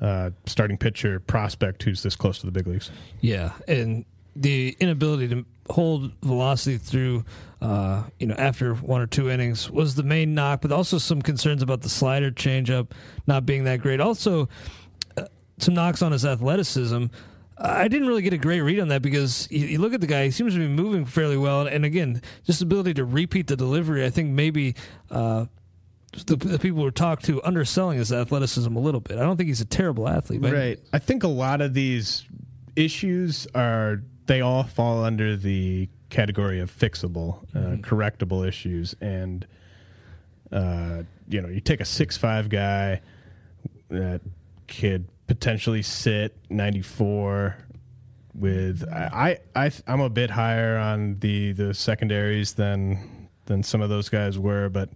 uh, 0.00 0.30
starting 0.46 0.76
pitcher 0.76 1.20
prospect 1.20 1.82
who's 1.82 2.02
this 2.02 2.16
close 2.16 2.38
to 2.38 2.46
the 2.46 2.52
big 2.52 2.66
leagues. 2.66 2.90
Yeah, 3.20 3.52
and 3.68 4.04
the 4.36 4.76
inability 4.80 5.28
to 5.28 5.44
hold 5.70 6.12
velocity 6.22 6.78
through, 6.78 7.24
uh, 7.62 8.04
you 8.18 8.26
know, 8.26 8.34
after 8.36 8.74
one 8.74 9.00
or 9.00 9.06
two 9.06 9.30
innings 9.30 9.70
was 9.70 9.94
the 9.94 10.02
main 10.02 10.34
knock, 10.34 10.60
but 10.60 10.72
also 10.72 10.98
some 10.98 11.22
concerns 11.22 11.62
about 11.62 11.82
the 11.82 11.88
slider 11.88 12.30
changeup 12.30 12.90
not 13.26 13.46
being 13.46 13.64
that 13.64 13.80
great. 13.80 14.00
Also, 14.00 14.48
uh, 15.16 15.24
some 15.58 15.74
knocks 15.74 16.02
on 16.02 16.12
his 16.12 16.24
athleticism. 16.24 17.06
I 17.56 17.86
didn't 17.86 18.08
really 18.08 18.22
get 18.22 18.32
a 18.32 18.38
great 18.38 18.62
read 18.62 18.80
on 18.80 18.88
that 18.88 19.00
because 19.00 19.46
you, 19.50 19.66
you, 19.66 19.78
look 19.78 19.94
at 19.94 20.00
the 20.00 20.08
guy; 20.08 20.24
he 20.24 20.32
seems 20.32 20.54
to 20.54 20.58
be 20.58 20.66
moving 20.66 21.04
fairly 21.04 21.36
well, 21.36 21.66
and 21.68 21.84
again, 21.84 22.20
just 22.44 22.60
ability 22.60 22.94
to 22.94 23.04
repeat 23.04 23.46
the 23.46 23.56
delivery. 23.56 24.04
I 24.04 24.10
think 24.10 24.30
maybe 24.30 24.74
uh, 25.08 25.46
the, 26.26 26.36
the, 26.36 26.58
people 26.58 26.82
who 26.82 26.90
talked 26.90 27.24
to 27.26 27.42
underselling 27.42 27.98
his 27.98 28.12
athleticism 28.12 28.74
a 28.74 28.80
little 28.80 29.00
bit. 29.00 29.18
I 29.18 29.22
don't 29.22 29.36
think 29.36 29.48
he's 29.48 29.60
a 29.60 29.66
terrible 29.66 30.08
athlete, 30.08 30.42
right? 30.42 30.78
I 30.92 30.98
think 30.98 31.22
a 31.22 31.28
lot 31.28 31.60
of 31.60 31.74
these 31.74 32.24
issues 32.76 33.46
are 33.54 34.02
they 34.26 34.40
all 34.40 34.64
fall 34.64 35.04
under 35.04 35.36
the 35.36 35.88
category 36.10 36.60
of 36.60 36.70
fixable, 36.70 37.42
uh, 37.54 37.58
mm-hmm. 37.58 37.80
correctable 37.82 38.46
issues, 38.46 38.94
and 39.00 39.46
uh, 40.52 41.02
you 41.28 41.40
know, 41.40 41.48
you 41.48 41.60
take 41.60 41.80
a 41.80 41.84
six 41.84 42.16
five 42.16 42.48
guy 42.48 43.00
that 43.90 44.20
could 44.68 45.06
potentially 45.26 45.82
sit 45.82 46.36
94 46.50 47.56
with 48.34 48.84
I 48.90 49.38
I 49.54 49.70
I'm 49.86 50.00
a 50.00 50.10
bit 50.10 50.30
higher 50.30 50.76
on 50.76 51.18
the 51.20 51.52
the 51.52 51.72
secondaries 51.72 52.54
than 52.54 53.28
than 53.46 53.62
some 53.62 53.80
of 53.80 53.88
those 53.88 54.08
guys 54.08 54.38
were, 54.38 54.68
but 54.68 54.88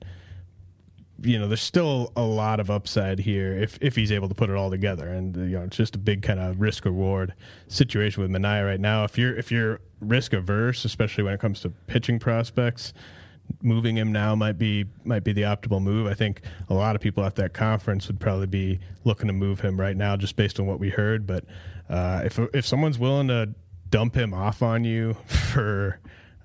you 1.22 1.38
know, 1.38 1.48
there's 1.48 1.60
still 1.60 2.12
a 2.16 2.22
lot 2.22 2.60
of 2.60 2.70
upside 2.70 3.18
here 3.18 3.52
if 3.52 3.78
if 3.80 3.96
he's 3.96 4.12
able 4.12 4.28
to 4.28 4.34
put 4.34 4.50
it 4.50 4.56
all 4.56 4.70
together. 4.70 5.08
And 5.08 5.36
you 5.36 5.58
know, 5.58 5.62
it's 5.62 5.76
just 5.76 5.96
a 5.96 5.98
big 5.98 6.22
kind 6.22 6.38
of 6.38 6.60
risk 6.60 6.84
reward 6.84 7.34
situation 7.66 8.22
with 8.22 8.30
Manaea 8.30 8.66
right 8.66 8.80
now. 8.80 9.04
If 9.04 9.18
you're 9.18 9.36
if 9.36 9.50
you're 9.50 9.80
risk 10.00 10.32
averse, 10.32 10.84
especially 10.84 11.24
when 11.24 11.34
it 11.34 11.40
comes 11.40 11.60
to 11.60 11.70
pitching 11.86 12.18
prospects, 12.18 12.92
moving 13.62 13.96
him 13.96 14.12
now 14.12 14.34
might 14.34 14.58
be 14.58 14.84
might 15.04 15.24
be 15.24 15.32
the 15.32 15.42
optimal 15.42 15.82
move. 15.82 16.06
I 16.06 16.14
think 16.14 16.42
a 16.68 16.74
lot 16.74 16.94
of 16.94 17.02
people 17.02 17.24
at 17.24 17.34
that 17.36 17.52
conference 17.52 18.06
would 18.06 18.20
probably 18.20 18.46
be 18.46 18.78
looking 19.04 19.26
to 19.26 19.32
move 19.32 19.60
him 19.60 19.78
right 19.78 19.96
now, 19.96 20.16
just 20.16 20.36
based 20.36 20.60
on 20.60 20.66
what 20.66 20.78
we 20.78 20.90
heard. 20.90 21.26
But 21.26 21.44
uh, 21.88 22.22
if 22.24 22.38
if 22.54 22.66
someone's 22.66 22.98
willing 22.98 23.28
to 23.28 23.54
dump 23.90 24.14
him 24.14 24.34
off 24.34 24.62
on 24.62 24.84
you 24.84 25.14
for 25.26 25.98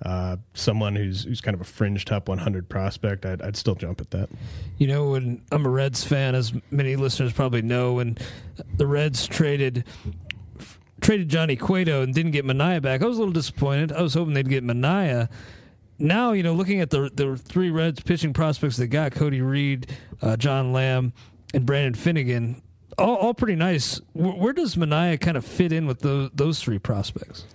uh, 0.04 0.38
someone 0.54 0.96
who's 0.96 1.24
who's 1.24 1.42
kind 1.42 1.56
of 1.56 1.62
a 1.62 1.66
fringe 1.66 2.06
top 2.06 2.30
100 2.30 2.70
prospect, 2.70 3.26
I'd, 3.26 3.42
I'd 3.42 3.56
still 3.56 3.76
jump 3.76 4.02
at 4.02 4.12
that. 4.12 4.30
You 4.78 4.88
know, 4.88 5.12
when 5.12 5.42
I'm 5.52 5.66
a 5.66 5.70
Reds 5.70 6.04
fan, 6.04 6.36
as 6.36 6.54
many 6.72 6.96
listeners 6.96 7.34
probably 7.34 7.62
know, 7.62 7.94
when 7.94 8.18
the 8.76 8.88
Reds 8.88 9.28
traded 9.28 9.86
traded 11.02 11.30
Johnny 11.30 11.56
Cueto 11.56 12.02
and 12.02 12.14
didn't 12.14 12.32
get 12.32 12.46
Manaea 12.46 12.82
back, 12.82 13.02
I 13.02 13.06
was 13.06 13.18
a 13.18 13.20
little 13.20 13.34
disappointed. 13.34 13.92
I 13.92 14.02
was 14.02 14.14
hoping 14.14 14.34
they'd 14.34 14.48
get 14.48 14.64
Manaea 14.64 15.30
now, 16.00 16.32
you 16.34 16.44
know, 16.44 16.54
looking 16.54 16.82
at 16.82 16.90
the 16.90 17.10
the 17.14 17.38
three 17.38 17.70
Reds 17.70 18.02
pitching 18.02 18.34
prospects 18.34 18.78
they 18.78 18.88
got, 18.88 19.14
Cody 19.14 19.42
Reed, 19.42 19.96
uh, 20.22 20.36
John 20.38 20.74
Lamb, 20.74 21.14
and 21.54 21.66
Brandon 21.66 21.94
Finnegan, 21.94 22.62
all, 22.98 23.16
all 23.16 23.34
pretty 23.34 23.56
nice. 23.56 24.02
Where, 24.14 24.34
where 24.34 24.54
does 24.54 24.76
Manaea 24.76 25.20
kind 25.20 25.38
of 25.38 25.46
fit 25.46 25.72
in 25.72 25.88
with 25.88 26.00
those 26.00 26.30
those 26.34 26.60
three 26.60 26.80
prospects? 26.80 27.46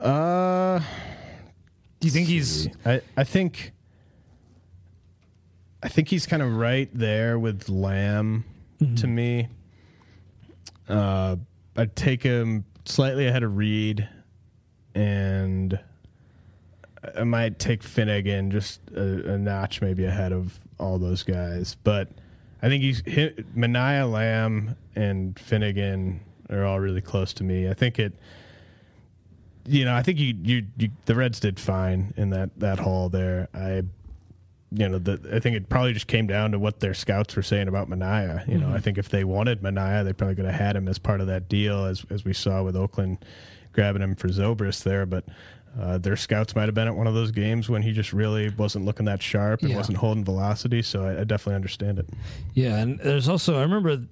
Uh, 0.00 0.80
do 2.00 2.08
you 2.08 2.12
think 2.12 2.26
he's? 2.26 2.68
I 2.84 3.02
I 3.16 3.24
think. 3.24 3.72
I 5.82 5.88
think 5.88 6.08
he's 6.08 6.26
kind 6.26 6.42
of 6.42 6.56
right 6.56 6.90
there 6.92 7.38
with 7.38 7.70
Lamb 7.70 8.44
mm-hmm. 8.80 8.96
to 8.96 9.06
me. 9.06 9.48
Uh, 10.88 11.36
I'd 11.76 11.96
take 11.96 12.22
him 12.22 12.66
slightly 12.84 13.26
ahead 13.26 13.42
of 13.42 13.56
Reed, 13.56 14.06
and 14.94 15.78
I 17.16 17.24
might 17.24 17.58
take 17.58 17.82
Finnegan 17.82 18.50
just 18.50 18.80
a, 18.94 19.32
a, 19.32 19.38
notch 19.38 19.80
maybe 19.80 20.04
ahead 20.04 20.32
of 20.32 20.60
all 20.78 20.98
those 20.98 21.22
guys. 21.22 21.76
But 21.82 22.08
I 22.60 22.68
think 22.68 22.82
he's 22.82 23.02
hit, 23.06 23.56
Manaea 23.56 24.10
Lamb 24.10 24.76
and 24.96 25.38
Finnegan 25.38 26.20
are 26.50 26.64
all 26.64 26.80
really 26.80 27.00
close 27.00 27.32
to 27.34 27.44
me. 27.44 27.68
I 27.68 27.74
think 27.74 27.98
it. 27.98 28.12
You 29.66 29.84
know, 29.84 29.94
I 29.94 30.02
think 30.02 30.18
you, 30.18 30.34
you, 30.42 30.66
you 30.76 30.90
the 31.04 31.14
Reds 31.14 31.40
did 31.40 31.60
fine 31.60 32.12
in 32.16 32.30
that 32.30 32.50
that 32.58 32.78
hall 32.78 33.08
there. 33.08 33.48
I 33.54 33.82
you 34.72 34.88
know, 34.88 34.98
the, 34.98 35.20
I 35.34 35.40
think 35.40 35.56
it 35.56 35.68
probably 35.68 35.92
just 35.92 36.06
came 36.06 36.26
down 36.26 36.52
to 36.52 36.58
what 36.58 36.78
their 36.78 36.94
scouts 36.94 37.34
were 37.34 37.42
saying 37.42 37.66
about 37.66 37.88
Manaea. 37.90 38.46
You 38.46 38.58
know, 38.58 38.66
mm-hmm. 38.66 38.76
I 38.76 38.80
think 38.80 38.98
if 38.98 39.08
they 39.08 39.24
wanted 39.24 39.62
Manaea, 39.62 40.04
they 40.04 40.12
probably 40.12 40.36
could 40.36 40.44
have 40.44 40.54
had 40.54 40.76
him 40.76 40.86
as 40.86 40.98
part 40.98 41.20
of 41.20 41.26
that 41.26 41.48
deal, 41.48 41.86
as 41.86 42.04
as 42.10 42.24
we 42.24 42.32
saw 42.32 42.62
with 42.62 42.76
Oakland 42.76 43.24
grabbing 43.72 44.02
him 44.02 44.14
for 44.14 44.28
Zobrist 44.28 44.84
there. 44.84 45.06
But 45.06 45.24
uh, 45.78 45.98
their 45.98 46.16
scouts 46.16 46.54
might 46.54 46.66
have 46.66 46.74
been 46.74 46.88
at 46.88 46.96
one 46.96 47.06
of 47.06 47.14
those 47.14 47.30
games 47.30 47.68
when 47.68 47.82
he 47.82 47.92
just 47.92 48.12
really 48.12 48.50
wasn't 48.50 48.84
looking 48.84 49.06
that 49.06 49.22
sharp 49.22 49.62
and 49.62 49.70
yeah. 49.70 49.76
wasn't 49.76 49.98
holding 49.98 50.24
velocity. 50.24 50.82
So 50.82 51.04
I, 51.04 51.20
I, 51.20 51.24
definitely 51.24 51.54
understand 51.54 51.98
it. 51.98 52.08
Yeah, 52.54 52.76
and 52.76 52.98
there's 52.98 53.28
also 53.28 53.56
I 53.56 53.62
remember 53.62 54.02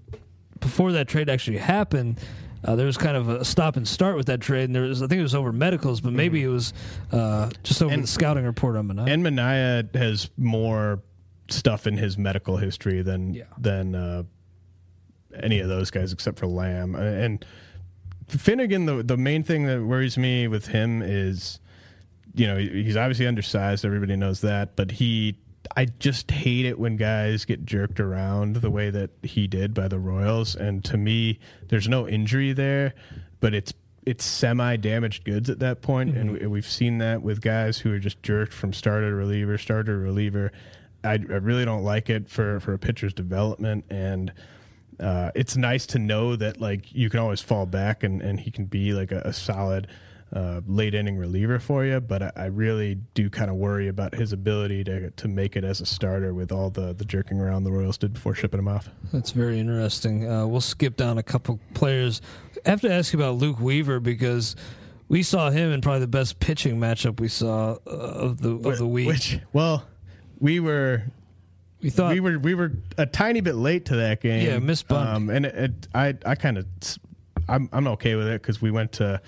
before 0.61 0.93
that 0.93 1.09
trade 1.09 1.29
actually 1.29 1.59
happened. 1.59 2.19
Uh, 2.65 2.77
there 2.77 2.87
was 2.87 2.97
kind 2.97 3.17
of 3.17 3.29
a 3.29 3.45
stop 3.45 3.77
and 3.77 3.87
start 3.87 4.17
with 4.17 4.27
that 4.27 4.41
trade, 4.41 4.65
and 4.65 4.75
there 4.75 4.83
was 4.83 5.03
I 5.03 5.07
think 5.07 5.21
it 5.21 5.23
was 5.23 5.35
over 5.35 5.53
medicals, 5.53 6.01
but 6.01 6.13
maybe 6.13 6.41
mm-hmm. 6.41 6.51
it 6.51 6.53
was 6.53 6.73
uh, 7.13 7.51
just 7.63 7.83
over 7.83 7.95
and, 7.95 8.03
the 8.03 8.09
scouting 8.09 8.45
report 8.45 8.77
on 8.77 8.89
Manaea. 8.89 9.11
And 9.11 9.25
Manaea 9.25 9.95
has 9.95 10.31
more 10.37 11.03
stuff 11.51 11.87
in 11.87 11.97
his 11.97 12.19
medical 12.19 12.57
history 12.57 13.03
than 13.03 13.35
yeah. 13.35 13.45
than 13.59 13.95
uh, 13.95 14.23
any 15.41 15.61
of 15.61 15.69
those 15.69 15.91
guys 15.91 16.13
except 16.13 16.39
for 16.39 16.47
Lamb 16.47 16.95
and 16.95 17.45
Finnegan, 18.29 18.85
the 18.85 19.03
the 19.03 19.17
main 19.17 19.43
thing 19.43 19.67
that 19.67 19.83
worries 19.83 20.19
me 20.19 20.49
with 20.49 20.67
him 20.67 21.01
is, 21.03 21.61
you 22.35 22.47
know, 22.47 22.59
he's 22.59 22.97
obviously 22.97 23.27
undersized. 23.27 23.85
Everybody 23.85 24.17
knows 24.17 24.43
that, 24.43 24.77
but 24.77 24.91
he, 24.91 25.39
I 25.77 25.87
just 25.87 26.31
hate 26.31 26.67
it 26.67 26.79
when 26.79 26.97
guys 26.97 27.45
get 27.45 27.65
jerked 27.65 28.01
around 28.01 28.57
the 28.57 28.71
way 28.71 28.91
that 28.91 29.11
he 29.23 29.47
did 29.47 29.75
by 29.75 29.89
the 29.89 29.99
Royals. 29.99 30.55
And 30.55 30.85
to 30.87 30.97
me, 30.97 31.39
there's 31.69 31.89
no 31.89 32.09
injury 32.09 32.53
there, 32.53 32.95
but 33.41 33.55
it's 33.55 33.73
it's 34.07 34.25
semi 34.25 34.77
damaged 34.77 35.25
goods 35.25 35.51
at 35.51 35.59
that 35.59 35.83
point. 35.83 36.15
Mm-hmm. 36.15 36.37
and 36.37 36.51
we've 36.51 36.67
seen 36.67 36.99
that 36.99 37.23
with 37.23 37.41
guys 37.41 37.79
who 37.79 37.93
are 37.93 37.99
just 37.99 38.23
jerked 38.23 38.53
from 38.53 38.73
starter 38.73 39.15
reliever, 39.15 39.59
starter 39.59 39.99
reliever. 39.99 40.53
I, 41.05 41.13
I 41.13 41.15
really 41.15 41.65
don't 41.65 41.85
like 41.85 42.11
it 42.11 42.29
for 42.29 42.61
for 42.61 42.73
a 42.73 42.79
pitcher's 42.79 43.13
development 43.13 43.85
and 43.91 44.33
uh, 45.01 45.31
it's 45.35 45.57
nice 45.57 45.87
to 45.87 45.99
know 45.99 46.37
that 46.37 46.61
like 46.61 46.93
you 46.93 47.09
can 47.09 47.21
always 47.21 47.41
fall 47.41 47.67
back 47.67 48.03
and, 48.03 48.21
and 48.21 48.41
he 48.41 48.51
can 48.51 48.65
be 48.65 48.93
like 48.93 49.13
a, 49.13 49.21
a 49.21 49.33
solid 49.33 49.89
uh, 50.33 50.61
late 50.67 50.95
inning 50.95 51.17
reliever 51.17 51.59
for 51.59 51.85
you. 51.85 52.01
But 52.01 52.23
I, 52.23 52.33
I 52.37 52.45
really 52.47 52.97
do 53.15 53.31
kind 53.31 53.51
of 53.51 53.57
worry 53.57 53.89
about 53.89 54.15
his 54.15 54.33
ability 54.33 54.85
to 54.85 55.11
to 55.11 55.29
make 55.29 55.57
it 55.57 55.65
as 55.65 55.81
a 55.81 55.87
starter 55.87 56.35
with 56.35 56.53
all 56.53 56.71
the 56.71 56.93
the 56.93 57.05
jerking 57.05 57.41
around 57.41 57.65
the 57.65 57.73
Royals 57.73 57.99
did 57.99 58.15
before 58.15 58.35
shipping 58.35 58.61
him 58.61 58.69
off. 58.69 58.91
That's 59.13 59.31
very 59.31 59.59
interesting. 59.59 60.31
Uh, 60.31 60.47
we'll 60.47 60.61
skip 60.61 60.97
down 60.97 61.19
a 61.19 61.23
couple 61.23 61.59
players. 61.75 62.21
I 62.65 62.71
have 62.71 62.81
to 62.83 62.93
ask 62.93 63.13
you 63.13 63.19
about 63.19 63.37
Luke 63.37 63.61
Weaver 63.61 64.01
because 64.01 64.57
we 65.09 65.23
saw 65.23 65.51
him 65.51 65.73
in 65.73 65.81
probably 65.81 66.01
the 66.01 66.07
best 66.07 66.39
pitching 66.39 66.79
matchup 66.79 67.21
we 67.21 67.29
saw 67.29 67.79
uh, 67.87 67.91
of 67.91 68.41
the 68.41 68.51
of 68.69 68.79
the 68.79 68.87
week. 68.87 69.09
Which 69.09 69.39
well, 69.53 69.85
we 70.39 70.61
were 70.61 71.05
we 71.81 71.91
thought 71.91 72.13
we 72.13 72.21
were 72.21 72.39
we 72.39 72.55
were 72.55 72.73
a 72.97 73.07
tiny 73.07 73.41
bit 73.41 73.55
late 73.55 73.87
to 73.87 73.97
that 73.97 74.21
game. 74.21 74.47
Yeah, 74.47 74.59
Miss 74.59 74.85
Um, 74.91 75.31
and 75.31 75.47
it, 75.47 75.55
it, 75.55 75.89
I 75.95 76.15
I 76.27 76.35
kind 76.35 76.59
of 76.59 76.67
I'm 77.49 77.69
I'm 77.73 77.87
okay 77.89 78.15
with 78.15 78.27
it 78.27 78.43
because 78.43 78.61
we 78.61 78.71
went 78.71 78.93
to 78.93 79.21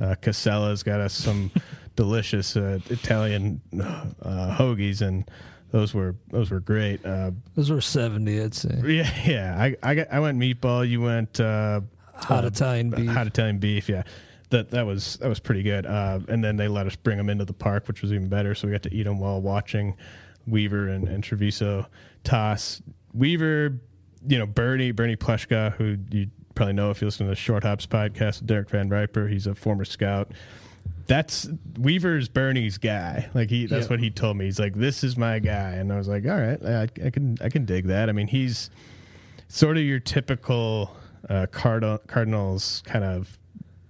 uh, 0.00 0.14
Casella's, 0.20 0.82
got 0.82 1.00
us 1.00 1.14
some 1.14 1.50
delicious 1.96 2.56
uh, 2.56 2.78
Italian 2.90 3.60
uh, 3.80 4.56
hoagies, 4.56 5.00
and 5.00 5.28
those 5.70 5.94
were 5.94 6.16
those 6.30 6.50
were 6.50 6.60
great. 6.60 7.04
Uh, 7.04 7.32
those 7.54 7.70
were 7.70 7.80
seventy, 7.80 8.40
I'd 8.40 8.54
say. 8.54 8.80
Yeah, 8.84 9.10
yeah. 9.24 9.56
I 9.58 9.76
I, 9.82 9.94
got, 9.94 10.12
I 10.12 10.20
went 10.20 10.38
meatball. 10.38 10.88
You 10.88 11.00
went 11.00 11.40
uh, 11.40 11.80
hot 12.14 12.44
Italian 12.44 12.90
beef. 12.90 13.10
Hot 13.10 13.26
Italian 13.26 13.58
beef. 13.58 13.88
Yeah. 13.88 14.02
That, 14.50 14.70
that 14.70 14.86
was 14.86 15.16
that 15.16 15.28
was 15.28 15.40
pretty 15.40 15.64
good, 15.64 15.84
uh, 15.84 16.20
and 16.28 16.44
then 16.44 16.56
they 16.56 16.68
let 16.68 16.86
us 16.86 16.94
bring 16.94 17.16
them 17.16 17.28
into 17.28 17.44
the 17.44 17.54
park, 17.54 17.88
which 17.88 18.02
was 18.02 18.12
even 18.12 18.28
better. 18.28 18.54
So 18.54 18.68
we 18.68 18.72
got 18.72 18.84
to 18.84 18.94
eat 18.94 19.02
them 19.02 19.18
while 19.18 19.40
watching 19.40 19.96
Weaver 20.46 20.88
and, 20.88 21.08
and 21.08 21.24
Treviso 21.24 21.86
toss. 22.22 22.80
Weaver, 23.12 23.80
you 24.26 24.38
know, 24.38 24.46
Bernie, 24.46 24.92
Bernie 24.92 25.16
Pleskoff, 25.16 25.74
who 25.74 25.96
you 26.10 26.28
probably 26.54 26.74
know 26.74 26.90
if 26.90 27.00
you 27.00 27.06
listen 27.06 27.26
to 27.26 27.30
the 27.30 27.36
Short 27.36 27.64
Hops 27.64 27.86
podcast 27.86 28.46
Derek 28.46 28.70
Van 28.70 28.88
Riper. 28.88 29.28
He's 29.28 29.46
a 29.46 29.54
former 29.54 29.84
scout. 29.84 30.32
That's 31.06 31.48
Weaver's 31.78 32.28
Bernie's 32.28 32.78
guy. 32.78 33.28
Like 33.34 33.50
he, 33.50 33.66
that's 33.66 33.90
what 33.90 34.00
he 34.00 34.10
told 34.10 34.36
me. 34.36 34.46
He's 34.46 34.58
like, 34.58 34.74
"This 34.74 35.04
is 35.04 35.16
my 35.16 35.38
guy," 35.38 35.72
and 35.72 35.92
I 35.92 35.96
was 35.96 36.08
like, 36.08 36.24
"All 36.24 36.38
right, 36.38 36.62
I, 36.64 36.82
I 37.04 37.10
can, 37.10 37.36
I 37.42 37.48
can 37.48 37.64
dig 37.64 37.86
that." 37.86 38.08
I 38.08 38.12
mean, 38.12 38.26
he's 38.26 38.70
sort 39.48 39.76
of 39.76 39.82
your 39.82 40.00
typical 40.00 40.96
uh, 41.28 41.46
Card- 41.50 42.00
Cardinals 42.06 42.82
kind 42.86 43.04
of 43.04 43.38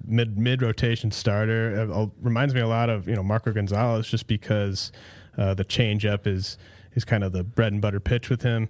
mid 0.07 0.39
mid 0.39 0.63
rotation 0.63 1.11
starter. 1.11 1.83
It, 1.83 1.91
it 1.91 2.11
reminds 2.21 2.55
me 2.55 2.61
a 2.61 2.69
lot 2.69 2.91
of 2.91 3.09
you 3.09 3.15
know 3.15 3.23
Marco 3.23 3.53
Gonzales, 3.53 4.09
just 4.09 4.27
because 4.27 4.93
uh, 5.39 5.55
the 5.55 5.65
changeup 5.65 6.27
is 6.27 6.59
is 6.95 7.05
kind 7.05 7.25
of 7.25 7.33
the 7.33 7.45
bread 7.45 7.73
and 7.73 7.83
butter 7.83 8.01
pitch 8.01 8.31
with 8.31 8.43
him. 8.43 8.69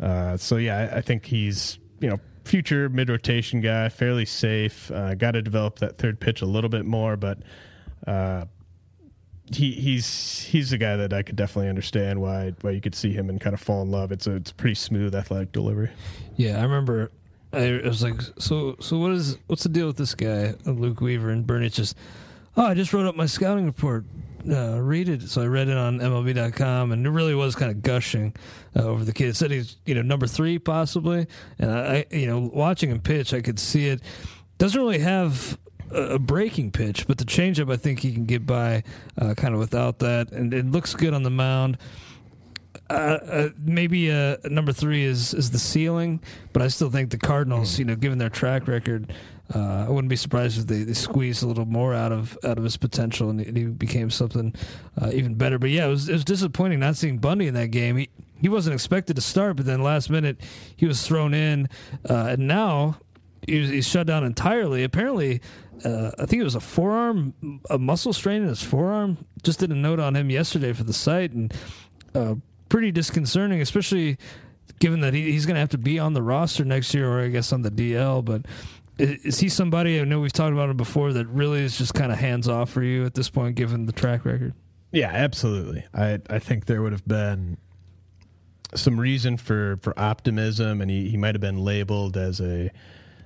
Uh, 0.00 0.36
so 0.36 0.56
yeah, 0.56 0.90
I, 0.92 0.98
I, 0.98 1.00
think 1.00 1.24
he's 1.24 1.78
you 2.00 2.08
know 2.08 2.20
future 2.46 2.88
mid 2.88 3.08
rotation 3.08 3.60
guy, 3.60 3.88
fairly 3.88 4.24
safe. 4.24 4.90
Uh, 4.90 5.14
Got 5.14 5.32
to 5.32 5.42
develop 5.42 5.78
that 5.80 5.98
third 5.98 6.20
pitch 6.20 6.42
a 6.42 6.46
little 6.46 6.70
bit 6.70 6.86
more, 6.86 7.16
but 7.16 7.38
uh, 8.06 8.46
he 9.52 9.72
he's 9.72 10.42
he's 10.42 10.72
a 10.72 10.78
guy 10.78 10.96
that 10.96 11.12
I 11.12 11.22
could 11.22 11.36
definitely 11.36 11.68
understand 11.68 12.20
why 12.20 12.52
why 12.62 12.70
you 12.70 12.80
could 12.80 12.94
see 12.94 13.12
him 13.12 13.28
and 13.28 13.40
kind 13.40 13.54
of 13.54 13.60
fall 13.60 13.82
in 13.82 13.90
love. 13.90 14.12
It's 14.12 14.26
a 14.26 14.36
it's 14.36 14.50
a 14.50 14.54
pretty 14.54 14.74
smooth 14.74 15.14
athletic 15.14 15.52
delivery. 15.52 15.90
Yeah, 16.36 16.58
I 16.58 16.62
remember. 16.62 17.12
I 17.52 17.80
was 17.84 18.02
like, 18.02 18.20
so 18.38 18.76
so 18.80 18.98
what 18.98 19.12
is 19.12 19.38
what's 19.46 19.62
the 19.62 19.68
deal 19.68 19.86
with 19.86 19.96
this 19.96 20.14
guy, 20.14 20.54
Luke 20.64 21.00
Weaver 21.00 21.30
and 21.30 21.46
Bernie? 21.46 21.66
It's 21.66 21.76
just, 21.76 21.96
oh, 22.56 22.64
I 22.64 22.74
just 22.74 22.92
wrote 22.92 23.06
up 23.06 23.16
my 23.16 23.26
scouting 23.26 23.66
report. 23.66 24.04
Uh, 24.48 24.80
read 24.80 25.08
it. 25.08 25.22
So 25.22 25.42
I 25.42 25.46
read 25.46 25.68
it 25.68 25.76
on 25.76 25.98
MLB.com, 25.98 26.92
and 26.92 27.04
it 27.04 27.10
really 27.10 27.34
was 27.34 27.56
kind 27.56 27.70
of 27.70 27.82
gushing 27.82 28.32
uh, 28.76 28.84
over 28.84 29.04
the 29.04 29.12
kid. 29.12 29.28
It 29.28 29.36
said 29.36 29.50
he's 29.50 29.76
you 29.86 29.94
know 29.94 30.02
number 30.02 30.26
three 30.26 30.58
possibly, 30.58 31.26
and 31.58 31.70
I 31.70 32.06
you 32.10 32.26
know 32.26 32.50
watching 32.52 32.90
him 32.90 33.00
pitch, 33.00 33.34
I 33.34 33.40
could 33.40 33.58
see 33.58 33.88
it. 33.88 34.00
Doesn't 34.58 34.80
really 34.80 35.00
have 35.00 35.58
a 35.90 36.18
breaking 36.18 36.70
pitch, 36.70 37.06
but 37.06 37.18
the 37.18 37.24
changeup 37.24 37.72
I 37.72 37.76
think 37.76 38.00
he 38.00 38.12
can 38.12 38.24
get 38.24 38.46
by 38.46 38.84
uh, 39.18 39.34
kind 39.34 39.52
of 39.54 39.60
without 39.60 39.98
that, 40.00 40.30
and 40.30 40.54
it 40.54 40.66
looks 40.66 40.94
good 40.94 41.12
on 41.12 41.22
the 41.24 41.30
mound. 41.30 41.78
Uh, 42.88 42.92
uh, 42.92 43.48
maybe 43.58 44.12
uh, 44.12 44.36
number 44.44 44.72
three 44.72 45.04
is 45.04 45.34
is 45.34 45.50
the 45.50 45.58
ceiling, 45.58 46.20
but 46.52 46.62
I 46.62 46.68
still 46.68 46.90
think 46.90 47.10
the 47.10 47.18
Cardinals, 47.18 47.78
you 47.80 47.84
know, 47.84 47.96
given 47.96 48.18
their 48.18 48.28
track 48.28 48.68
record, 48.68 49.12
uh, 49.54 49.86
I 49.86 49.90
wouldn't 49.90 50.08
be 50.08 50.16
surprised 50.16 50.58
if 50.58 50.66
they, 50.66 50.82
they 50.82 50.92
squeezed 50.92 51.42
a 51.42 51.46
little 51.46 51.66
more 51.66 51.94
out 51.94 52.12
of 52.12 52.36
out 52.44 52.58
of 52.58 52.64
his 52.64 52.76
potential 52.76 53.30
and, 53.30 53.40
he 53.40 53.64
became 53.64 54.10
something 54.10 54.54
uh, 55.00 55.10
even 55.12 55.34
better. 55.34 55.58
But 55.58 55.70
yeah, 55.70 55.86
it 55.86 55.90
was 55.90 56.08
it 56.08 56.12
was 56.12 56.24
disappointing 56.24 56.80
not 56.80 56.96
seeing 56.96 57.18
Bundy 57.18 57.46
in 57.46 57.54
that 57.54 57.70
game. 57.70 57.96
He 57.96 58.08
he 58.40 58.48
wasn't 58.48 58.74
expected 58.74 59.16
to 59.16 59.22
start, 59.22 59.56
but 59.56 59.66
then 59.66 59.82
last 59.82 60.10
minute 60.10 60.40
he 60.76 60.86
was 60.86 61.06
thrown 61.06 61.32
in, 61.32 61.68
uh, 62.08 62.26
and 62.30 62.46
now 62.46 62.98
he 63.46 63.66
he's 63.66 63.86
shut 63.86 64.06
down 64.06 64.24
entirely. 64.24 64.82
Apparently, 64.82 65.40
uh, 65.84 66.10
I 66.18 66.26
think 66.26 66.40
it 66.40 66.44
was 66.44 66.56
a 66.56 66.60
forearm, 66.60 67.60
a 67.70 67.78
muscle 67.78 68.12
strain 68.12 68.42
in 68.42 68.48
his 68.48 68.62
forearm. 68.62 69.18
Just 69.42 69.60
did 69.60 69.70
a 69.70 69.74
note 69.74 70.00
on 70.00 70.16
him 70.16 70.30
yesterday 70.30 70.72
for 70.72 70.84
the 70.84 70.92
site, 70.92 71.32
and 71.32 71.54
uh, 72.14 72.34
pretty 72.68 72.90
disconcerting, 72.90 73.60
especially 73.60 74.18
given 74.78 75.00
that 75.00 75.14
he, 75.14 75.30
he's 75.30 75.46
going 75.46 75.54
to 75.54 75.60
have 75.60 75.70
to 75.70 75.78
be 75.78 75.98
on 75.98 76.12
the 76.12 76.22
roster 76.22 76.64
next 76.64 76.92
year, 76.94 77.10
or 77.10 77.20
I 77.20 77.28
guess 77.28 77.52
on 77.52 77.62
the 77.62 77.70
DL. 77.70 78.24
But 78.24 78.42
is, 78.98 79.38
he 79.38 79.48
somebody 79.48 80.00
I 80.00 80.04
know 80.04 80.20
we've 80.20 80.32
talked 80.32 80.52
about 80.52 80.70
him 80.70 80.76
before 80.76 81.12
that 81.12 81.26
really 81.26 81.60
is 81.60 81.76
just 81.76 81.94
kind 81.94 82.12
of 82.12 82.18
hands 82.18 82.48
off 82.48 82.70
for 82.70 82.82
you 82.82 83.04
at 83.04 83.14
this 83.14 83.28
point, 83.28 83.56
given 83.56 83.86
the 83.86 83.92
track 83.92 84.24
record? 84.24 84.54
Yeah, 84.92 85.10
absolutely. 85.12 85.84
I 85.94 86.20
I 86.30 86.38
think 86.38 86.66
there 86.66 86.82
would 86.82 86.92
have 86.92 87.06
been 87.06 87.58
some 88.74 88.98
reason 88.98 89.36
for 89.36 89.78
for 89.82 89.98
optimism, 89.98 90.80
and 90.80 90.90
he, 90.90 91.08
he 91.10 91.16
might 91.16 91.34
have 91.34 91.40
been 91.40 91.58
labeled 91.58 92.16
as 92.16 92.40
a 92.40 92.70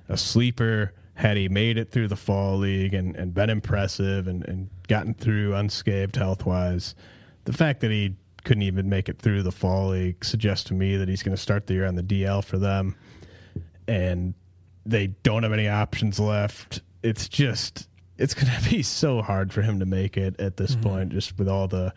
a 0.09 0.17
sleeper 0.17 0.93
had 1.13 1.37
he 1.37 1.47
made 1.47 1.77
it 1.77 1.91
through 1.91 2.07
the 2.07 2.15
fall 2.15 2.57
league 2.57 2.93
and, 2.93 3.15
and 3.15 3.33
been 3.33 3.49
impressive 3.49 4.27
and, 4.27 4.47
and 4.47 4.69
gotten 4.87 5.13
through 5.13 5.53
unscathed 5.53 6.15
health 6.15 6.45
wise. 6.45 6.95
The 7.45 7.53
fact 7.53 7.81
that 7.81 7.91
he 7.91 8.15
couldn't 8.43 8.63
even 8.63 8.89
make 8.89 9.07
it 9.07 9.19
through 9.19 9.43
the 9.43 9.51
fall 9.51 9.89
league 9.89 10.23
suggests 10.25 10.65
to 10.69 10.73
me 10.73 10.95
that 10.97 11.07
he's 11.07 11.21
going 11.21 11.35
to 11.35 11.41
start 11.41 11.67
the 11.67 11.75
year 11.75 11.85
on 11.85 11.95
the 11.95 12.03
DL 12.03 12.43
for 12.43 12.57
them, 12.57 12.95
and 13.87 14.33
they 14.85 15.07
don't 15.23 15.43
have 15.43 15.53
any 15.53 15.67
options 15.67 16.19
left. 16.19 16.81
It's 17.03 17.27
just 17.27 17.87
it's 18.17 18.33
going 18.33 18.51
to 18.61 18.69
be 18.69 18.83
so 18.83 19.21
hard 19.21 19.51
for 19.53 19.61
him 19.61 19.79
to 19.79 19.85
make 19.85 20.17
it 20.17 20.39
at 20.39 20.57
this 20.57 20.71
mm-hmm. 20.71 20.89
point, 20.89 21.09
just 21.11 21.37
with 21.37 21.47
all 21.47 21.67
the 21.67 21.93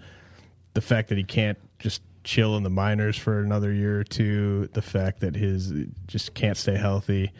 the 0.74 0.80
fact 0.80 1.08
that 1.08 1.18
he 1.18 1.24
can't 1.24 1.58
just 1.78 2.02
chill 2.24 2.56
in 2.56 2.62
the 2.62 2.70
minors 2.70 3.16
for 3.16 3.40
another 3.40 3.72
year 3.72 4.00
or 4.00 4.04
two, 4.04 4.68
the 4.72 4.82
fact 4.82 5.20
that 5.20 5.36
his 5.36 5.72
just 6.06 6.34
can't 6.34 6.56
stay 6.56 6.76
healthy 6.76 7.30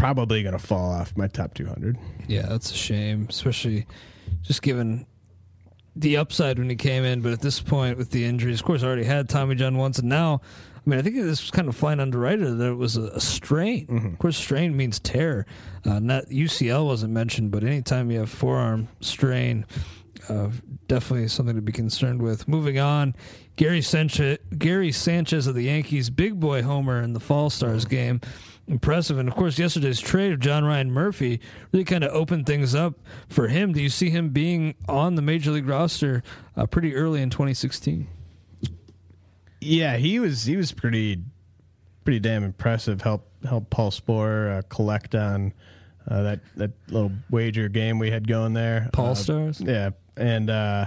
probably 0.00 0.42
going 0.42 0.54
to 0.54 0.58
fall 0.58 0.90
off 0.90 1.16
my 1.16 1.28
top 1.28 1.52
200. 1.54 1.98
Yeah, 2.26 2.46
that's 2.46 2.70
a 2.70 2.74
shame, 2.74 3.26
especially 3.28 3.86
just 4.42 4.62
given 4.62 5.06
the 5.94 6.16
upside 6.16 6.58
when 6.58 6.70
he 6.70 6.76
came 6.76 7.04
in. 7.04 7.20
But 7.20 7.32
at 7.32 7.40
this 7.40 7.60
point, 7.60 7.98
with 7.98 8.10
the 8.10 8.24
injuries, 8.24 8.60
of 8.60 8.66
course, 8.66 8.82
I 8.82 8.86
already 8.86 9.04
had 9.04 9.28
Tommy 9.28 9.54
John 9.54 9.76
once, 9.76 9.98
and 9.98 10.08
now, 10.08 10.40
I 10.86 10.90
mean, 10.90 10.98
I 10.98 11.02
think 11.02 11.16
this 11.16 11.42
was 11.42 11.50
kind 11.50 11.68
of 11.68 11.76
flying 11.76 12.00
underrated 12.00 12.58
that 12.58 12.68
it 12.70 12.74
was 12.74 12.96
a, 12.96 13.02
a 13.02 13.20
strain. 13.20 13.86
Mm-hmm. 13.86 14.06
Of 14.08 14.18
course, 14.18 14.36
strain 14.36 14.76
means 14.76 14.98
tear. 14.98 15.46
Uh, 15.84 15.98
not 15.98 16.26
UCL 16.26 16.86
wasn't 16.86 17.12
mentioned, 17.12 17.50
but 17.50 17.64
anytime 17.64 18.10
you 18.10 18.20
have 18.20 18.30
forearm 18.30 18.88
strain, 19.00 19.66
uh, 20.28 20.48
definitely 20.88 21.28
something 21.28 21.56
to 21.56 21.62
be 21.62 21.72
concerned 21.72 22.22
with. 22.22 22.48
Moving 22.48 22.78
on, 22.78 23.14
Gary 23.56 23.82
Sanchez, 23.82 24.38
Gary 24.56 24.92
Sanchez 24.92 25.46
of 25.46 25.54
the 25.54 25.64
Yankees, 25.64 26.08
big 26.08 26.40
boy 26.40 26.62
homer 26.62 27.02
in 27.02 27.12
the 27.12 27.20
Fall 27.20 27.50
Stars 27.50 27.84
game 27.84 28.20
impressive. 28.70 29.18
And 29.18 29.28
of 29.28 29.34
course, 29.34 29.58
yesterday's 29.58 30.00
trade 30.00 30.32
of 30.32 30.40
John 30.40 30.64
Ryan 30.64 30.90
Murphy 30.90 31.40
really 31.72 31.84
kind 31.84 32.04
of 32.04 32.12
opened 32.12 32.46
things 32.46 32.74
up 32.74 32.94
for 33.28 33.48
him. 33.48 33.72
Do 33.72 33.82
you 33.82 33.88
see 33.88 34.10
him 34.10 34.30
being 34.30 34.74
on 34.88 35.16
the 35.16 35.22
major 35.22 35.50
league 35.50 35.68
roster 35.68 36.22
uh, 36.56 36.66
pretty 36.66 36.94
early 36.94 37.20
in 37.20 37.30
2016? 37.30 38.06
Yeah, 39.60 39.96
he 39.96 40.18
was. 40.18 40.44
He 40.44 40.56
was 40.56 40.72
pretty, 40.72 41.22
pretty 42.04 42.20
damn 42.20 42.44
impressive. 42.44 43.02
Help 43.02 43.26
help 43.44 43.70
Paul 43.70 43.90
Sporer 43.90 44.58
uh, 44.58 44.62
collect 44.68 45.14
on 45.14 45.52
uh, 46.08 46.22
that 46.22 46.40
that 46.56 46.70
little 46.88 47.12
wager 47.30 47.68
game 47.68 47.98
we 47.98 48.10
had 48.10 48.26
going 48.26 48.54
there. 48.54 48.88
Paul 48.92 49.10
uh, 49.10 49.14
Stars. 49.14 49.60
Yeah, 49.60 49.90
and 50.16 50.50
uh, 50.50 50.86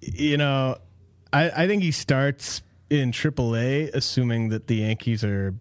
you 0.00 0.36
know, 0.36 0.78
I 1.32 1.50
I 1.50 1.66
think 1.66 1.82
he 1.82 1.90
starts 1.90 2.62
in 2.90 3.10
AAA, 3.10 3.92
assuming 3.94 4.50
that 4.50 4.66
the 4.66 4.76
Yankees 4.76 5.24
are 5.24 5.54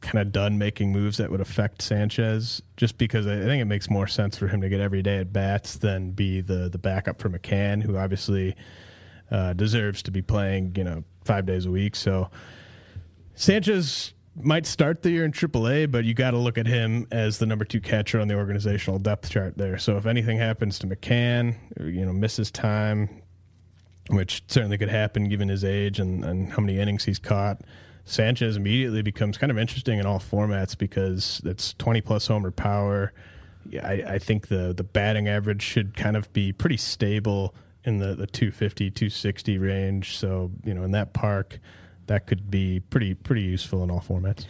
kind 0.00 0.22
of 0.24 0.32
done 0.32 0.56
making 0.56 0.92
moves 0.92 1.16
that 1.16 1.30
would 1.30 1.40
affect 1.40 1.82
Sanchez, 1.82 2.62
just 2.76 2.96
because 2.96 3.26
I 3.26 3.40
think 3.40 3.60
it 3.60 3.66
makes 3.66 3.90
more 3.90 4.06
sense 4.06 4.36
for 4.36 4.46
him 4.46 4.60
to 4.60 4.68
get 4.68 4.80
every 4.80 5.02
day 5.02 5.18
at 5.18 5.32
bats 5.32 5.76
than 5.76 6.12
be 6.12 6.40
the 6.40 6.68
the 6.68 6.78
backup 6.78 7.20
for 7.20 7.28
McCann, 7.28 7.82
who 7.82 7.96
obviously 7.96 8.56
uh, 9.30 9.52
deserves 9.52 10.02
to 10.04 10.10
be 10.10 10.22
playing, 10.22 10.74
you 10.76 10.84
know, 10.84 11.04
five 11.24 11.46
days 11.46 11.66
a 11.66 11.70
week. 11.70 11.96
So 11.96 12.30
Sanchez 13.34 14.12
might 14.40 14.66
start 14.66 15.02
the 15.02 15.10
year 15.10 15.24
in 15.24 15.32
AAA, 15.32 15.90
but 15.90 16.04
you 16.04 16.14
got 16.14 16.32
to 16.32 16.38
look 16.38 16.58
at 16.58 16.66
him 16.66 17.06
as 17.10 17.38
the 17.38 17.46
number 17.46 17.64
two 17.64 17.80
catcher 17.80 18.20
on 18.20 18.28
the 18.28 18.34
organizational 18.34 18.98
depth 18.98 19.30
chart 19.30 19.56
there. 19.56 19.78
So 19.78 19.96
if 19.96 20.06
anything 20.06 20.38
happens 20.38 20.78
to 20.80 20.86
McCann, 20.86 21.56
you 21.80 22.04
know, 22.04 22.12
misses 22.12 22.50
time, 22.50 23.22
which 24.10 24.42
certainly 24.46 24.78
could 24.78 24.90
happen 24.90 25.28
given 25.28 25.48
his 25.48 25.64
age 25.64 25.98
and, 25.98 26.24
and 26.24 26.52
how 26.52 26.60
many 26.60 26.78
innings 26.78 27.04
he's 27.04 27.18
caught 27.18 27.62
Sanchez 28.06 28.56
immediately 28.56 29.02
becomes 29.02 29.36
kind 29.36 29.50
of 29.50 29.58
interesting 29.58 29.98
in 29.98 30.06
all 30.06 30.20
formats 30.20 30.78
because 30.78 31.42
it's 31.44 31.74
20 31.74 32.00
plus 32.00 32.28
homer 32.28 32.52
power. 32.52 33.12
I, 33.82 34.04
I, 34.06 34.18
think 34.20 34.46
the 34.46 34.72
the 34.72 34.84
batting 34.84 35.26
average 35.26 35.60
should 35.60 35.96
kind 35.96 36.16
of 36.16 36.32
be 36.32 36.52
pretty 36.52 36.76
stable 36.76 37.52
in 37.86 37.98
the, 37.98 38.14
the 38.14 38.26
250, 38.26 38.90
260 38.90 39.58
range. 39.58 40.18
So, 40.18 40.50
you 40.64 40.74
know, 40.74 40.82
in 40.82 40.90
that 40.90 41.12
park, 41.12 41.58
that 42.06 42.26
could 42.26 42.50
be 42.50 42.80
pretty 42.80 43.14
pretty 43.14 43.42
useful 43.42 43.82
in 43.82 43.90
all 43.90 44.00
formats. 44.00 44.44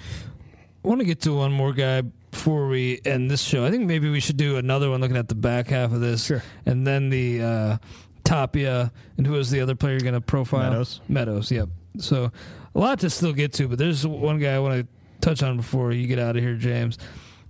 I 0.84 0.89
want 0.89 1.01
to 1.01 1.07
get 1.07 1.20
to 1.22 1.34
one 1.34 1.53
more 1.53 1.72
guy 1.72 2.03
before 2.03 2.68
we 2.68 3.01
end 3.05 3.30
this 3.30 3.43
show. 3.43 3.64
I 3.64 3.70
think 3.70 3.87
maybe 3.87 4.11
we 4.11 4.20
should 4.20 4.37
do 4.37 4.57
another 4.57 4.91
one 4.91 5.01
looking 5.01 5.16
at 5.16 5.28
the 5.28 5.34
back 5.34 5.68
half 5.68 5.93
of 5.93 6.01
this. 6.01 6.26
Sure. 6.26 6.43
And 6.64 6.87
then 6.87 7.11
the 7.11 7.43
uh, 7.43 7.78
Tapia, 8.24 8.93
and 9.16 9.26
who 9.26 9.37
is 9.37 9.51
the 9.51 9.61
other 9.61 9.74
player 9.74 9.93
you're 9.93 10.01
going 10.01 10.14
to 10.14 10.20
profile? 10.20 10.70
Meadows. 10.70 11.01
Meadows, 11.09 11.51
yep. 11.51 11.68
So 11.99 12.30
a 12.74 12.78
lot 12.78 13.01
to 13.01 13.11
still 13.11 13.32
get 13.32 13.53
to, 13.55 13.68
but 13.68 13.78
there's 13.78 14.07
one 14.07 14.39
guy 14.39 14.55
I 14.55 14.59
want 14.59 14.82
to 14.82 14.87
touch 15.20 15.43
on 15.43 15.57
before 15.57 15.93
you 15.93 16.07
get 16.07 16.18
out 16.18 16.37
of 16.37 16.43
here, 16.43 16.55
James. 16.55 16.99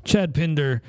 Chad 0.05 0.35
Pinder, 0.35 0.83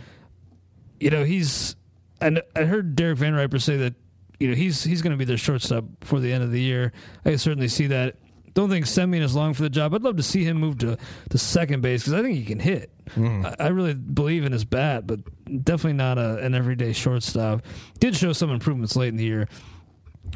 you 0.99 1.09
know, 1.09 1.23
he's 1.23 1.75
and 2.21 2.41
I 2.55 2.63
heard 2.63 2.95
Derek 2.95 3.17
Van 3.17 3.33
Riper 3.33 3.59
say 3.59 3.77
that 3.77 3.93
you 4.39 4.47
know 4.47 4.55
he's 4.55 4.83
he's 4.83 5.01
going 5.01 5.11
to 5.11 5.17
be 5.17 5.25
their 5.25 5.37
shortstop 5.37 5.85
before 5.99 6.19
the 6.19 6.31
end 6.31 6.43
of 6.43 6.51
the 6.51 6.61
year. 6.61 6.91
I 7.25 7.29
can 7.29 7.37
certainly 7.37 7.67
see 7.67 7.87
that. 7.87 8.15
Don't 8.53 8.69
think 8.71 8.85
Semien 8.85 9.21
is 9.21 9.35
long 9.35 9.53
for 9.53 9.61
the 9.61 9.69
job. 9.69 9.93
I'd 9.93 10.01
love 10.01 10.17
to 10.17 10.23
see 10.23 10.43
him 10.43 10.57
move 10.57 10.79
to, 10.79 10.97
to 11.29 11.37
second 11.37 11.81
base 11.81 12.01
because 12.01 12.13
I 12.13 12.23
think 12.23 12.37
he 12.37 12.43
can 12.43 12.59
hit. 12.59 12.91
Mm. 13.11 13.45
I, 13.45 13.65
I, 13.65 13.67
really 13.67 13.93
believe 13.93 14.45
in 14.45 14.51
his 14.51 14.65
bat, 14.65 15.05
but 15.05 15.19
definitely 15.63 15.93
not 15.93 16.17
a, 16.17 16.39
an 16.39 16.55
everyday 16.55 16.91
shortstop. 16.91 17.61
Did 17.99 18.15
show 18.15 18.33
some 18.33 18.49
improvements 18.49 18.95
late 18.95 19.09
in 19.09 19.17
the 19.17 19.25
year 19.25 19.47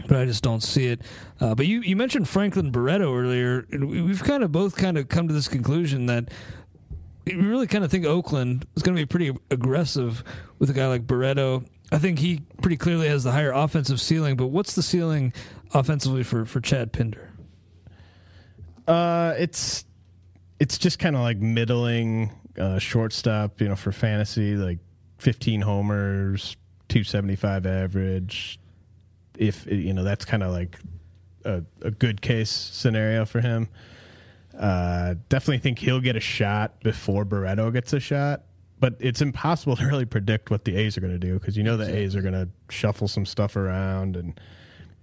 but 0.07 0.17
I 0.17 0.25
just 0.25 0.43
don't 0.43 0.63
see 0.63 0.87
it. 0.87 1.01
Uh, 1.39 1.55
but 1.55 1.67
you, 1.67 1.81
you 1.81 1.95
mentioned 1.95 2.27
Franklin 2.27 2.71
Barreto 2.71 3.13
earlier, 3.13 3.65
and 3.71 3.89
we've 3.89 4.23
kind 4.23 4.43
of 4.43 4.51
both 4.51 4.75
kind 4.75 4.97
of 4.97 5.09
come 5.09 5.27
to 5.27 5.33
this 5.33 5.47
conclusion 5.47 6.05
that 6.07 6.29
we 7.25 7.35
really 7.35 7.67
kind 7.67 7.83
of 7.83 7.91
think 7.91 8.05
Oakland 8.05 8.65
is 8.75 8.83
going 8.83 8.95
to 8.95 9.01
be 9.01 9.05
pretty 9.05 9.37
aggressive 9.49 10.23
with 10.59 10.69
a 10.69 10.73
guy 10.73 10.87
like 10.87 11.05
Barreto. 11.05 11.63
I 11.91 11.97
think 11.97 12.19
he 12.19 12.41
pretty 12.61 12.77
clearly 12.77 13.07
has 13.07 13.23
the 13.23 13.31
higher 13.31 13.51
offensive 13.51 13.99
ceiling, 13.99 14.37
but 14.37 14.47
what's 14.47 14.75
the 14.75 14.83
ceiling 14.83 15.33
offensively 15.73 16.23
for, 16.23 16.45
for 16.45 16.61
Chad 16.61 16.93
Pinder? 16.93 17.29
Uh, 18.87 19.33
it's 19.37 19.85
it's 20.59 20.77
just 20.77 20.99
kind 20.99 21.15
of 21.15 21.21
like 21.21 21.37
middling 21.37 22.31
uh, 22.57 22.79
shortstop, 22.79 23.59
you 23.61 23.67
know, 23.67 23.75
for 23.75 23.91
fantasy, 23.91 24.55
like 24.55 24.79
15 25.17 25.61
homers, 25.61 26.55
275 26.89 27.65
average, 27.65 28.59
if 29.37 29.65
you 29.65 29.93
know 29.93 30.03
that's 30.03 30.25
kind 30.25 30.43
of 30.43 30.51
like 30.51 30.79
a, 31.45 31.63
a, 31.81 31.91
good 31.91 32.21
case 32.21 32.49
scenario 32.49 33.25
for 33.25 33.41
him. 33.41 33.69
Uh, 34.57 35.15
definitely 35.29 35.57
think 35.59 35.79
he'll 35.79 36.01
get 36.01 36.15
a 36.15 36.19
shot 36.19 36.79
before 36.81 37.25
Barreto 37.25 37.71
gets 37.71 37.93
a 37.93 37.99
shot. 37.99 38.43
But 38.81 38.95
it's 38.99 39.21
impossible 39.21 39.75
to 39.77 39.85
really 39.85 40.05
predict 40.05 40.51
what 40.51 40.65
the 40.65 40.75
A's 40.75 40.97
are 40.97 41.01
going 41.01 41.13
to 41.13 41.19
do 41.19 41.39
because 41.39 41.55
you 41.55 41.63
know 41.63 41.77
the 41.77 41.95
A's 41.95 42.15
are 42.17 42.21
going 42.21 42.33
to 42.33 42.49
shuffle 42.69 43.07
some 43.07 43.25
stuff 43.25 43.55
around, 43.55 44.17
and 44.17 44.37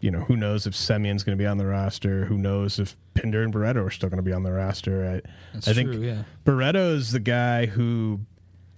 you 0.01 0.11
know 0.11 0.20
who 0.20 0.37
knows 0.37 0.66
if 0.66 0.74
Semien's 0.74 1.24
going 1.24 1.39
to 1.39 1.43
be 1.43 1.47
on 1.47 1.57
the 1.57 1.66
roster. 1.66 2.26
Who 2.26 2.37
knows 2.37 2.79
if 2.79 2.95
Pinder 3.14 3.43
and 3.43 3.53
Barreto 3.53 3.83
are 3.83 3.91
still 3.91 4.11
going 4.11 4.18
to 4.18 4.22
be 4.22 4.33
on 4.33 4.43
the 4.43 4.53
roster. 4.53 5.22
I, 5.24 5.29
That's 5.55 5.68
I 5.68 5.72
think 5.72 5.93
true, 5.93 6.03
yeah. 6.03 6.22
Barreto 6.45 6.95
is 6.95 7.12
the 7.12 7.20
guy 7.20 7.66
who, 7.66 8.20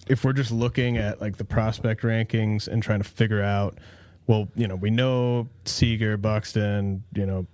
if 0.07 0.25
we're 0.25 0.33
just 0.33 0.53
looking 0.53 0.97
at 0.97 1.21
like 1.21 1.37
the 1.37 1.45
prospect 1.45 2.03
rankings 2.03 2.69
and 2.69 2.83
trying 2.83 3.03
to 3.03 3.09
figure 3.09 3.43
out, 3.43 3.79
well, 4.27 4.49
you 4.55 4.69
know, 4.69 4.77
we 4.77 4.91
know 4.91 5.49
Seager, 5.65 6.17
Buxton, 6.17 7.03
you 7.15 7.27
know, 7.27 7.47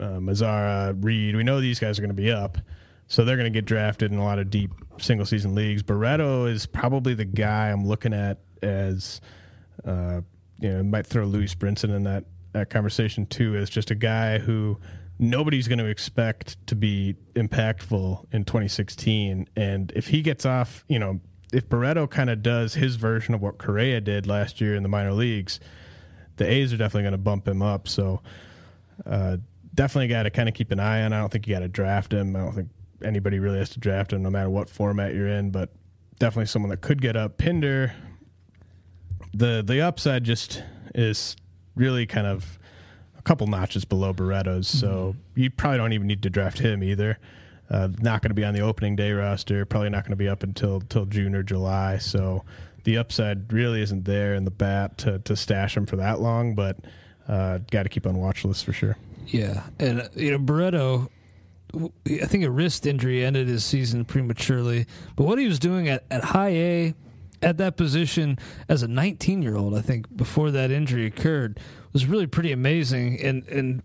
uh, 0.00 0.18
Mazara, 0.18 0.96
Reed, 1.02 1.36
we 1.36 1.44
know 1.44 1.60
these 1.60 1.78
guys 1.78 1.98
are 1.98 2.02
going 2.02 2.14
to 2.14 2.14
be 2.14 2.30
up. 2.30 2.58
So 3.08 3.24
they're 3.24 3.36
going 3.36 3.52
to 3.52 3.56
get 3.56 3.64
drafted 3.64 4.12
in 4.12 4.18
a 4.18 4.24
lot 4.24 4.38
of 4.38 4.50
deep 4.50 4.72
single 4.98 5.26
season 5.26 5.54
leagues. 5.54 5.82
Barreto 5.82 6.46
is 6.46 6.66
probably 6.66 7.14
the 7.14 7.24
guy 7.24 7.70
I'm 7.70 7.86
looking 7.86 8.12
at 8.12 8.38
as, 8.62 9.20
uh, 9.84 10.22
you 10.60 10.72
know, 10.72 10.82
might 10.82 11.06
throw 11.06 11.24
Lewis 11.24 11.54
Brinson 11.54 11.94
in 11.94 12.02
that, 12.04 12.24
that 12.52 12.70
conversation 12.70 13.26
too, 13.26 13.56
as 13.56 13.70
just 13.70 13.90
a 13.90 13.94
guy 13.94 14.38
who 14.38 14.78
nobody's 15.18 15.68
going 15.68 15.78
to 15.78 15.86
expect 15.86 16.64
to 16.66 16.74
be 16.74 17.14
impactful 17.34 18.26
in 18.32 18.44
2016. 18.44 19.48
And 19.54 19.92
if 19.94 20.08
he 20.08 20.22
gets 20.22 20.44
off, 20.44 20.84
you 20.88 20.98
know, 20.98 21.20
if 21.52 21.68
Barreto 21.68 22.08
kind 22.08 22.28
of 22.28 22.42
does 22.42 22.74
his 22.74 22.96
version 22.96 23.34
of 23.34 23.40
what 23.40 23.58
Correa 23.58 24.00
did 24.00 24.26
last 24.26 24.60
year 24.60 24.74
in 24.74 24.82
the 24.82 24.88
minor 24.88 25.12
leagues, 25.12 25.60
the 26.36 26.50
A's 26.50 26.72
are 26.72 26.76
definitely 26.76 27.02
going 27.02 27.12
to 27.12 27.18
bump 27.18 27.46
him 27.46 27.62
up. 27.62 27.86
So, 27.86 28.20
uh, 29.06 29.36
definitely 29.74 30.08
got 30.08 30.24
to 30.24 30.30
kind 30.30 30.48
of 30.48 30.54
keep 30.54 30.72
an 30.72 30.80
eye 30.80 31.02
on. 31.02 31.12
I 31.12 31.20
don't 31.20 31.30
think 31.30 31.46
you 31.46 31.54
got 31.54 31.60
to 31.60 31.68
draft 31.68 32.12
him. 32.12 32.34
I 32.34 32.40
don't 32.40 32.54
think 32.54 32.68
anybody 33.02 33.38
really 33.38 33.58
has 33.58 33.70
to 33.70 33.80
draft 33.80 34.12
him, 34.12 34.22
no 34.22 34.30
matter 34.30 34.50
what 34.50 34.68
format 34.68 35.14
you're 35.14 35.28
in. 35.28 35.50
But 35.50 35.70
definitely 36.18 36.46
someone 36.46 36.70
that 36.70 36.80
could 36.80 37.00
get 37.00 37.16
up. 37.16 37.38
Pinder, 37.38 37.94
the 39.34 39.62
the 39.66 39.80
upside 39.80 40.24
just 40.24 40.62
is 40.94 41.36
really 41.74 42.06
kind 42.06 42.26
of 42.26 42.58
a 43.18 43.22
couple 43.22 43.46
notches 43.46 43.84
below 43.84 44.12
Barreto's. 44.12 44.68
So 44.68 45.14
you 45.34 45.50
probably 45.50 45.78
don't 45.78 45.92
even 45.92 46.06
need 46.06 46.22
to 46.22 46.30
draft 46.30 46.58
him 46.58 46.82
either. 46.82 47.18
Uh, 47.68 47.88
not 48.00 48.22
going 48.22 48.30
to 48.30 48.34
be 48.34 48.44
on 48.44 48.54
the 48.54 48.60
opening 48.60 48.96
day 48.96 49.12
roster. 49.12 49.64
Probably 49.64 49.90
not 49.90 50.04
going 50.04 50.12
to 50.12 50.16
be 50.16 50.28
up 50.28 50.42
until 50.42 50.80
till 50.80 51.04
June 51.06 51.34
or 51.34 51.42
July. 51.42 51.98
So 51.98 52.44
the 52.84 52.98
upside 52.98 53.52
really 53.52 53.82
isn't 53.82 54.04
there 54.04 54.34
in 54.34 54.44
the 54.44 54.50
bat 54.50 54.98
to, 54.98 55.18
to 55.20 55.34
stash 55.34 55.76
him 55.76 55.86
for 55.86 55.96
that 55.96 56.20
long. 56.20 56.54
But 56.54 56.78
uh, 57.28 57.58
got 57.70 57.82
to 57.82 57.88
keep 57.88 58.06
on 58.06 58.18
watch 58.18 58.44
list 58.44 58.64
for 58.64 58.72
sure. 58.72 58.96
Yeah, 59.26 59.64
and 59.80 60.02
uh, 60.02 60.08
you 60.14 60.30
know 60.30 60.38
Barreto, 60.38 61.10
I 61.74 62.26
think 62.26 62.44
a 62.44 62.50
wrist 62.50 62.86
injury 62.86 63.24
ended 63.24 63.48
his 63.48 63.64
season 63.64 64.04
prematurely. 64.04 64.86
But 65.14 65.24
what 65.24 65.38
he 65.38 65.46
was 65.46 65.58
doing 65.58 65.88
at, 65.88 66.04
at 66.10 66.24
high 66.24 66.50
A, 66.50 66.94
at 67.42 67.58
that 67.58 67.76
position 67.76 68.38
as 68.68 68.82
a 68.82 68.88
19 68.88 69.42
year 69.42 69.56
old, 69.56 69.74
I 69.74 69.82
think 69.82 70.14
before 70.16 70.50
that 70.52 70.70
injury 70.70 71.06
occurred, 71.06 71.60
was 71.92 72.06
really 72.06 72.26
pretty 72.26 72.52
amazing. 72.52 73.20
And 73.20 73.46
and 73.48 73.82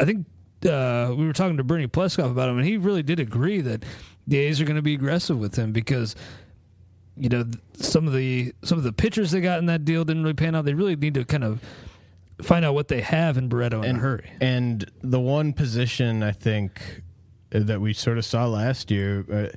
I 0.00 0.04
think 0.04 0.26
uh, 0.66 1.14
we 1.16 1.26
were 1.26 1.32
talking 1.32 1.56
to 1.56 1.64
Bernie 1.64 1.86
Pleskoff 1.86 2.30
about 2.30 2.48
him, 2.48 2.58
and 2.58 2.66
he 2.66 2.76
really 2.76 3.02
did 3.02 3.20
agree 3.20 3.60
that 3.60 3.84
the 4.26 4.38
A's 4.38 4.60
are 4.60 4.64
going 4.64 4.76
to 4.76 4.82
be 4.82 4.94
aggressive 4.94 5.38
with 5.38 5.56
him 5.56 5.72
because 5.72 6.16
you 7.16 7.28
know 7.28 7.44
some 7.74 8.06
of 8.06 8.14
the 8.14 8.54
some 8.62 8.78
of 8.78 8.84
the 8.84 8.92
pitchers 8.92 9.30
they 9.30 9.40
got 9.40 9.58
in 9.58 9.66
that 9.66 9.84
deal 9.84 10.04
didn't 10.04 10.22
really 10.22 10.34
pan 10.34 10.54
out. 10.54 10.64
They 10.64 10.74
really 10.74 10.96
need 10.96 11.14
to 11.14 11.24
kind 11.24 11.44
of 11.44 11.60
find 12.42 12.64
out 12.64 12.74
what 12.74 12.88
they 12.88 13.00
have 13.00 13.36
in 13.36 13.48
Barreto 13.48 13.82
in 13.82 13.90
and, 13.90 13.98
a 13.98 14.00
hurry. 14.00 14.32
And 14.40 14.90
the 15.02 15.20
one 15.20 15.52
position 15.52 16.22
I 16.22 16.32
think 16.32 17.02
that 17.60 17.80
we 17.80 17.92
sort 17.92 18.18
of 18.18 18.24
saw 18.24 18.46
last 18.46 18.90
year, 18.90 19.24
uh, 19.32 19.56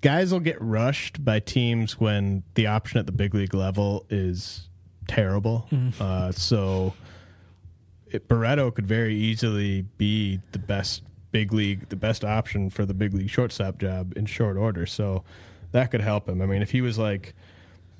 guys 0.00 0.32
will 0.32 0.40
get 0.40 0.60
rushed 0.60 1.24
by 1.24 1.40
teams 1.40 1.98
when 1.98 2.42
the 2.54 2.66
option 2.66 2.98
at 2.98 3.06
the 3.06 3.12
big 3.12 3.34
league 3.34 3.54
level 3.54 4.06
is 4.08 4.68
terrible. 5.08 5.68
Uh, 6.00 6.32
so 6.32 6.94
it, 8.10 8.28
Barreto 8.28 8.70
could 8.70 8.86
very 8.86 9.14
easily 9.14 9.82
be 9.98 10.40
the 10.52 10.58
best 10.58 11.02
big 11.32 11.52
league, 11.52 11.88
the 11.88 11.96
best 11.96 12.24
option 12.24 12.70
for 12.70 12.86
the 12.86 12.94
big 12.94 13.12
league 13.12 13.30
shortstop 13.30 13.78
job 13.78 14.16
in 14.16 14.26
short 14.26 14.56
order. 14.56 14.86
So 14.86 15.24
that 15.72 15.90
could 15.90 16.00
help 16.00 16.28
him. 16.28 16.40
I 16.40 16.46
mean, 16.46 16.62
if 16.62 16.70
he 16.70 16.80
was 16.80 16.98
like 16.98 17.34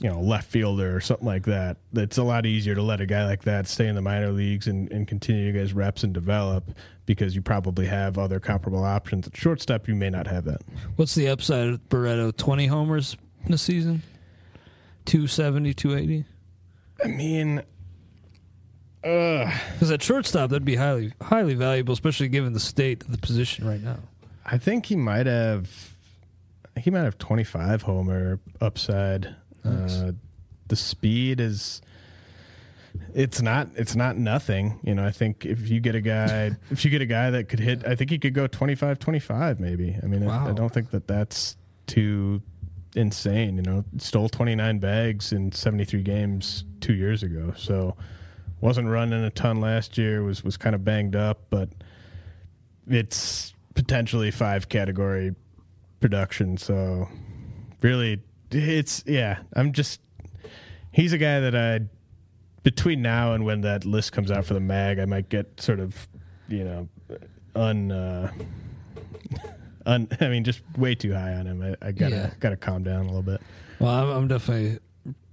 you 0.01 0.11
know, 0.11 0.21
left 0.21 0.51
fielder 0.51 0.95
or 0.95 1.01
something 1.01 1.27
like 1.27 1.47
that. 1.47 1.79
It's 1.95 2.19
a 2.19 2.23
lot 2.23 2.45
easier 2.45 2.75
to 2.75 2.83
let 2.83 3.01
a 3.01 3.07
guy 3.07 3.25
like 3.25 3.45
that 3.45 3.67
stay 3.67 3.87
in 3.87 3.95
the 3.95 4.03
minor 4.03 4.31
leagues 4.31 4.67
and, 4.67 4.93
and 4.93 5.09
continue 5.09 5.47
to 5.47 5.53
get 5.53 5.63
his 5.63 5.73
reps 5.73 6.05
and 6.05 6.13
develop 6.13 6.71
because 7.07 7.35
you 7.35 7.43
probably 7.43 7.87
have 7.87 8.19
other 8.19 8.41
comparable 8.41 8.85
options. 8.85 9.27
At 9.27 9.37
shortstop, 9.37 9.89
you 9.89 9.95
may 9.95 10.11
not 10.11 10.27
have 10.27 10.45
that. 10.45 10.61
What's 10.97 11.15
the 11.15 11.29
upside 11.29 11.69
of 11.69 11.89
Barreto? 11.89 12.33
20 12.33 12.67
homers 12.67 13.17
in 13.47 13.55
a 13.55 13.59
season? 13.59 14.03
270, 15.07 15.73
280? 15.75 16.25
I 17.05 17.07
mean, 17.09 17.63
uh, 19.05 19.53
Because 19.75 19.91
at 19.93 20.03
shortstop, 20.03 20.51
that'd 20.51 20.65
be 20.65 20.75
highly 20.77 21.13
highly 21.23 21.55
valuable, 21.55 21.93
especially 21.93 22.29
given 22.29 22.53
the 22.53 22.61
state 22.61 23.03
of 23.05 23.13
the 23.13 23.19
position 23.19 23.67
right 23.67 23.83
now. 23.83 23.99
I 24.45 24.59
think 24.59 24.87
he 24.87 24.97
might 24.97 25.27
have. 25.27 25.95
He 26.79 26.91
might 26.91 27.05
have 27.05 27.17
25 27.19 27.83
homer 27.83 28.39
upside. 28.61 29.35
Uh, 29.65 30.13
the 30.69 30.77
speed 30.77 31.41
is 31.41 31.81
it's 33.15 33.43
not 33.43 33.69
it's 33.75 33.97
not 33.97 34.17
nothing 34.17 34.79
you 34.83 34.95
know 34.95 35.05
i 35.05 35.11
think 35.11 35.45
if 35.45 35.69
you 35.69 35.81
get 35.81 35.95
a 35.95 36.01
guy 36.01 36.51
if 36.71 36.85
you 36.85 36.91
get 36.91 37.03
a 37.03 37.07
guy 37.07 37.31
that 37.31 37.49
could 37.49 37.61
hit 37.61 37.87
i 37.87 37.95
think 37.95 38.11
he 38.11 38.19
could 38.19 38.35
go 38.35 38.47
25 38.47 38.99
25 38.99 39.61
maybe. 39.61 39.97
I 40.03 40.07
mean 40.07 40.27
I, 40.29 40.49
I 40.49 40.53
don't 40.53 40.73
think 40.73 40.91
that 40.91 41.07
that's 41.07 41.57
too 41.87 42.43
insane 42.95 43.57
you 43.57 43.63
know. 43.63 43.85
Stole 43.99 44.29
29 44.29 44.79
bags 44.79 45.33
in 45.33 45.53
73 45.53 46.03
games 46.03 46.65
2 46.81 46.95
years 46.95 47.23
ago 47.23 47.53
so 47.57 47.97
wasn't 48.61 48.89
running 48.89 49.25
a 49.25 49.31
ton 49.31 49.61
last 49.61 49.99
year 49.99 50.23
was 50.23 50.43
was 50.43 50.57
kind 50.57 50.75
of 50.75 50.85
banged 50.85 51.17
up 51.17 51.41
but 51.51 51.69
it's 52.89 53.55
potentially 53.75 54.31
five 54.31 54.69
category 54.69 55.35
production 56.01 56.57
so 56.57 57.09
really 57.83 58.21
it's 58.51 59.03
yeah 59.07 59.39
i'm 59.55 59.73
just 59.73 60.01
he's 60.93 61.13
a 61.13 61.19
guy 61.19 61.41
that 61.41 61.55
i 61.55 61.81
between 62.67 63.01
now 63.01 63.33
and 63.33 63.45
when 63.45 63.61
that 63.61 63.85
list 63.85 64.11
comes 64.11 64.29
out 64.29 64.45
for 64.45 64.55
the 64.55 64.61
mag 64.61 64.99
i 64.99 65.05
might 65.05 65.29
get 65.29 65.47
sort 65.61 65.79
of 65.79 66.09
you 66.49 66.65
know 66.65 66.89
un 67.55 67.93
uh 67.93 68.29
un 69.87 70.09
i 70.21 70.27
mean 70.29 70.43
just 70.43 70.63
way 70.77 70.93
too 70.95 71.13
high 71.13 71.35
on 71.35 71.47
him 71.47 71.63
i, 71.63 71.87
I 71.87 71.93
gotta 71.93 72.15
Yeah. 72.17 72.31
gotta 72.41 72.57
calm 72.57 72.83
down 72.83 73.03
a 73.03 73.07
little 73.07 73.23
bit 73.23 73.41
Well, 73.79 73.91
I'm, 73.91 74.09
I'm 74.17 74.29
definitely 74.29 74.79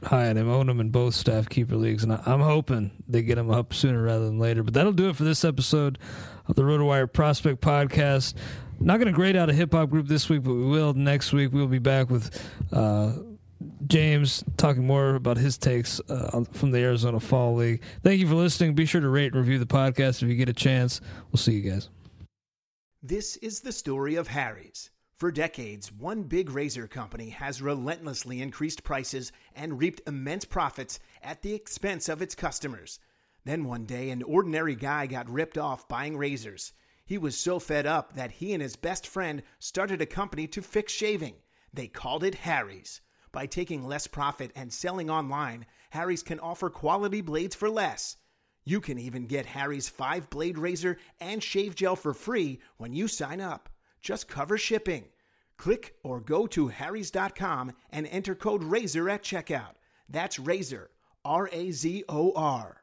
high 0.03 0.29
on 0.29 0.37
him. 0.37 0.47
Own 0.49 0.69
him 0.69 0.79
in 0.79 0.89
both 0.89 1.15
staff 1.15 1.47
keeper 1.49 1.75
leagues, 1.77 2.03
and 2.03 2.11
I, 2.13 2.21
I'm 2.25 2.41
hoping 2.41 2.91
they 3.07 3.21
get 3.23 3.37
him 3.37 3.49
up 3.49 3.73
sooner 3.73 4.03
rather 4.03 4.25
than 4.25 4.37
later. 4.37 4.61
But 4.61 4.73
that'll 4.73 4.91
do 4.91 5.07
it 5.09 5.15
for 5.15 5.23
this 5.23 5.45
episode 5.45 5.97
of 6.47 6.55
the 6.55 6.61
RotoWire 6.63 7.11
Prospect 7.11 7.61
Podcast. 7.61 8.33
Not 8.81 8.97
going 8.97 9.07
to 9.07 9.13
grade 9.13 9.37
out 9.37 9.49
a 9.49 9.53
hip 9.53 9.71
hop 9.73 9.89
group 9.89 10.07
this 10.09 10.27
week, 10.29 10.43
but 10.43 10.53
we 10.53 10.65
will 10.65 10.93
next 10.93 11.31
week. 11.31 11.53
We'll 11.53 11.67
be 11.67 11.79
back 11.79 12.09
with 12.09 12.37
uh, 12.73 13.13
James 13.87 14.43
talking 14.57 14.85
more 14.85 15.15
about 15.15 15.37
his 15.37 15.57
takes 15.57 15.99
uh, 16.09 16.43
from 16.51 16.71
the 16.71 16.79
Arizona 16.79 17.19
Fall 17.19 17.55
League. 17.55 17.81
Thank 18.03 18.19
you 18.19 18.27
for 18.27 18.35
listening. 18.35 18.75
Be 18.75 18.85
sure 18.85 19.01
to 19.01 19.09
rate 19.09 19.33
and 19.33 19.41
review 19.41 19.59
the 19.59 19.65
podcast 19.65 20.21
if 20.21 20.29
you 20.29 20.35
get 20.35 20.49
a 20.49 20.53
chance. 20.53 21.01
We'll 21.31 21.39
see 21.39 21.53
you 21.53 21.71
guys. 21.71 21.89
This 23.01 23.35
is 23.37 23.59
the 23.59 23.71
story 23.71 24.15
of 24.15 24.27
Harry's. 24.29 24.89
For 25.15 25.31
decades, 25.31 25.91
one 25.91 26.23
big 26.23 26.49
razor 26.49 26.87
company 26.87 27.29
has 27.29 27.61
relentlessly 27.61 28.41
increased 28.41 28.83
prices 28.83 29.31
and 29.55 29.79
reaped 29.79 30.01
immense 30.07 30.43
profits 30.45 30.99
at 31.21 31.41
the 31.41 31.53
expense 31.53 32.09
of 32.09 32.21
its 32.21 32.35
customers. 32.35 32.99
Then 33.45 33.65
one 33.65 33.85
day, 33.85 34.09
an 34.09 34.23
ordinary 34.23 34.75
guy 34.75 35.05
got 35.05 35.29
ripped 35.29 35.57
off 35.57 35.87
buying 35.87 36.17
razors. 36.17 36.73
He 37.05 37.17
was 37.17 37.37
so 37.37 37.59
fed 37.59 37.85
up 37.85 38.15
that 38.15 38.31
he 38.31 38.53
and 38.53 38.61
his 38.61 38.75
best 38.75 39.05
friend 39.05 39.43
started 39.59 40.01
a 40.01 40.05
company 40.05 40.47
to 40.47 40.61
fix 40.61 40.93
shaving. 40.93 41.35
They 41.73 41.87
called 41.87 42.23
it 42.23 42.35
Harry's. 42.35 43.01
By 43.33 43.47
taking 43.47 43.87
less 43.87 44.05
profit 44.05 44.51
and 44.55 44.71
selling 44.71 45.09
online, 45.09 45.65
Harry's 45.89 46.21
can 46.21 46.39
offer 46.39 46.69
quality 46.69 47.19
blades 47.19 47.55
for 47.55 47.69
less. 47.69 48.17
You 48.63 48.79
can 48.79 48.99
even 48.99 49.25
get 49.25 49.47
Harry's 49.47 49.89
5 49.89 50.29
blade 50.29 50.57
razor 50.57 50.97
and 51.19 51.41
shave 51.43 51.75
gel 51.75 51.95
for 51.95 52.13
free 52.13 52.59
when 52.77 52.93
you 52.93 53.07
sign 53.07 53.41
up. 53.41 53.69
Just 54.01 54.27
cover 54.27 54.57
shipping. 54.57 55.05
Click 55.57 55.95
or 56.03 56.21
go 56.21 56.45
to 56.47 56.67
harrys.com 56.67 57.73
and 57.89 58.05
enter 58.07 58.35
code 58.35 58.63
RAZOR 58.63 59.09
at 59.09 59.23
checkout. 59.23 59.75
That's 60.07 60.37
RAZOR, 60.37 60.89
R 61.25 61.49
A 61.51 61.71
Z 61.71 62.03
O 62.07 62.33
R. 62.35 62.82